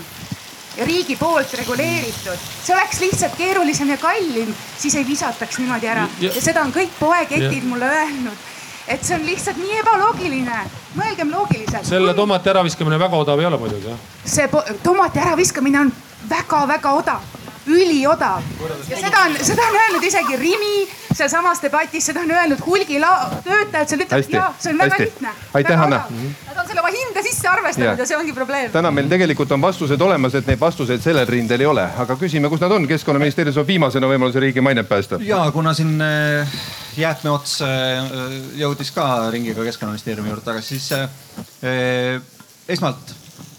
[0.76, 6.08] ja riigi poolt reguleeritud, see oleks lihtsalt keerulisem ja kallim, siis ei visataks niimoodi ära
[6.20, 7.68] ja, ja seda on kõik poeketid ja.
[7.68, 8.44] mulle öelnud
[8.88, 10.58] et see on lihtsalt nii ebaloogiline,
[10.94, 11.86] mõelgem loogiliselt.
[11.86, 14.04] selle tomati äraviskamine väga odav ei ole muidugi jah.
[14.24, 14.46] see
[14.82, 15.92] tomati äraviskamine on
[16.30, 17.24] väga-väga odav,
[17.66, 18.42] üliodav
[18.90, 20.86] ja seda on, seda on öelnud isegi Rimi
[21.16, 25.32] sealsamas debatis, seda on öelnud hulgilao töötajad, seal ütlevad, jaa, see on väga lihtne.
[25.54, 26.00] aitäh, Hanna.
[26.46, 28.04] Nad on selle oma hinda sisse arvestanud ja.
[28.04, 28.70] ja see ongi probleem.
[28.74, 32.50] täna meil tegelikult on vastused olemas, et neid vastuseid sellel rindel ei ole, aga küsime,
[32.52, 32.88] kus nad on.
[32.88, 35.20] keskkonnaministeerium saab viimasena võimaluse riigi mainet päästa.
[35.24, 36.56] ja kuna siin äh,
[37.00, 38.16] jäätmeots äh,
[38.62, 42.20] jõudis ka ringiga keskkonnaministeeriumi juurde tagasi, siis äh,
[42.68, 43.16] esmalt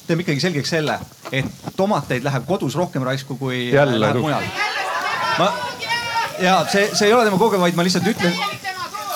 [0.08, 0.99] teeme ikkagi selgeks selle,
[1.32, 4.45] et tomateid läheb kodus rohkem raisku kui Jälle, läheb mujal.
[5.39, 5.51] ma
[6.39, 8.38] ja see, see ei ole demagoogia, vaid ma lihtsalt ütlen.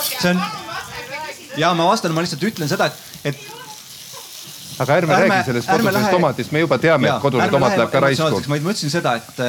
[0.01, 0.41] see on
[1.57, 3.47] ja ma vastan, ma lihtsalt ütlen seda, et, et.
[4.79, 6.11] aga ärme, ärme räägi sellest kodusest lähe...
[6.11, 8.43] tomatist, me juba teame, et kodune tomat läheb ka raisku.
[8.51, 9.43] ma ütlesin seda, et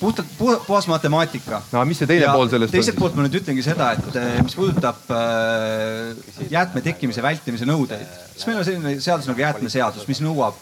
[0.00, 0.30] puhtalt
[0.66, 1.62] puhas matemaatika.
[1.72, 2.76] no mis see teine ja pool sellest on?
[2.76, 8.06] teiselt poolt ma nüüd ütlengi seda, et eh, mis puudutab äh, jäätme tekkimise vältimise nõudeid,
[8.34, 10.58] siis meil on selline seadus nagu jäätmeseadus, mis nõuab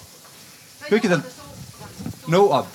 [0.87, 1.29] kõikidelt,
[2.33, 2.73] nõuab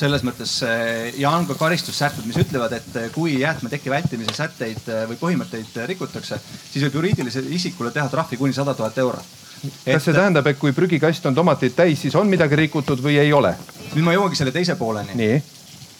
[0.00, 4.86] selles mõttes eh, ja on ka karistussätted, mis ütlevad, et eh, kui jäätmeteki vältimise sätteid
[5.10, 6.38] või põhimõtteid rikutakse,
[6.70, 9.36] siis võib juriidilisele isikule teha trahvi kuni sada tuhat eurot.
[9.84, 13.32] Kas see tähendab, et kui prügikast on tomateid täis, siis on midagi rikutud või ei
[13.32, 13.54] ole?
[13.94, 15.42] nüüd ma jõuangi selle teise pooleni.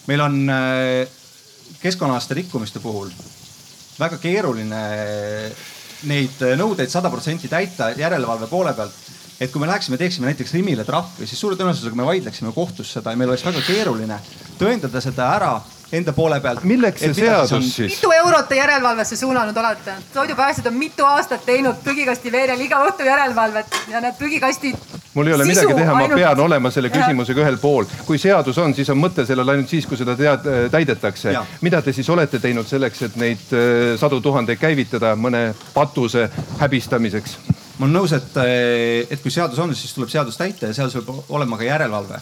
[0.07, 0.39] meil on
[1.81, 3.11] keskkonnaalaste rikkumiste puhul
[3.99, 4.81] väga keeruline
[6.09, 8.95] neid nõudeid sada protsenti täita järelevalve poole pealt
[9.41, 13.13] et kui me läheksime, teeksime näiteks Rimile trahvi, siis suure tõenäosusega me vaidleksime kohtus seda
[13.13, 14.19] ja meil oleks väga keeruline
[14.59, 15.55] tõendada seda ära
[15.91, 16.63] enda poole pealt.
[16.63, 17.63] milleks see seadus on...
[17.65, 17.95] siis?
[17.97, 19.95] mitu eurot te järelevalvesse suunanud olete?
[20.13, 24.77] toidupäästjad on mitu aastat teinud prügikasti veerel iga õhtu järelevalvet ja need prügikastid.
[25.13, 26.21] mul ei ole midagi teha, ma ainult...
[26.21, 27.89] pean olema selle küsimusega ühel pool.
[28.05, 31.33] kui seadus on, siis on mõte sellel ainult siis, kui seda tead, täidetakse.
[31.65, 36.29] mida te siis olete teinud selleks, et neid äh, sadu tuhandeid käivitada mõne patuse
[36.61, 37.39] häbistamiseks?
[37.81, 38.37] Ma olen nõus, et,
[39.09, 42.19] et kui seadus on, siis tuleb seadust täita ja seadus peab olema ka järelevalve.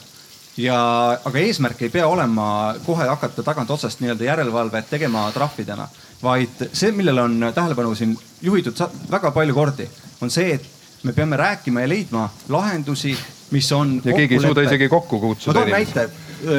[0.60, 0.78] ja,
[1.24, 5.88] aga eesmärk ei pea olema kohe hakata tagantotsast nii-öelda järelevalvet tegema trahvidena,
[6.22, 8.80] vaid see, millele on tähelepanu siin juhitud
[9.10, 9.88] väga palju kordi,
[10.24, 13.14] on see, et me peame rääkima ja leidma lahendusi,
[13.50, 14.00] mis on.
[14.04, 15.60] ja keegi ei suuda isegi kokku kutsuda.
[15.60, 16.10] ma toon näite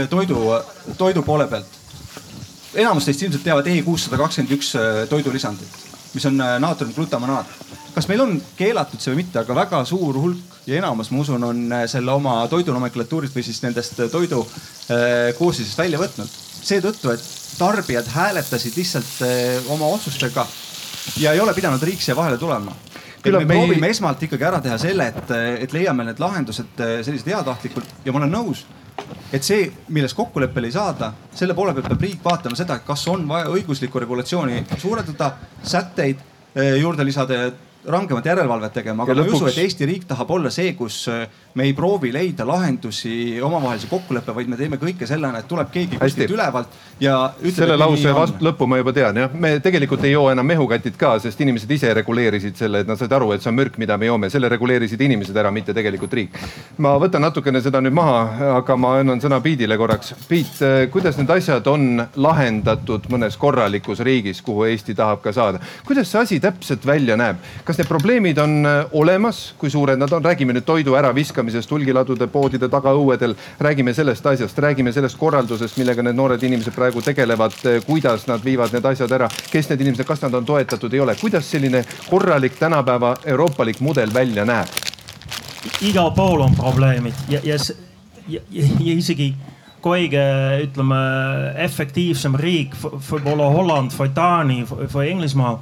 [0.10, 0.42] toidu,
[0.98, 1.80] toidu poole pealt.
[2.76, 4.76] enamus teist ilmselt teavad E kuussada kakskümmend üks
[5.10, 10.56] toidulisandit, mis on naatriumglutamanaat kas meil on keelatud see või mitte, aga väga suur hulk
[10.70, 15.32] ja enamus, ma usun, on äh, selle oma toidunomenklatuurist või siis nendest äh, toidu äh,
[15.38, 16.40] koostisest välja võtnud.
[16.62, 17.24] seetõttu, et
[17.58, 20.46] tarbijad hääletasid lihtsalt oma otsustega
[21.18, 22.76] ja ei ole pidanud riik siia vahele tulema.
[23.24, 23.96] Et me proovime ei...
[23.96, 25.34] esmalt ikkagi ära teha selle, et,
[25.66, 27.98] et leiame need lahendused sellised heatahtlikult.
[28.06, 28.66] Ja ma olen nõus
[29.34, 33.24] et see, milles kokkuleppele ei saada, selle poole pealt peab riik vaatama seda, kas on
[33.30, 35.32] vaja õiguslikku regulatsiooni suurendada,
[35.64, 36.20] sätteid
[36.82, 37.46] juurde lisada
[37.86, 40.74] rangemat järelevalvet tegema, aga Ja ma ei usu, lõpuks- et Eesti riik tahab olla see,
[40.78, 45.48] kus äh, me ei proovi leida lahendusi omavahelise kokkuleppe, vaid me teeme kõike sellena, et
[45.48, 47.56] tuleb keegi kuskilt ülevalt ja ütleb.
[47.56, 51.18] selle lause vast, lõppu ma juba tean jah, me tegelikult ei joo enam mehukatid ka,
[51.20, 54.08] sest inimesed ise reguleerisid selle, et nad said aru, et see on mürk, mida me
[54.10, 56.38] joome, selle reguleerisid inimesed ära, mitte tegelikult riik.
[56.78, 58.22] ma võtan natukene seda nüüd maha,
[58.60, 60.14] aga ma annan sõna Piidile korraks.
[60.30, 60.62] Piit,
[60.94, 65.60] kuidas need asjad on lahendatud mõnes korralikus riigis, kuhu Eesti tahab ka saada?
[65.88, 67.42] kuidas see asi täpselt välja näeb?
[67.72, 72.28] Kas need probleemid on äh, olemas, kui suured nad on, räägime nüüd toidu äraviskamisest hulgiladude,
[72.28, 77.56] poodide tagaõuedel, räägime sellest asjast, räägime sellest korraldusest, millega need noored inimesed praegu tegelevad,
[77.88, 81.16] kuidas nad viivad need asjad ära, kes need inimesed, kas nad on toetatud, ei ole,
[81.22, 84.80] kuidas selline korralik tänapäeva euroopalik mudel välja näeb?
[85.86, 87.56] igal pool on probleemid ja, ja,
[88.28, 88.66] ja, ja,
[88.98, 89.32] isegi
[89.82, 90.24] kõige
[90.66, 90.98] ütleme
[91.64, 95.60] efektiivsem riik, võib-olla Holland või Taani või Inglismaa.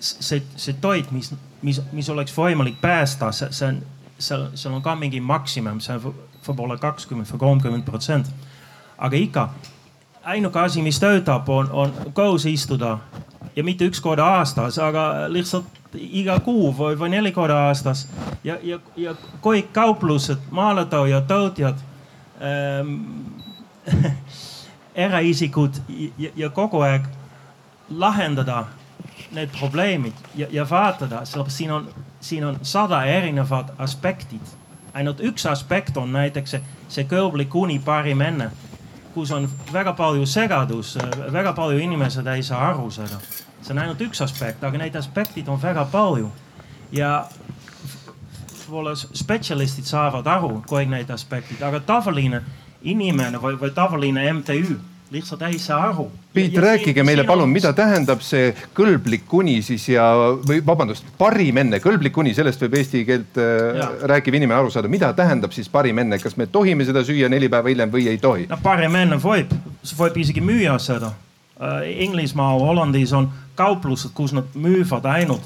[0.00, 1.32] See, see toit, mis,
[1.62, 3.82] mis, mis oleks võimalik päästa, see, see on,
[4.18, 6.14] seal, seal on ka mingi maksimum, see on
[6.46, 8.30] võib-olla kakskümmend või kolmkümmend protsenti.
[8.98, 9.48] aga ikka
[10.24, 12.98] ainuke asi, mis töötab, on, on koos istuda
[13.56, 18.06] ja mitte üks kord aastas, aga lihtsalt iga kuu või, või neli korda aastas
[18.44, 21.80] ja, ja, ja kõik kauplused, maaletoojad, tootjad
[22.42, 22.94] ähm,
[25.06, 25.80] eraisikud
[26.18, 27.08] ja, ja kogu aeg
[27.90, 28.64] lahendada
[29.32, 31.88] need probleemid ja, ja vaatada, siin on,
[32.20, 34.40] siin on sada erinevat aspektid.
[34.94, 38.50] ainult üks aspekt on näiteks see, see kõlblik uni parim enne,
[39.14, 40.96] kus on väga palju segadus,
[41.32, 43.20] väga palju inimesed ei saa aru seda.
[43.62, 46.30] see on ainult üks aspekt, aga neid aspektid on väga palju
[46.92, 47.26] ja
[48.70, 52.42] võib-olla spetsialistid saavad aru kõik need aspektid, aga tavaline
[52.82, 54.78] inimene või, või tavaline MTÜ
[55.10, 56.06] lihtsalt ei saa aru.
[56.34, 60.04] Piit, rääkige meile palun, mida tähendab see kõlblik kuni siis ja,
[60.46, 63.80] või vabandust, parim enne, kõlblik kuni, sellest võib eesti keelt äh,
[64.12, 67.50] rääkiv inimene aru saada, mida tähendab siis parim enne, kas me tohime seda süüa neli
[67.50, 68.46] päeva hiljem või ei tohi?
[68.50, 69.50] no parim enne võib,
[69.98, 71.12] võib isegi müüa seda.
[71.84, 73.26] Inglismaal, Hollandis on
[73.58, 75.44] kauplused, kus nad müüvad ainult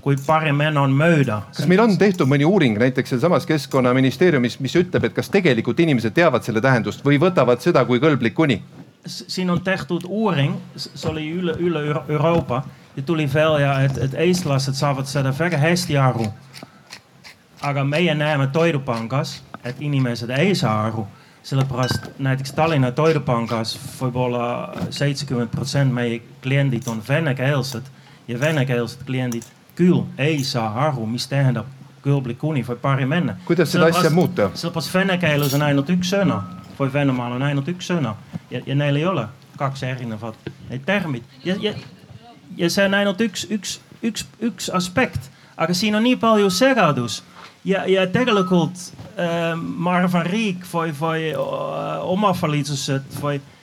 [0.00, 1.42] kui parim enne on mööda.
[1.52, 6.14] kas meil on tehtud mõni uuring näiteks sealsamas keskkonnaministeeriumis, mis ütleb, et kas tegelikult inimesed
[6.16, 8.62] teavad selle tähendust või võtavad seda kui kõlblik kuni?
[9.06, 12.62] Siin on tehtud uuring, see oli üle, üle Euroopa
[12.96, 16.26] ja tuli välja, et, et eestlased saavad seda väga hästi aru.
[17.62, 21.06] aga meie näeme Toidupangas, et inimesed ei saa aru,
[21.42, 27.86] sellepärast näiteks Tallinna Toidupangas võib-olla seitsekümmend protsenti meie kliendid on venekeelsed
[28.28, 31.66] ja venekeelsed kliendid küll ei saa aru, mis tähendab
[32.02, 33.36] kõlblik kuni või parim enne.
[33.46, 34.50] kuidas seda asja muuta?
[34.54, 36.42] sellepärast vene keeles on ainult üks sõna
[36.78, 38.14] või Venemaal on ainult üks sõna
[38.50, 39.26] ja, ja neil ei ole
[39.58, 41.24] kaks erinevat neid termit.
[41.44, 41.74] Ja, ja,
[42.56, 47.20] ja see on ainult üks, üks, üks, üks aspekt, aga siin on nii palju segadus
[47.64, 48.78] ja, ja tegelikult
[49.16, 53.18] äh, ma arvan, riik või, või äh, omavalitsused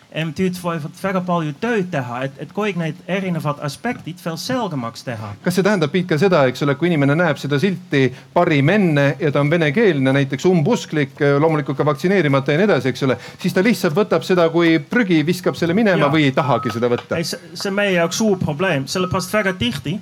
[0.10, 5.04] või MTÜ-d võivad väga palju tööd teha, et, et kõik need erinevad aspektid veel selgemaks
[5.06, 5.34] teha.
[5.44, 9.16] kas see tähendab, Piit, ka seda, eks ole, kui inimene näeb seda silti parim enne
[9.20, 13.54] ja ta on venekeelne, näiteks umbusklik, loomulikult ka vaktsineerimata ja nii edasi, eks ole, siis
[13.54, 16.14] ta lihtsalt võtab seda kui prügi, viskab selle minema ja.
[16.14, 17.22] või ei tahagi seda võtta?
[17.24, 20.00] see on meie jaoks suur probleem, sellepärast väga tihti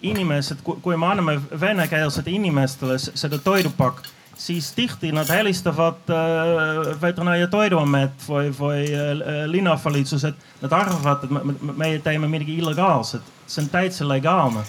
[0.00, 4.08] inimesed, kui me anname venekeelsetele inimestele seda toidupakk
[4.40, 11.24] siis tihti nad helistavad äh, Veterinaar- ja Toiduamet või, või äh, linnavalitsus, et nad arvavad,
[11.24, 13.22] et me, meie teeme midagi illegaalset.
[13.50, 14.62] see on täitsa legaalne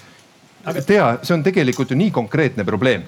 [0.65, 3.03] aga tea, see on tegelikult ju nii konkreetne probleem.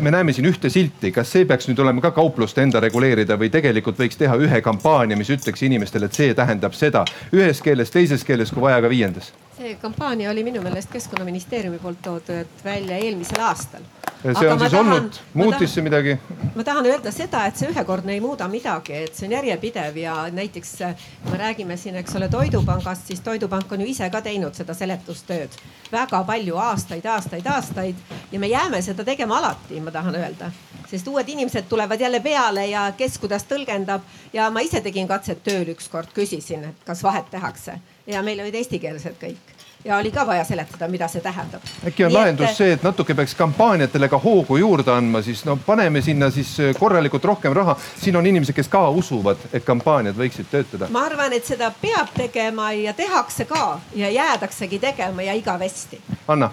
[0.00, 3.50] me näeme siin ühte silti, kas see peaks nüüd olema ka kaupluste enda reguleerida või
[3.52, 8.24] tegelikult võiks teha ühe kampaania, mis ütleks inimestele, et see tähendab seda ühes keeles, teises
[8.24, 9.32] keeles, kui vaja, ka viiendas?
[9.56, 13.82] See kampaania oli minu meelest Keskkonnaministeeriumi poolt toodud välja eelmisel aastal.
[14.22, 16.16] see on siis tahan, olnud, muutis see midagi?
[16.54, 20.16] ma tahan öelda seda, et see ühekordne ei muuda midagi, et see on järjepidev ja
[20.32, 20.74] näiteks
[21.22, 24.74] kui me räägime siin, eks ole, Toidupangast, siis Toidupank on ju ise ka teinud seda
[24.74, 25.54] seletustööd
[25.92, 30.50] väga palju aastaid, aastaid, aastaid ja me jääme seda tegema alati, ma tahan öelda
[30.90, 34.02] sest uued inimesed tulevad jälle peale ja kes kuidas tõlgendab
[34.32, 38.54] ja ma ise tegin katset tööl ükskord, küsisin, et kas vahet tehakse ja meil olid
[38.54, 39.54] eestikeelsed kõik
[39.84, 41.62] ja oli ka vaja seletada, mida see tähendab.
[41.86, 42.56] äkki on Nii lahendus et...
[42.56, 47.24] see, et natuke peaks kampaaniatele ka hoogu juurde andma, siis no paneme sinna siis korralikult
[47.24, 47.76] rohkem raha.
[48.00, 50.88] siin on inimesed, kes ka usuvad, et kampaaniad võiksid töötada.
[50.90, 56.00] ma arvan, et seda peab tegema ja tehakse ka ja jäädaksegi tegema ja igavesti.
[56.28, 56.50] Anna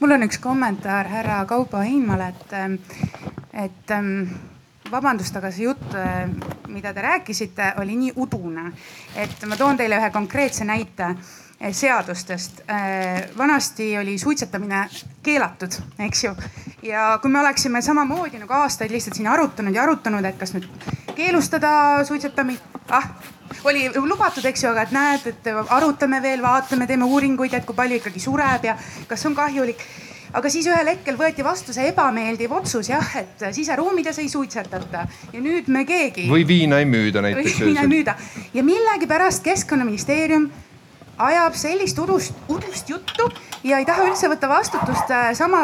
[0.00, 2.52] mul on üks kommentaar härra Kaupo Heinmale, et,
[3.64, 3.96] et
[4.90, 5.96] vabandust, aga see jutt,
[6.68, 8.70] mida te rääkisite, oli nii udune,
[9.16, 11.14] et ma toon teile ühe konkreetse näite.
[11.60, 12.60] eh, seadustest.
[13.38, 14.88] vanasti oli suitsetamine
[15.22, 16.34] keelatud, eks ju.
[16.82, 20.68] ja kui me oleksime samamoodi nagu aastaid lihtsalt siin arutanud ja arutanud, et kas nüüd
[21.16, 23.10] keelustada suitsetamist, ah
[23.64, 27.76] oli lubatud, eks ju, aga et näed, et arutame veel, vaatame, teeme uuringuid, et kui
[27.76, 28.76] palju ikkagi sureb ja
[29.08, 29.82] kas on kahjulik
[30.32, 35.42] aga siis ühel hetkel võeti vastu see ebameeldiv otsus jah, et siseruumides ei suitsetata ja
[35.42, 36.28] nüüd me keegi.
[36.30, 37.60] või viina ei müüda näiteks.
[37.60, 38.16] või viina ei müüda
[38.54, 40.48] ja millegipärast keskkonnaministeerium
[41.18, 43.30] ajab sellist udust, udust juttu
[43.64, 45.62] ja ei taha üldse võtta vastutust äh, sama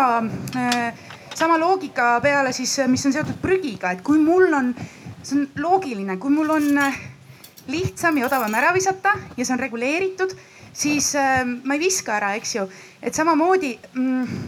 [0.56, 0.94] äh,
[1.34, 4.70] sama loogika peale siis, mis on seotud prügiga, et kui mul on,
[5.22, 6.98] see on loogiline, kui mul on äh,
[7.70, 10.34] lihtsam ja odavam ära visata ja see on reguleeritud
[10.74, 12.66] siis äh, ma ei viska ära, eks ju.
[13.02, 14.44] et samamoodi mm,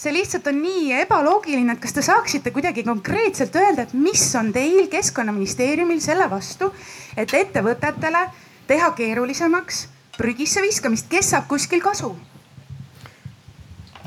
[0.00, 4.52] see lihtsalt on nii ebaloogiline, et kas te saaksite kuidagi konkreetselt öelda, et mis on
[4.54, 6.70] teil keskkonnaministeeriumil selle vastu,
[7.16, 8.26] et ettevõtetele
[8.70, 9.86] teha keerulisemaks
[10.16, 12.14] prügisse viskamist, kes saab kuskil kasu?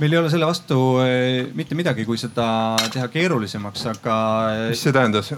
[0.02, 2.48] meil ei ole selle vastu äh, mitte midagi, kui seda
[2.92, 4.16] teha keerulisemaks, aga.
[4.72, 5.30] mis see tähendas?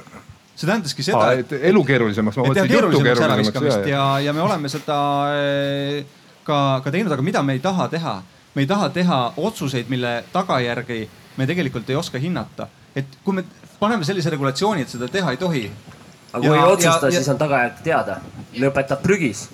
[0.56, 3.90] See tähendaski seda, et elu keerulisemaks, ma mõtlesin juttu keerulisemaks.
[3.90, 5.00] ja, ja me oleme seda
[5.36, 6.06] eh,
[6.48, 8.16] ka, ka teinud, aga mida me ei taha teha,
[8.56, 11.02] me ei taha teha otsuseid, mille tagajärgi
[11.36, 12.70] me tegelikult ei oska hinnata.
[12.96, 13.44] et kui me
[13.80, 15.66] paneme sellise regulatsiooni, et seda teha ei tohi.
[16.32, 18.20] aga kui ja, ei otsusta, siis on tagajärg teada,
[18.56, 19.50] lõpetab prügis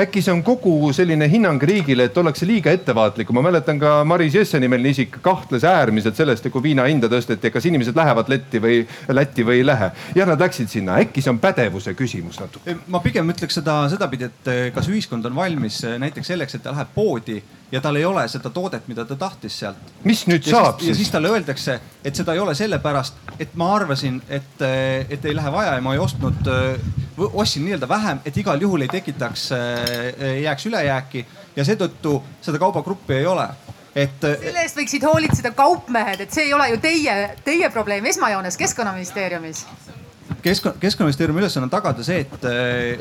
[0.00, 3.34] äkki see on kogu selline hinnang riigile, et ollakse liiga ettevaatlikum.
[3.34, 7.50] ma mäletan ka Maris Jesse nimeline isik kahtles äärmiselt sellest, et kui viina hinda tõsteti,
[7.54, 9.90] kas inimesed lähevad Lätti või, Lätti või ei lähe.
[10.14, 12.76] jah, nad läksid sinna, äkki see on pädevuse küsimus natuke.
[12.88, 16.74] ma pigem ütleks seda sedapidi, et kas ühiskond on valmis eh, näiteks selleks, et ta
[16.74, 17.42] läheb poodi
[17.74, 19.92] ja tal ei ole seda toodet, mida ta tahtis sealt.
[20.06, 20.92] mis nüüd ja saab siis?
[20.92, 24.62] ja siis talle öeldakse, et seda ei ole sellepärast, et ma arvasin, et,
[25.10, 26.48] et ei lähe vaja ja ma ei ostnud,
[27.32, 29.50] ostsin nii-öelda vähem, et igal juhul ei tekitaks
[30.20, 31.24] Äh, jääks ülejääki
[31.56, 33.46] ja seetõttu seda kaubagruppi ei ole
[33.94, 34.24] et.
[34.24, 37.14] Äh, selle eest võiksid hoolitseda kaupmehed, et see ei ole ju teie,
[37.44, 39.64] teie probleem esmajoones keskkonnaministeeriumis
[40.42, 42.46] keskkonna, keskkonnaministeeriumi ülesanne on tagada see, et,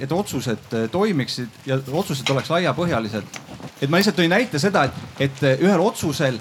[0.05, 3.39] et otsused toimiksid ja otsused oleks laiapõhjalised.
[3.83, 6.39] Et ma lihtsalt tõin näite seda, et, et ühel otsusel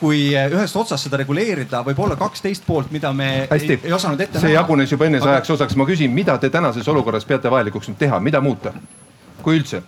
[0.00, 3.76] kui ühest otsast seda reguleerida, võib olla kaksteist poolt, mida me Hästi.
[3.76, 4.46] ei, ei osanud ette näha.
[4.46, 5.76] see jagunes juba ennesajaks osaks.
[5.76, 8.72] ma küsin, mida te tänases olukorras peate vajalikuks nüüd teha, mida muuta,
[9.44, 9.82] kui üldse?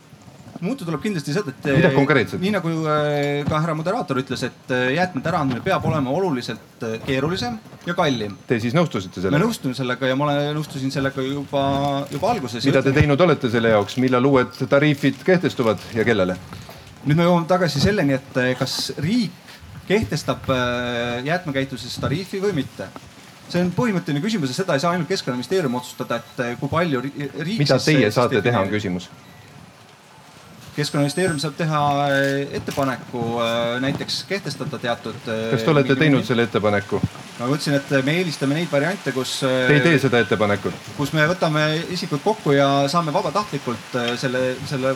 [0.62, 1.88] muuta tuleb kindlasti seda, et.
[1.94, 2.42] konkreetselt?
[2.42, 2.72] nii nagu
[3.48, 7.56] ka härra moderaator ütles, et jäätmete äraandmine peab olema oluliselt keerulisem
[7.88, 8.36] ja kallim.
[8.46, 9.38] Te siis nõustusite sellega?
[9.40, 11.64] ma nõustun sellega ja ma olen, nõustusin sellega juba,
[12.12, 12.68] juba alguses.
[12.68, 16.36] mida te teinud olete selle jaoks, millal uued tariifid kehtestuvad ja kellele?
[17.06, 19.38] Nüüd me jõuame tagasi selleni, et kas riik
[19.88, 20.46] kehtestab
[21.26, 22.86] jäätmekäitluses tariifi või mitte
[23.52, 27.58] see on põhimõtteline küsimus ja seda ei saa ainult keskkonnaministeerium otsustada, et kui palju riik.
[27.58, 29.10] mida teie saate teha, on küsimus
[30.76, 31.80] keskkonnaministeerium saab teha
[32.58, 33.22] ettepaneku
[33.84, 35.18] näiteks kehtestada teatud.
[35.26, 37.00] Kas te olete teinud selle ettepaneku?
[37.42, 39.40] ma ütlesin, et me eelistame neid variante, kus.
[39.42, 40.76] Te ei tee seda ettepanekut?
[40.96, 44.94] kus me võtame isikud kokku ja saame vabatahtlikult selle, selle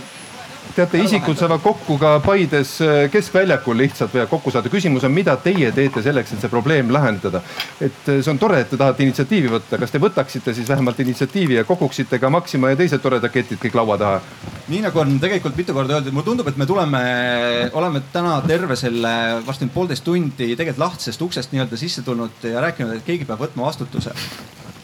[0.74, 4.70] teate, isikud saavad kokku ka Paides äh, keskväljakul lihtsalt võivad kokku saada.
[4.72, 7.43] küsimus on, mida teie teete selleks, et see probleem lahendada.
[7.80, 11.01] et äh, see on tore, et te tahate initsiatiivi võtta, kas te võtaksite siis vähemalt
[11.05, 14.20] initsiatiivi ja koguksite ka Maxima ja teised toredad ketid kõik laua taha?
[14.68, 17.02] nii nagu on tegelikult mitu korda öeldud, mulle tundub, et me tuleme,
[17.78, 19.14] oleme täna terve selle
[19.47, 23.47] varsti nüüd poolteist tundi tegelikult lahtisest uksest nii-öelda sisse tulnud ja rääkinud, et keegi peab
[23.47, 24.14] võtma vastutuse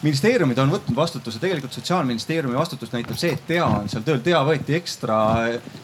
[0.02, 4.42] ministeeriumid on võtnud vastutuse, tegelikult sotsiaalministeeriumi vastutust näitab see, et TEA on seal tööl, TEA
[4.46, 5.18] võeti ekstra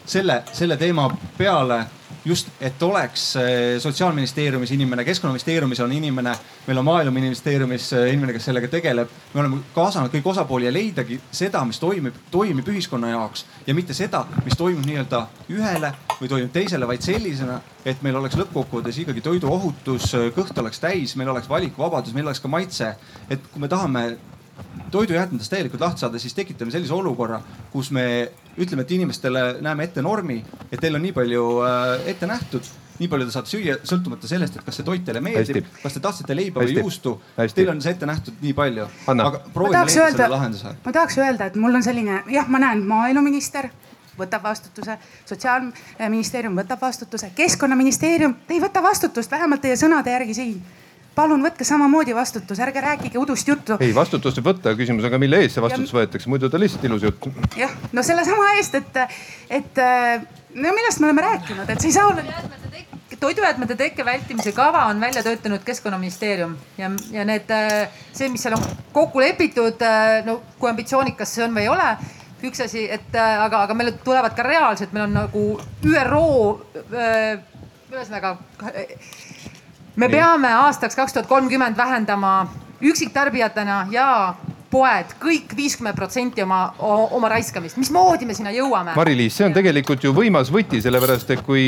[0.05, 1.85] selle, selle teema peale
[2.29, 6.33] just, et oleks eh, sotsiaalministeeriumis inimene, keskkonnaministeeriumis on inimene,
[6.67, 9.09] meil on maaeluministeeriumis eh, inimene, kes sellega tegeleb.
[9.33, 13.97] me oleme kaasanud kõik osapooli ja leidagi seda, mis toimib, toimib ühiskonna jaoks ja mitte
[13.97, 15.25] seda, mis toimub nii-öelda
[15.57, 21.15] ühele või toimub teisele, vaid sellisena, et meil oleks lõppkokkuvõttes ikkagi toiduohutus, kõht oleks täis,
[21.19, 22.95] meil oleks valikuvabadus, meil oleks ka maitse.
[23.29, 24.17] et kui me tahame
[24.91, 27.41] toidujäätmetest täielikult lahti saada, siis tekitame sellise olukorra,
[27.71, 28.05] kus me
[28.59, 32.67] ütleme, et inimestele näeme ette normi, et teil on nii palju äh, ette nähtud
[32.99, 36.01] nii palju te saate süüa, sõltumata sellest, et kas see toit teile meeldib, kas te
[36.03, 36.75] tahtsite leiba Hästi.
[36.75, 37.13] või juustu.
[37.55, 38.87] Teil on see ette nähtud nii palju.
[39.13, 40.73] aga proovime leida selle lahenduse.
[40.85, 43.69] ma tahaks öelda, et mul on selline, jah, ma näen, maaeluminister
[44.19, 44.97] võtab vastutuse,
[45.29, 50.59] sotsiaalministeerium võtab vastutuse, keskkonnaministeerium, te ei võta vastutust, vähemalt teie sõnade järgi siin
[51.15, 53.77] palun võtke samamoodi vastutus, ärge rääkige udust juttu.
[53.79, 55.99] ei, vastutust võib võtta, küsimus on ka, mille eest see vastutus ja...
[56.01, 57.29] võetakse, muidu ta lihtsalt ilus jutt.
[57.59, 59.01] jah, no sellesama eest, et,
[59.59, 59.83] et
[60.55, 62.23] no millest me oleme rääkinud, et see ei saa olla
[63.19, 67.51] toidujäätmete tekke vältimise kava on välja töötanud keskkonnaministeerium ja, ja need,
[68.13, 68.63] see, mis seal on
[68.95, 69.83] kokku lepitud,
[70.25, 71.89] no kui ambitsioonikas see on või ei ole
[72.47, 75.45] üks asi, et äh, aga, aga meil tulevad ka reaalselt, meil on nagu
[75.85, 76.25] ÜRO
[76.95, 77.41] äh,,
[77.91, 78.37] ühesõnaga.
[79.95, 82.47] Me peame aastaks kaks tuhat kolmkümmend vähendama
[82.81, 84.35] üksiktarbijatena ja
[84.69, 88.93] poed kõik viiskümmend protsenti oma, oma raiskamist, mismoodi me sinna jõuame?
[88.97, 91.63] Mari-Liis, see on tegelikult ju võimas võti, sellepärast et kui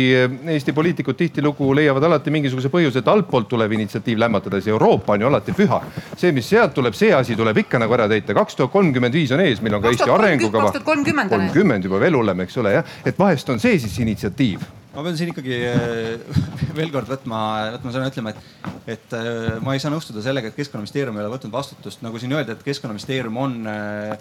[0.53, 5.25] Eesti poliitikud tihtilugu leiavad alati mingisuguse põhjuse, et altpoolt tulev initsiatiiv lämmatada, siis Euroopa on
[5.25, 5.81] ju alati püha.
[6.15, 8.37] see, mis sealt tuleb, see asi tuleb ikka nagu ära täita.
[8.37, 10.71] kaks tuhat kolmkümmend viis on ees, meil on ka Eesti arengukava.
[10.83, 15.17] kolmkümmend juba veel hullem, eks ole jah, et vahest on see siis initsiatiiv ma pean
[15.19, 16.41] siin ikkagi äh,
[16.77, 17.39] veel kord võtma,
[17.77, 21.33] võtma sõna ütlema, et, et äh, ma ei saa nõustuda sellega, et keskkonnaministeerium ei ole
[21.35, 24.15] võtnud vastutust, nagu siin öeldi, et keskkonnaministeerium on äh,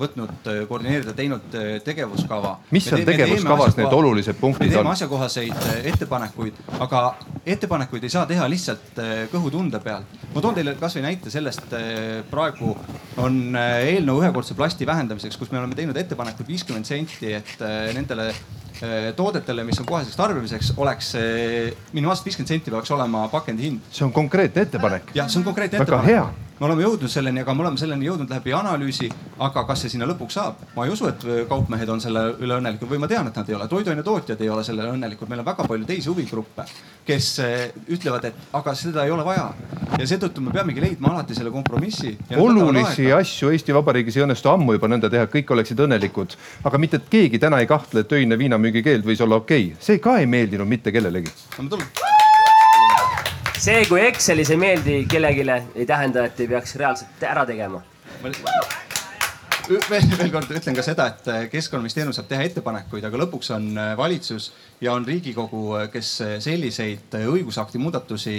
[0.00, 2.54] võtnud koordineerida, teinud tegevuskava.
[2.72, 4.70] mis on tegevuskavas need olulised punktid on?
[4.70, 7.02] me teeme asjakohaseid ettepanekuid, aga
[7.44, 9.02] ettepanekuid ei saa teha lihtsalt
[9.34, 10.08] kõhutunde peal.
[10.32, 11.76] ma toon teile kasvõi näite sellest,
[12.30, 12.72] praegu
[13.20, 18.32] on eelnõu ühekordse plasti vähendamiseks, kus me oleme teinud ettepanekud viiskümmend senti, et nendele
[19.16, 21.12] toodetele, mis on koheseks tarbimiseks, oleks
[21.92, 23.90] minimaalselt viiskümmend senti peaks olema pakendi hind.
[23.90, 25.12] see on konkreetne ettepanek.
[25.14, 26.40] jah, see on konkreetne ettepanek.
[26.58, 29.10] me oleme jõudnud selleni, aga me oleme selleni jõudnud läbi analüüsi.
[29.46, 30.60] Aga kas see sinna lõpuks saab?
[30.76, 33.56] ma ei usu, et kaupmehed on selle üle õnnelikud või ma tean, et nad ei
[33.58, 33.68] ole.
[33.70, 36.66] toiduainetootjad ei ole selle õnnelikud, meil on väga palju teisi huvigruppe,
[37.08, 39.50] kes äh, ütlevad, et aga seda ei ole vaja.
[39.98, 42.16] ja seetõttu me peamegi leidma alati selle kompromissi.
[42.36, 46.38] olulisi asju Eesti Vabariigis ei õnnestu ammu juba nõnda teha, kõik oleksid õnnelikud.
[46.64, 49.82] aga mitte, et keegi täna ei kahtle, et öine viinamüügi keeld võis olla okei okay.,
[49.82, 51.32] see ka ei meeldinud mitte kellelegi
[53.62, 55.44] see, kui Excelis ei meeldi kellelegi,
[55.74, 57.82] ei tähenda, et ei peaks reaalselt ära tegema.
[59.68, 63.68] Veel, veel kord ütlen ka seda, et äh, keskkonnaministeerium saab teha ettepanekuid, aga lõpuks on
[63.78, 64.50] äh, valitsus
[64.82, 66.14] ja on Riigikogu, äh, kes
[66.44, 68.36] selliseid õigusakti muudatusi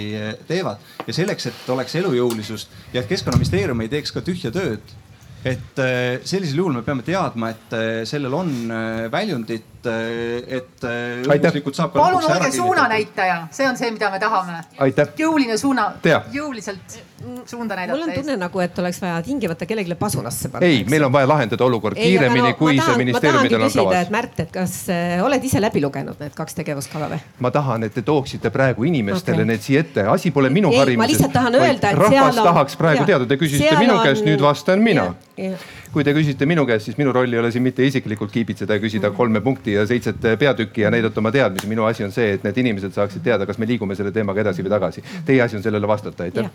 [0.48, 0.82] teevad.
[1.06, 4.94] Ja selleks, et oleks elujõulisust ja et keskkonnaministeerium ei teeks ka tühja tööd
[5.44, 5.80] et
[6.24, 7.74] sellisel juhul me peame teadma, et
[8.08, 8.52] sellel on
[9.12, 10.86] väljundit et, et
[11.28, 11.96] õiguslikult saab.
[11.96, 14.62] palun olge suunanäitaja, see on see, mida me tahame.
[15.18, 15.92] jõuline suuna,
[16.32, 17.02] jõuliselt
[17.46, 17.98] suunda näidata.
[17.98, 20.66] mul on tunne nagu, et oleks vaja tingimata kellelegi pasunasse panna.
[20.66, 24.00] ei, meil on vaja lahendada olukord ei, kiiremini no,, kui tahan, see ministeeriumidel on kavas.
[24.00, 27.20] et Märt, et kas äh, oled ise läbi lugenud need kaks tegevuskava või?
[27.44, 29.50] ma tahan, et te tooksite praegu inimestele okay.
[29.52, 31.00] need siia ette, asi pole minu harimises.
[31.00, 34.84] ma lihtsalt tahan öelda, et rahvas tahaks praegu teada, te küsisite minu käest, nüüd vastan
[34.84, 35.10] mina.
[35.94, 38.82] Kui te küsite minu käest, siis minu roll ei ole siin mitte isiklikult kiibitseda ja
[38.82, 39.16] küsida mm.
[39.16, 41.68] kolme punkti ja seitset peatükki ja näidata oma teadmisi.
[41.70, 44.64] minu asi on see, et need inimesed saaksid teada, kas me liigume selle teemaga edasi
[44.66, 45.04] või tagasi.
[45.26, 46.50] Teie asi on sellele vastata, aitäh.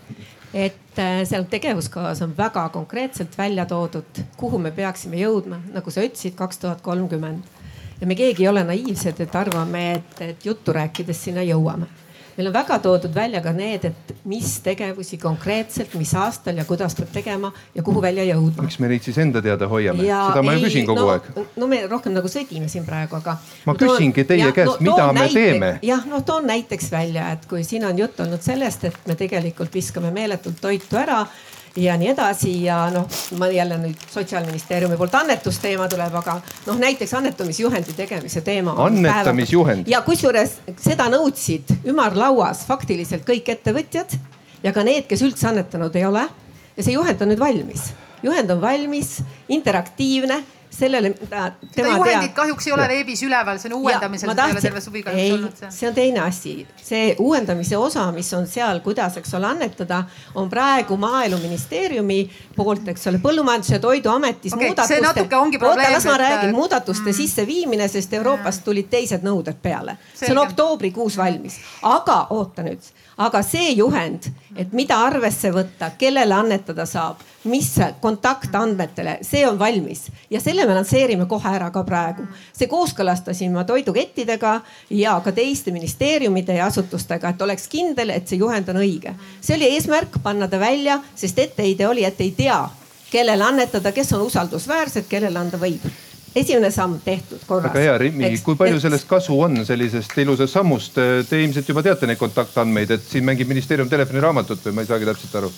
[0.52, 6.04] et äh, seal tegevuskavas on väga konkreetselt välja toodud, kuhu me peaksime jõudma, nagu sa
[6.04, 7.64] ütlesid, kaks tuhat kolmkümmend.
[8.00, 11.88] ja me keegi ei ole naiivsed, et arvame, et, et juttu rääkides sinna jõuame
[12.36, 16.96] meil on väga toodud välja ka need, et mis tegevusi konkreetselt, mis aastal ja kuidas
[16.98, 18.66] peab tegema ja kuhu välja jõudma.
[18.66, 20.06] miks me neid siis enda teada hoiame?
[20.06, 21.30] seda ma ju küsin kogu no, aeg.
[21.56, 23.36] no me rohkem nagu sõdime siin praegu, aga.
[23.66, 25.72] ma küsingi teie ja, käest no,, mida me näite, teeme.
[25.86, 29.74] jah, no toon näiteks välja, et kui siin on jutt olnud sellest, et me tegelikult
[29.74, 31.24] viskame meeletult toitu ära
[31.76, 33.06] ja nii edasi ja noh,
[33.38, 36.36] ma jälle nüüd sotsiaalministeeriumi poolt annetusteema tuleb, aga
[36.66, 38.74] noh, näiteks annetamisjuhendi tegemise teema.
[38.86, 39.88] annetamisjuhend.
[39.88, 44.16] ja kusjuures seda nõudsid ümarlauas faktiliselt kõik ettevõtjad
[44.62, 46.26] ja ka need, kes üldse annetanud ei ole.
[46.76, 47.90] ja see juhend on nüüd valmis,
[48.22, 49.18] juhend on valmis,
[49.48, 51.96] interaktiivne sellele, mida tema teab.
[51.96, 55.34] juhendit kahjuks ei ole veebis üleval, see on uuendamisel, seda ei ole terve suvi kahjuks
[55.34, 55.64] olnud.
[55.74, 60.02] see on teine asi, see uuendamise osa, mis on seal, kuidas, eks ole, annetada,
[60.34, 62.20] on praegu maaeluministeeriumi
[62.56, 65.26] poolt, eks ole, põllumajandus- ja toiduametis okay, muudatuste.
[65.66, 67.18] oota, las ma räägin, muudatuste mm.
[67.18, 69.98] sisseviimine, sest Euroopast tulid teised nõuded peale.
[70.14, 76.34] see on oktoobrikuus valmis, aga oota nüüd aga see juhend, et mida arvesse võtta, kellele
[76.34, 77.20] annetada saab,
[77.50, 77.70] mis
[78.00, 82.26] kontaktandmetele, see on valmis ja selle me lansseerime kohe ära ka praegu.
[82.52, 84.60] see kooskõlastasin ma toidukettidega
[84.90, 89.14] ja ka teiste ministeeriumide ja asutustega, et oleks kindel, et see juhend on õige.
[89.40, 92.68] see oli eesmärk panna ta välja, sest etteheide oli, et ei tea,
[93.10, 95.84] kellele annetada, kes on usaldusväärsed, kellele anda võib
[96.34, 97.72] esimene samm tehtud korras.
[97.74, 98.84] väga hea, Rimmi, kui palju et...
[98.86, 100.98] sellest kasu on, sellisest ilusast sammust?
[101.28, 105.08] Te ilmselt juba teate neid kontaktandmeid, et siin mängib ministeerium telefoniraamatut või ma ei saagi
[105.10, 105.52] täpselt aru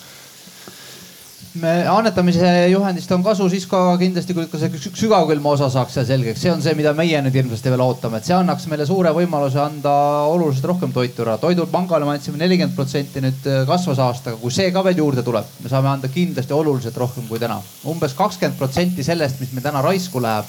[1.60, 6.06] me annetamise juhendist on kasu siis ka kindlasti, kui ka see sügavkülma osa saaks seal
[6.08, 9.12] selgeks, see on see, mida meie nüüd hirmsasti veel ootame, et see annaks meile suure
[9.16, 9.92] võimaluse anda
[10.32, 11.36] oluliselt rohkem toitu ära.
[11.42, 15.48] toidupangale me andsime nelikümmend protsenti nüüd äh, kasvas aastaga, kui see ka veel juurde tuleb,
[15.60, 17.90] me saame anda kindlasti oluliselt rohkem kui täna umbes.
[17.92, 20.48] umbes kakskümmend protsenti sellest, mis meil täna raisku läheb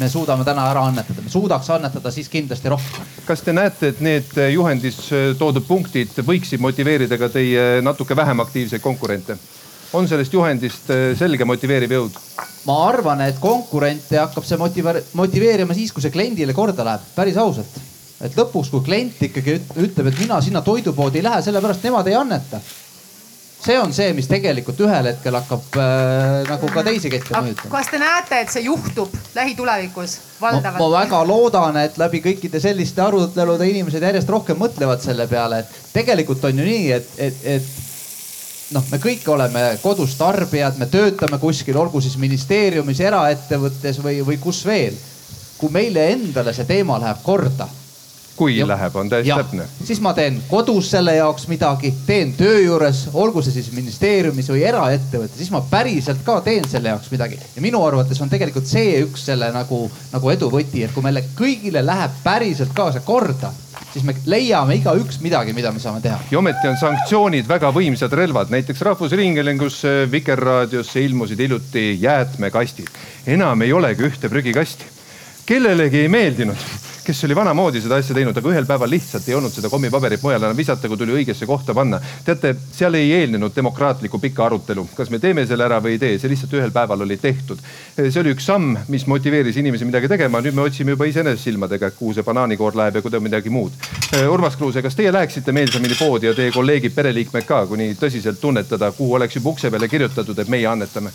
[0.00, 3.08] me suudame täna ära annetada, me suudaks annetada siis kindlasti rohkem.
[3.26, 5.00] kas te näete, et need juhendis
[5.38, 9.36] toodud punktid võiksid motiveerida ka teie natuke vähem aktiivseid konkurente?
[9.92, 12.20] On sellest juhendist äh, selge motiveeriv jõud?
[12.68, 17.80] ma arvan, et konkurente hakkab see motiveerima siis, kui see kliendile korda läheb, päris ausalt.
[18.22, 22.18] et lõpuks, kui klient ikkagi ütleb, et mina sinna toidupoodi ei lähe, sellepärast nemad ei
[22.18, 22.62] anneta
[23.62, 27.70] see on see, mis tegelikult ühel hetkel hakkab äh, nagu ka teisi kette mõjutama.
[27.70, 30.80] kas te näete, et see juhtub lähitulevikus valdavalt?
[30.82, 35.94] ma väga loodan, et läbi kõikide selliste arutelude inimesed järjest rohkem mõtlevad selle peale, et
[35.94, 37.70] tegelikult on ju nii, et, et, et
[38.72, 44.38] noh, me kõik oleme kodus tarbijad, me töötame kuskil, olgu siis ministeeriumis, eraettevõttes või, või
[44.40, 44.98] kus veel.
[45.58, 47.68] kui meile endale see teema läheb korda
[48.36, 49.66] kui ja, läheb, on täiesti täpne.
[49.84, 54.64] siis ma teen kodus selle jaoks midagi, teen töö juures, olgu see siis ministeeriumis või
[54.68, 57.40] eraettevõte, siis ma päriselt ka teen selle jaoks midagi.
[57.56, 61.24] ja minu arvates on tegelikult see üks selle nagu, nagu edu võti, et kui meile
[61.38, 63.52] kõigile läheb päriselt ka see korda
[63.92, 66.18] siis me leiame igaüks midagi, mida me saame teha.
[66.30, 69.82] ja ometi on sanktsioonid väga võimsad relvad, näiteks Rahvusringhäälingus
[70.12, 72.88] Vikerraadiosse ilmusid hiljuti jäätmekastid.
[73.26, 75.01] enam ei olegi ühte prügikasti.
[75.46, 76.70] Kellelegi ei meeldinud
[77.04, 80.46] kes oli vanamoodi seda asja teinud, aga ühel päeval lihtsalt ei olnud seda kommipaberit mujale
[80.46, 81.98] enam visata, kui tuli õigesse kohta panna.
[82.24, 86.20] teate, seal ei eelnenud demokraatlikku pikka arutelu, kas me teeme selle ära või ei tee,
[86.22, 87.58] see lihtsalt ühel päeval oli tehtud.
[87.96, 91.90] see oli üks samm, mis motiveeris inimesi midagi tegema, nüüd me otsime juba iseenesest silmadega,
[91.98, 93.74] kuhu see banaanikoor läheb ja kuidas midagi muud.
[94.30, 98.92] Urmas Kruuse, kas teie läheksite meelsamini poodi ja teie kolleegid, pereliikmed ka, kuni tõsiselt tunnetada,
[98.94, 101.10] kuhu oleks juba ukse peale kirjutatud, et meie annetame?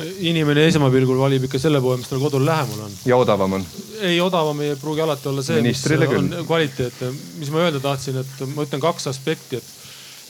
[0.00, 2.94] Inimene esmapilgul valib ikka selle poole, mis tal kodul lähemal on.
[3.08, 3.66] ja odavam on?
[4.00, 7.12] ei, odavam ei pruugi alati olla see, mis on kvaliteetne.
[7.40, 9.72] mis ma öelda tahtsin, et ma ütlen kaks aspekti, et,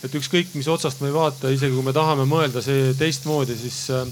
[0.09, 3.85] et ükskõik mis otsast me ei vaata, isegi kui me tahame mõelda see teistmoodi, siis
[3.95, 4.03] äh,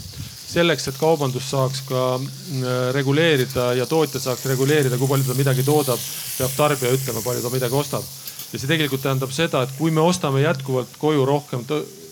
[0.51, 5.67] selleks, et kaubandus saaks ka äh, reguleerida ja tootja saaks reguleerida, kui palju ta midagi
[5.67, 8.07] toodab, peab tarbija ütlema, palju ta midagi ostab.
[8.53, 11.67] ja see tegelikult tähendab seda, et kui me ostame jätkuvalt koju rohkem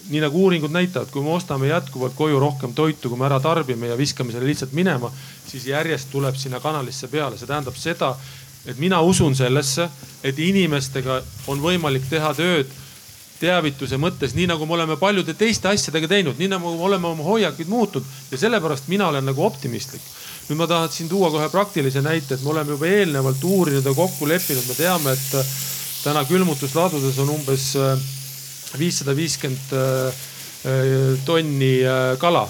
[0.08, 3.90] nii nagu uuringud näitavad, kui me ostame jätkuvalt koju rohkem toitu, kui me ära tarbime
[3.90, 5.10] ja viskame selle lihtsalt minema,
[5.46, 7.38] siis järjest tuleb sinna kanalisse peale.
[7.38, 8.14] see tähendab seda,
[8.66, 9.88] et mina usun sellesse,
[10.24, 12.72] et inimestega on võimalik teha tööd
[13.38, 17.24] teavituse mõttes, nii nagu me oleme paljude teiste asjadega teinud, nii nagu me oleme oma
[17.24, 20.02] hoiakuid muutnud ja sellepärast mina olen nagu optimistlik.
[20.48, 24.28] nüüd ma tahtsin tuua kohe praktilise näite, et me oleme juba eelnevalt uurinud ja kokku
[24.28, 25.46] leppinud, me teame, et
[26.02, 27.74] täna külmutusladudes on umbes
[28.76, 32.48] viissada viiskümmend äh, äh, tonni äh, kala,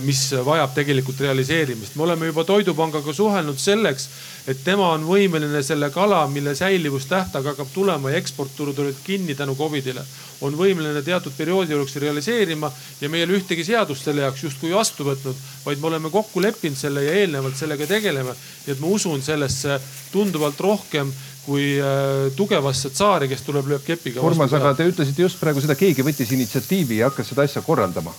[0.00, 1.96] mis vajab tegelikult realiseerimist.
[1.96, 4.06] me oleme juba Toidupangaga suhelnud selleks,
[4.48, 9.52] et tema on võimeline selle kala, mille säilivustähtaeg hakkab tulema ja eksportturud olid kinni tänu
[9.56, 10.00] Covidile,
[10.40, 12.72] on võimeline teatud perioodi jooksul realiseerima
[13.02, 15.36] ja me ei ole ühtegi seadust selle jaoks justkui vastu võtnud,
[15.66, 18.32] vaid me oleme kokku leppinud selle ja eelnevalt sellega tegeleme.
[18.64, 19.76] nii et ma usun sellesse
[20.12, 21.12] tunduvalt rohkem
[21.46, 24.22] kui äh, tugevasse tsaari, kes tuleb, lööb kepiga.
[24.24, 28.14] Urmas, aga te ütlesite just praegu seda, keegi võttis initsiatiivi ja hakkas seda asja korraldama.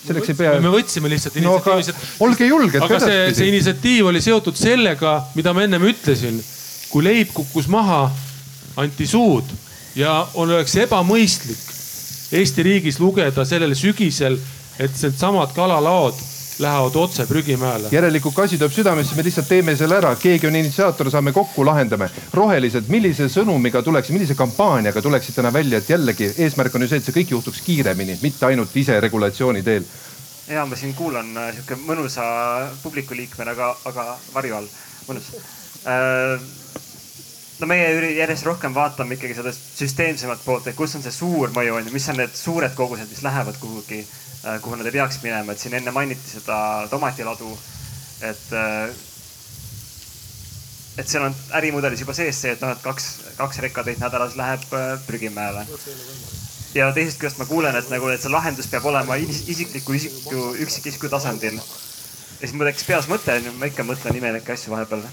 [0.00, 0.52] selleks ei pea.
[0.64, 2.26] me võtsime lihtsalt initsiatiivi no,.
[2.26, 2.82] olge julged.
[2.82, 6.40] aga see, see initsiatiiv oli seotud sellega, mida ma ennem ütlesin.
[6.90, 8.06] kui leib kukkus maha,
[8.80, 9.50] anti suud
[9.98, 11.68] ja oleks ebamõistlik
[12.30, 14.36] Eesti riigis lugeda sellel sügisel,
[14.78, 16.14] et needsamad kalalaod
[16.60, 17.88] lähevad otse prügimäele.
[17.92, 21.64] järelikult kui asi tuleb südamesse, me lihtsalt teeme selle ära, keegi on initsiaator, saame kokku,
[21.66, 22.10] lahendame.
[22.34, 27.00] rohelised, millise sõnumiga tuleks, millise kampaaniaga tuleksid täna välja, et jällegi eesmärk on ju see,
[27.00, 29.88] et see kõik juhtuks kiiremini, mitte ainult iseregulatsiooni teel.
[30.50, 32.24] Ja ma siin kuulan äh, sihuke mõnusa
[32.82, 34.72] publiku liikmena, aga, aga varju all,
[35.08, 35.30] mõnus.
[35.86, 36.40] Äh,
[37.60, 41.76] no meie järjest rohkem vaatame ikkagi seda süsteemsemat poolt, et kus on see suur mõju
[41.78, 44.02] on ju, mis on need suured kogused, mis lähevad kuhugi
[44.62, 46.56] kuhu nad ei peaks minema, et siin enne mainiti seda
[46.90, 47.50] tomatiladu,
[48.24, 48.94] et äh,
[50.98, 53.08] et seal on ärimudelis juba sees see, et noh, et kaks,
[53.38, 55.66] kaks rekkatäit nädalas läheb äh, prügimäele.
[56.74, 61.10] ja teisest küljest ma kuulen, et nagu, et see lahendus peab olema isikliku isiku, üksikisiku
[61.12, 61.58] tasandil.
[61.60, 65.04] ja siis mul tekkis peas mõte, ma ikka mõtlen imelikke asju vahepeal.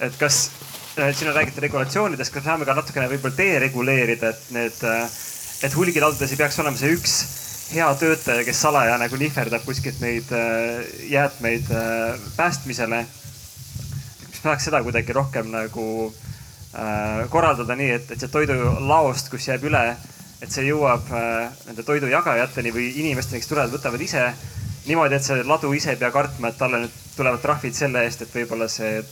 [0.00, 0.48] et kas,
[0.96, 4.82] siin on räägitud regulatsioonidest, kas me saame ka natukene võib-olla dereguleerida, et need,
[5.68, 7.20] et hulgiladudes ei peaks olema see üks
[7.70, 10.80] hea töötaja, kes salaja nagu nihverdab kuskilt neid äh,
[11.10, 13.04] jäätmeid äh, päästmisele.
[14.30, 15.84] kas tahaks seda kuidagi rohkem nagu
[16.74, 19.84] äh, korraldada nii, et, et see toidulaost, kus jääb üle,
[20.42, 21.10] et see jõuab
[21.66, 24.24] nende toidujagajateni või inimesteni, kes tulevad, võtavad ise
[24.86, 28.24] niimoodi, et see ladu ise ei pea kartma, et talle nüüd tulevad trahvid selle eest,
[28.24, 29.02] et võib-olla see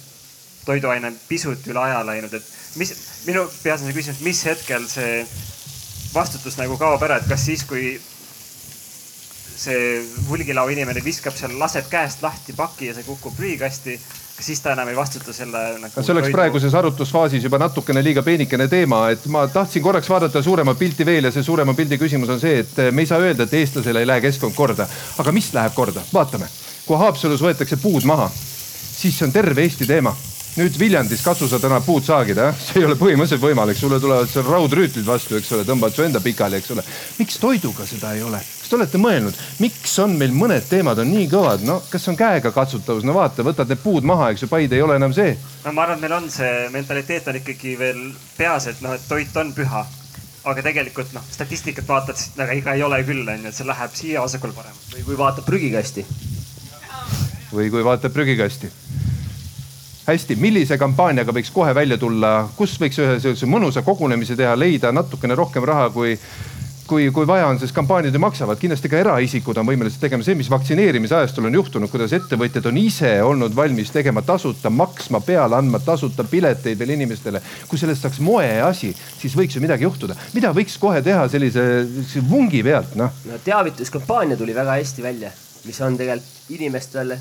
[0.65, 2.95] toiduaine on pisut üle aja läinud, et mis,
[3.29, 5.21] minu peas on see küsimus, mis hetkel see
[6.15, 7.99] vastutus nagu kaob ära, et kas siis, kui
[9.59, 9.99] see
[10.29, 13.99] hulgilao inimene viskab seal, laseb käest lahti paki ja see kukub prügikasti
[14.39, 16.03] kas siis ta enam ei vastuta selle nagu,?
[16.03, 20.79] see oleks praeguses arutlusfaasis juba natukene liiga peenikene teema, et ma tahtsin korraks vaadata suuremat
[20.79, 23.59] pilti veel ja see suurema pildi küsimus on see, et me ei saa öelda, et
[23.59, 24.87] eestlasele ei lähe keskkond korda.
[25.19, 26.47] aga mis läheb korda, vaatame.
[26.87, 30.15] kui Haapsalus võetakse puud maha, siis see on terve Eesti teema
[30.59, 34.47] nüüd Viljandis katsu sa täna puud saagida, see ei ole põhimõtteliselt võimalik, sulle tulevad seal
[34.49, 36.85] raudrüütlid vastu, eks ole, tõmbad su enda pikali, eks ole.
[37.21, 38.41] miks toiduga seda ei ole?
[38.43, 42.19] kas te olete mõelnud, miks on meil mõned teemad on nii kõvad, no kas on
[42.19, 45.37] käega katsutavus, no vaata, võtad need puud maha, eks ju, Paide ei ole enam see.
[45.65, 48.03] no ma arvan, et meil on see mentaliteet on ikkagi veel
[48.37, 49.85] peas, et noh, et toit on püha
[50.49, 53.95] aga tegelikult noh, statistikat vaatad, siis aga ega ei ole küll onju, et see läheb
[53.95, 54.91] siia vasakule paremaks.
[54.97, 56.07] või kui vaatab prügikasti.
[57.53, 58.73] või kui vaatab prügikasti
[60.09, 64.93] hästi, millise kampaaniaga võiks kohe välja tulla, kus võiks ühe sellise mõnusa kogunemise teha, leida
[64.95, 66.17] natukene rohkem raha, kui
[66.89, 70.37] kui, kui vaja on, sest kampaaniad ju maksavad, kindlasti ka eraisikud on võimelised tegema see,
[70.39, 75.59] mis vaktsineerimise ajastul on juhtunud, kuidas ettevõtjad on ise olnud valmis tegema tasuta, maksma peale,
[75.59, 77.43] andma tasuta pileteid veel inimestele.
[77.69, 80.17] kui sellest saaks moeasi, siis võiks ju midagi juhtuda.
[80.33, 81.67] mida võiks kohe teha sellise,
[82.31, 83.13] vungi pealt, noh?
[83.29, 85.35] no teavituskampaania tuli väga hästi välja,
[85.69, 87.21] mis on tegelikult inimestele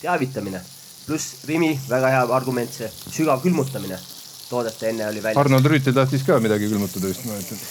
[0.00, 0.64] teavitamine
[1.06, 3.98] pluss Rimi, väga hea argument, see sügav külmutamine
[4.50, 5.40] toodete enne oli välja.
[5.40, 7.62] Arnold Rüütel tahtis ka midagi külmutada just, ma ütlen.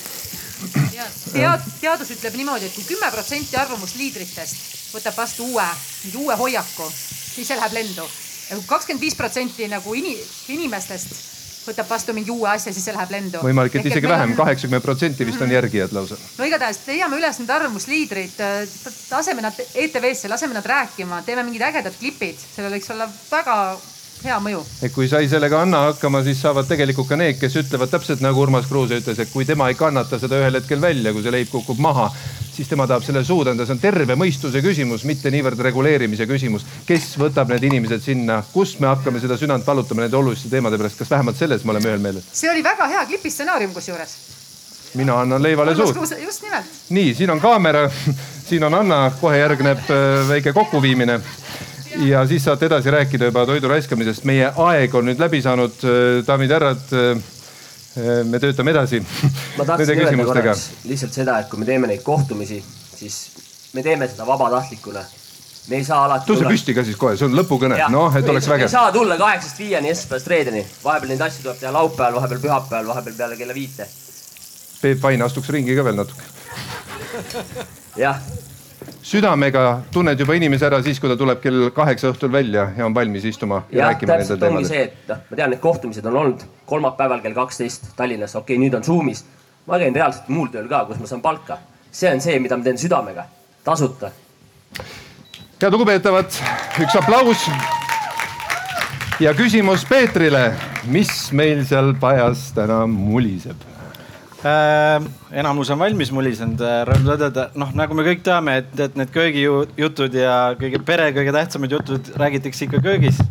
[1.31, 5.67] tead, teadus ütleb niimoodi, et kui kümme protsenti arvamusliidritest võtab vastu uue,
[6.03, 8.07] mingi uue hoiaku, siis see läheb lendu.
[8.49, 10.15] ja kui kakskümmend viis protsenti nagu ini,
[10.55, 11.34] inimestest
[11.67, 13.41] võtab vastu mingi uue asja, siis see läheb lendu.
[13.45, 16.19] võimalik, et isegi vähem, kaheksakümmend protsenti vist on järgijad lausa.
[16.37, 18.39] no igatahes leiame üles need arvamusliidrid,
[19.11, 23.59] laseme nad ETV-sse, laseme nad rääkima, teeme mingid ägedad klipid, sellel võiks olla väga
[24.23, 24.61] hea mõju.
[24.85, 28.41] et kui sai sellega Anna hakkama, siis saavad tegelikult ka need, kes ütlevad täpselt nagu
[28.41, 31.51] Urmas Kruuse ütles, et kui tema ei kannata seda ühel hetkel välja, kui see leib
[31.51, 32.07] kukub maha,
[32.55, 36.65] siis tema tahab selle suuda anda, see on terve mõistuse küsimus, mitte niivõrd reguleerimise küsimus.
[36.87, 40.99] kes võtab need inimesed sinna, kust me hakkame seda südant valutama nende oluliste teemade pärast,
[41.01, 42.25] kas vähemalt selles me oleme ühel meelel?
[42.31, 44.17] see oli väga hea klipi stsenaarium kusjuures
[44.95, 45.95] mina annan leivale suud.
[46.23, 46.65] just nimelt.
[46.89, 47.89] nii, siin on kaamera,
[48.49, 51.19] siin on Anna, kohe järgneb äh, väike kokkuviimine
[51.97, 54.23] ja siis saate edasi rääkida juba toidu raiskamisest.
[54.23, 55.83] meie aeg on nüüd läbi saanud,
[56.27, 56.95] daamid ja härrad.
[58.27, 59.01] me töötame edasi.
[59.57, 62.63] ma tahtsin öelda korraks lihtsalt seda, et kui me teeme neid kohtumisi,
[62.95, 63.19] siis
[63.73, 65.03] me teeme seda vabatahtlikuna
[65.67, 66.27] me ei saa alati.
[66.29, 68.67] tõuse püsti ka siis kohe, see on lõpukõne, noh, et oleks vägev.
[68.67, 72.89] ei saa tulla kaheksast viieni esmaspäevast reedeni, vahepeal neid asju tuleb teha laupäeval, vahepeal pühapäeval,
[72.93, 73.87] vahepeal peale kella viite.
[74.81, 76.21] Peep Vain astuks ringi ka veel natuke.
[77.97, 78.19] jah
[79.05, 79.63] südamega
[79.93, 83.25] tunned juba inimese ära siis, kui ta tuleb kell kaheksa õhtul välja ja on valmis
[83.29, 84.57] istuma ja, ja rääkima nendel teemadel.
[84.57, 88.55] ongi see, et noh, ma tean, need kohtumised on olnud kolmapäeval kell kaksteist Tallinnas, okei
[88.55, 89.25] okay,, nüüd on Zoomis.
[89.65, 91.59] ma käin reaalselt muul tööl ka, kus ma saan palka.
[91.91, 93.27] see on see, mida ma teen südamega,
[93.63, 94.11] tasuta.
[95.61, 96.41] head lugupeetavad,
[96.81, 97.45] üks aplaus.
[99.19, 100.51] ja küsimus Peetrile,
[100.89, 103.74] mis meil seal pajas täna muliseb?
[104.45, 110.37] Enamus on valmis mulisenud, äh, noh nagu me kõik teame, et, et need köögijutud ja
[110.59, 113.21] kõige pere kõige tähtsamad jutud räägitakse ikka köögis.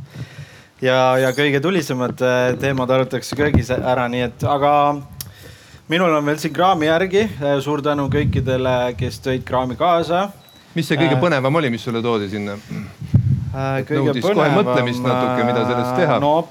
[0.82, 4.72] ja, ja kõige tulisemad äh, teemad arutatakse köögis ära, nii et, aga
[5.92, 7.28] minul on veel siin kraami järgi.
[7.38, 10.28] Äh, suur tänu kõikidele, kes tõid kraami kaasa.
[10.74, 12.58] mis see kõige põnevam oli, mis sulle toodi sinna?
[13.54, 16.18] nõudis kohe mõtlemist natuke, mida sellest teha.
[16.18, 16.48] no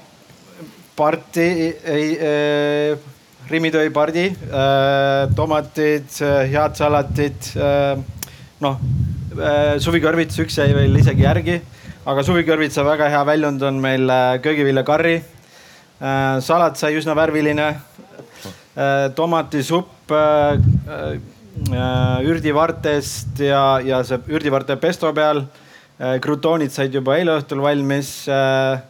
[0.96, 1.50] parti
[1.84, 3.13] ei, ei Rimi
[3.48, 7.98] tõi pardi äh,, tomatid, äh, head salatid äh,.
[8.60, 8.78] noh
[9.36, 11.60] äh,, suvikõrvits, üks jäi veel isegi järgi,
[12.06, 16.40] aga suvikõrvitsa väga hea väljund on meil äh, köögiviljakarri äh,.
[16.40, 19.12] salat sai üsna värviline äh,.
[19.14, 20.58] tomatisupp äh,
[21.68, 25.44] äh, ürdivartest ja, ja see ürdivarte pesto peal
[25.98, 26.18] äh,.
[26.20, 28.80] krutoonid said juba eile õhtul valmis äh,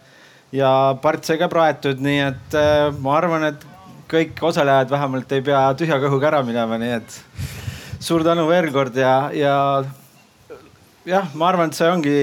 [0.55, 3.71] ja part sai ka praetud, nii et äh, ma arvan, et
[4.15, 7.19] kõik osalejad vähemalt ei pea tühja kõhuga ära minema, nii et
[8.01, 9.57] suur tänu veel kord ja, ja
[11.07, 12.19] jah, ma arvan, et see ongi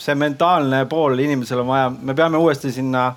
[0.00, 3.10] see mentaalne pool inimesel on vaja, me peame uuesti sinna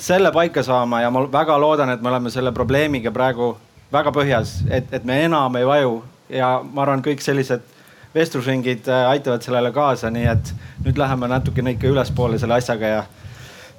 [0.00, 3.52] selle paika saama ja ma väga loodan, et me oleme selle probleemiga praegu
[3.92, 6.00] väga põhjas, et, et me enam ei vaju.
[6.30, 7.62] Ja ma arvan, kõik sellised
[8.14, 10.52] vestlusringid äh, aitavad sellele kaasa, nii et
[10.84, 13.00] nüüd läheme natukene ikka ülespoole selle asjaga ja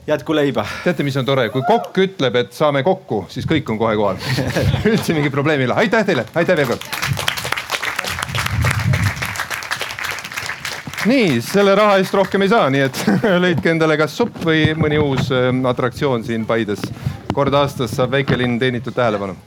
[0.07, 0.65] jätku leiba.
[0.83, 4.21] teate, mis on tore, kui kokk ütleb, et saame kokku, siis kõik on kohe kohal
[4.89, 5.77] üldse mingit probleemi ei ole.
[5.85, 6.87] aitäh teile, aitäh veel kord.
[11.05, 13.03] nii, selle raha eest rohkem ei saa, nii et
[13.45, 16.85] leidke endale kas supp või mõni uus ähm, atraktsioon siin Paides.
[17.33, 19.37] kord aastas saab väikelinn teenitud tähelepanu.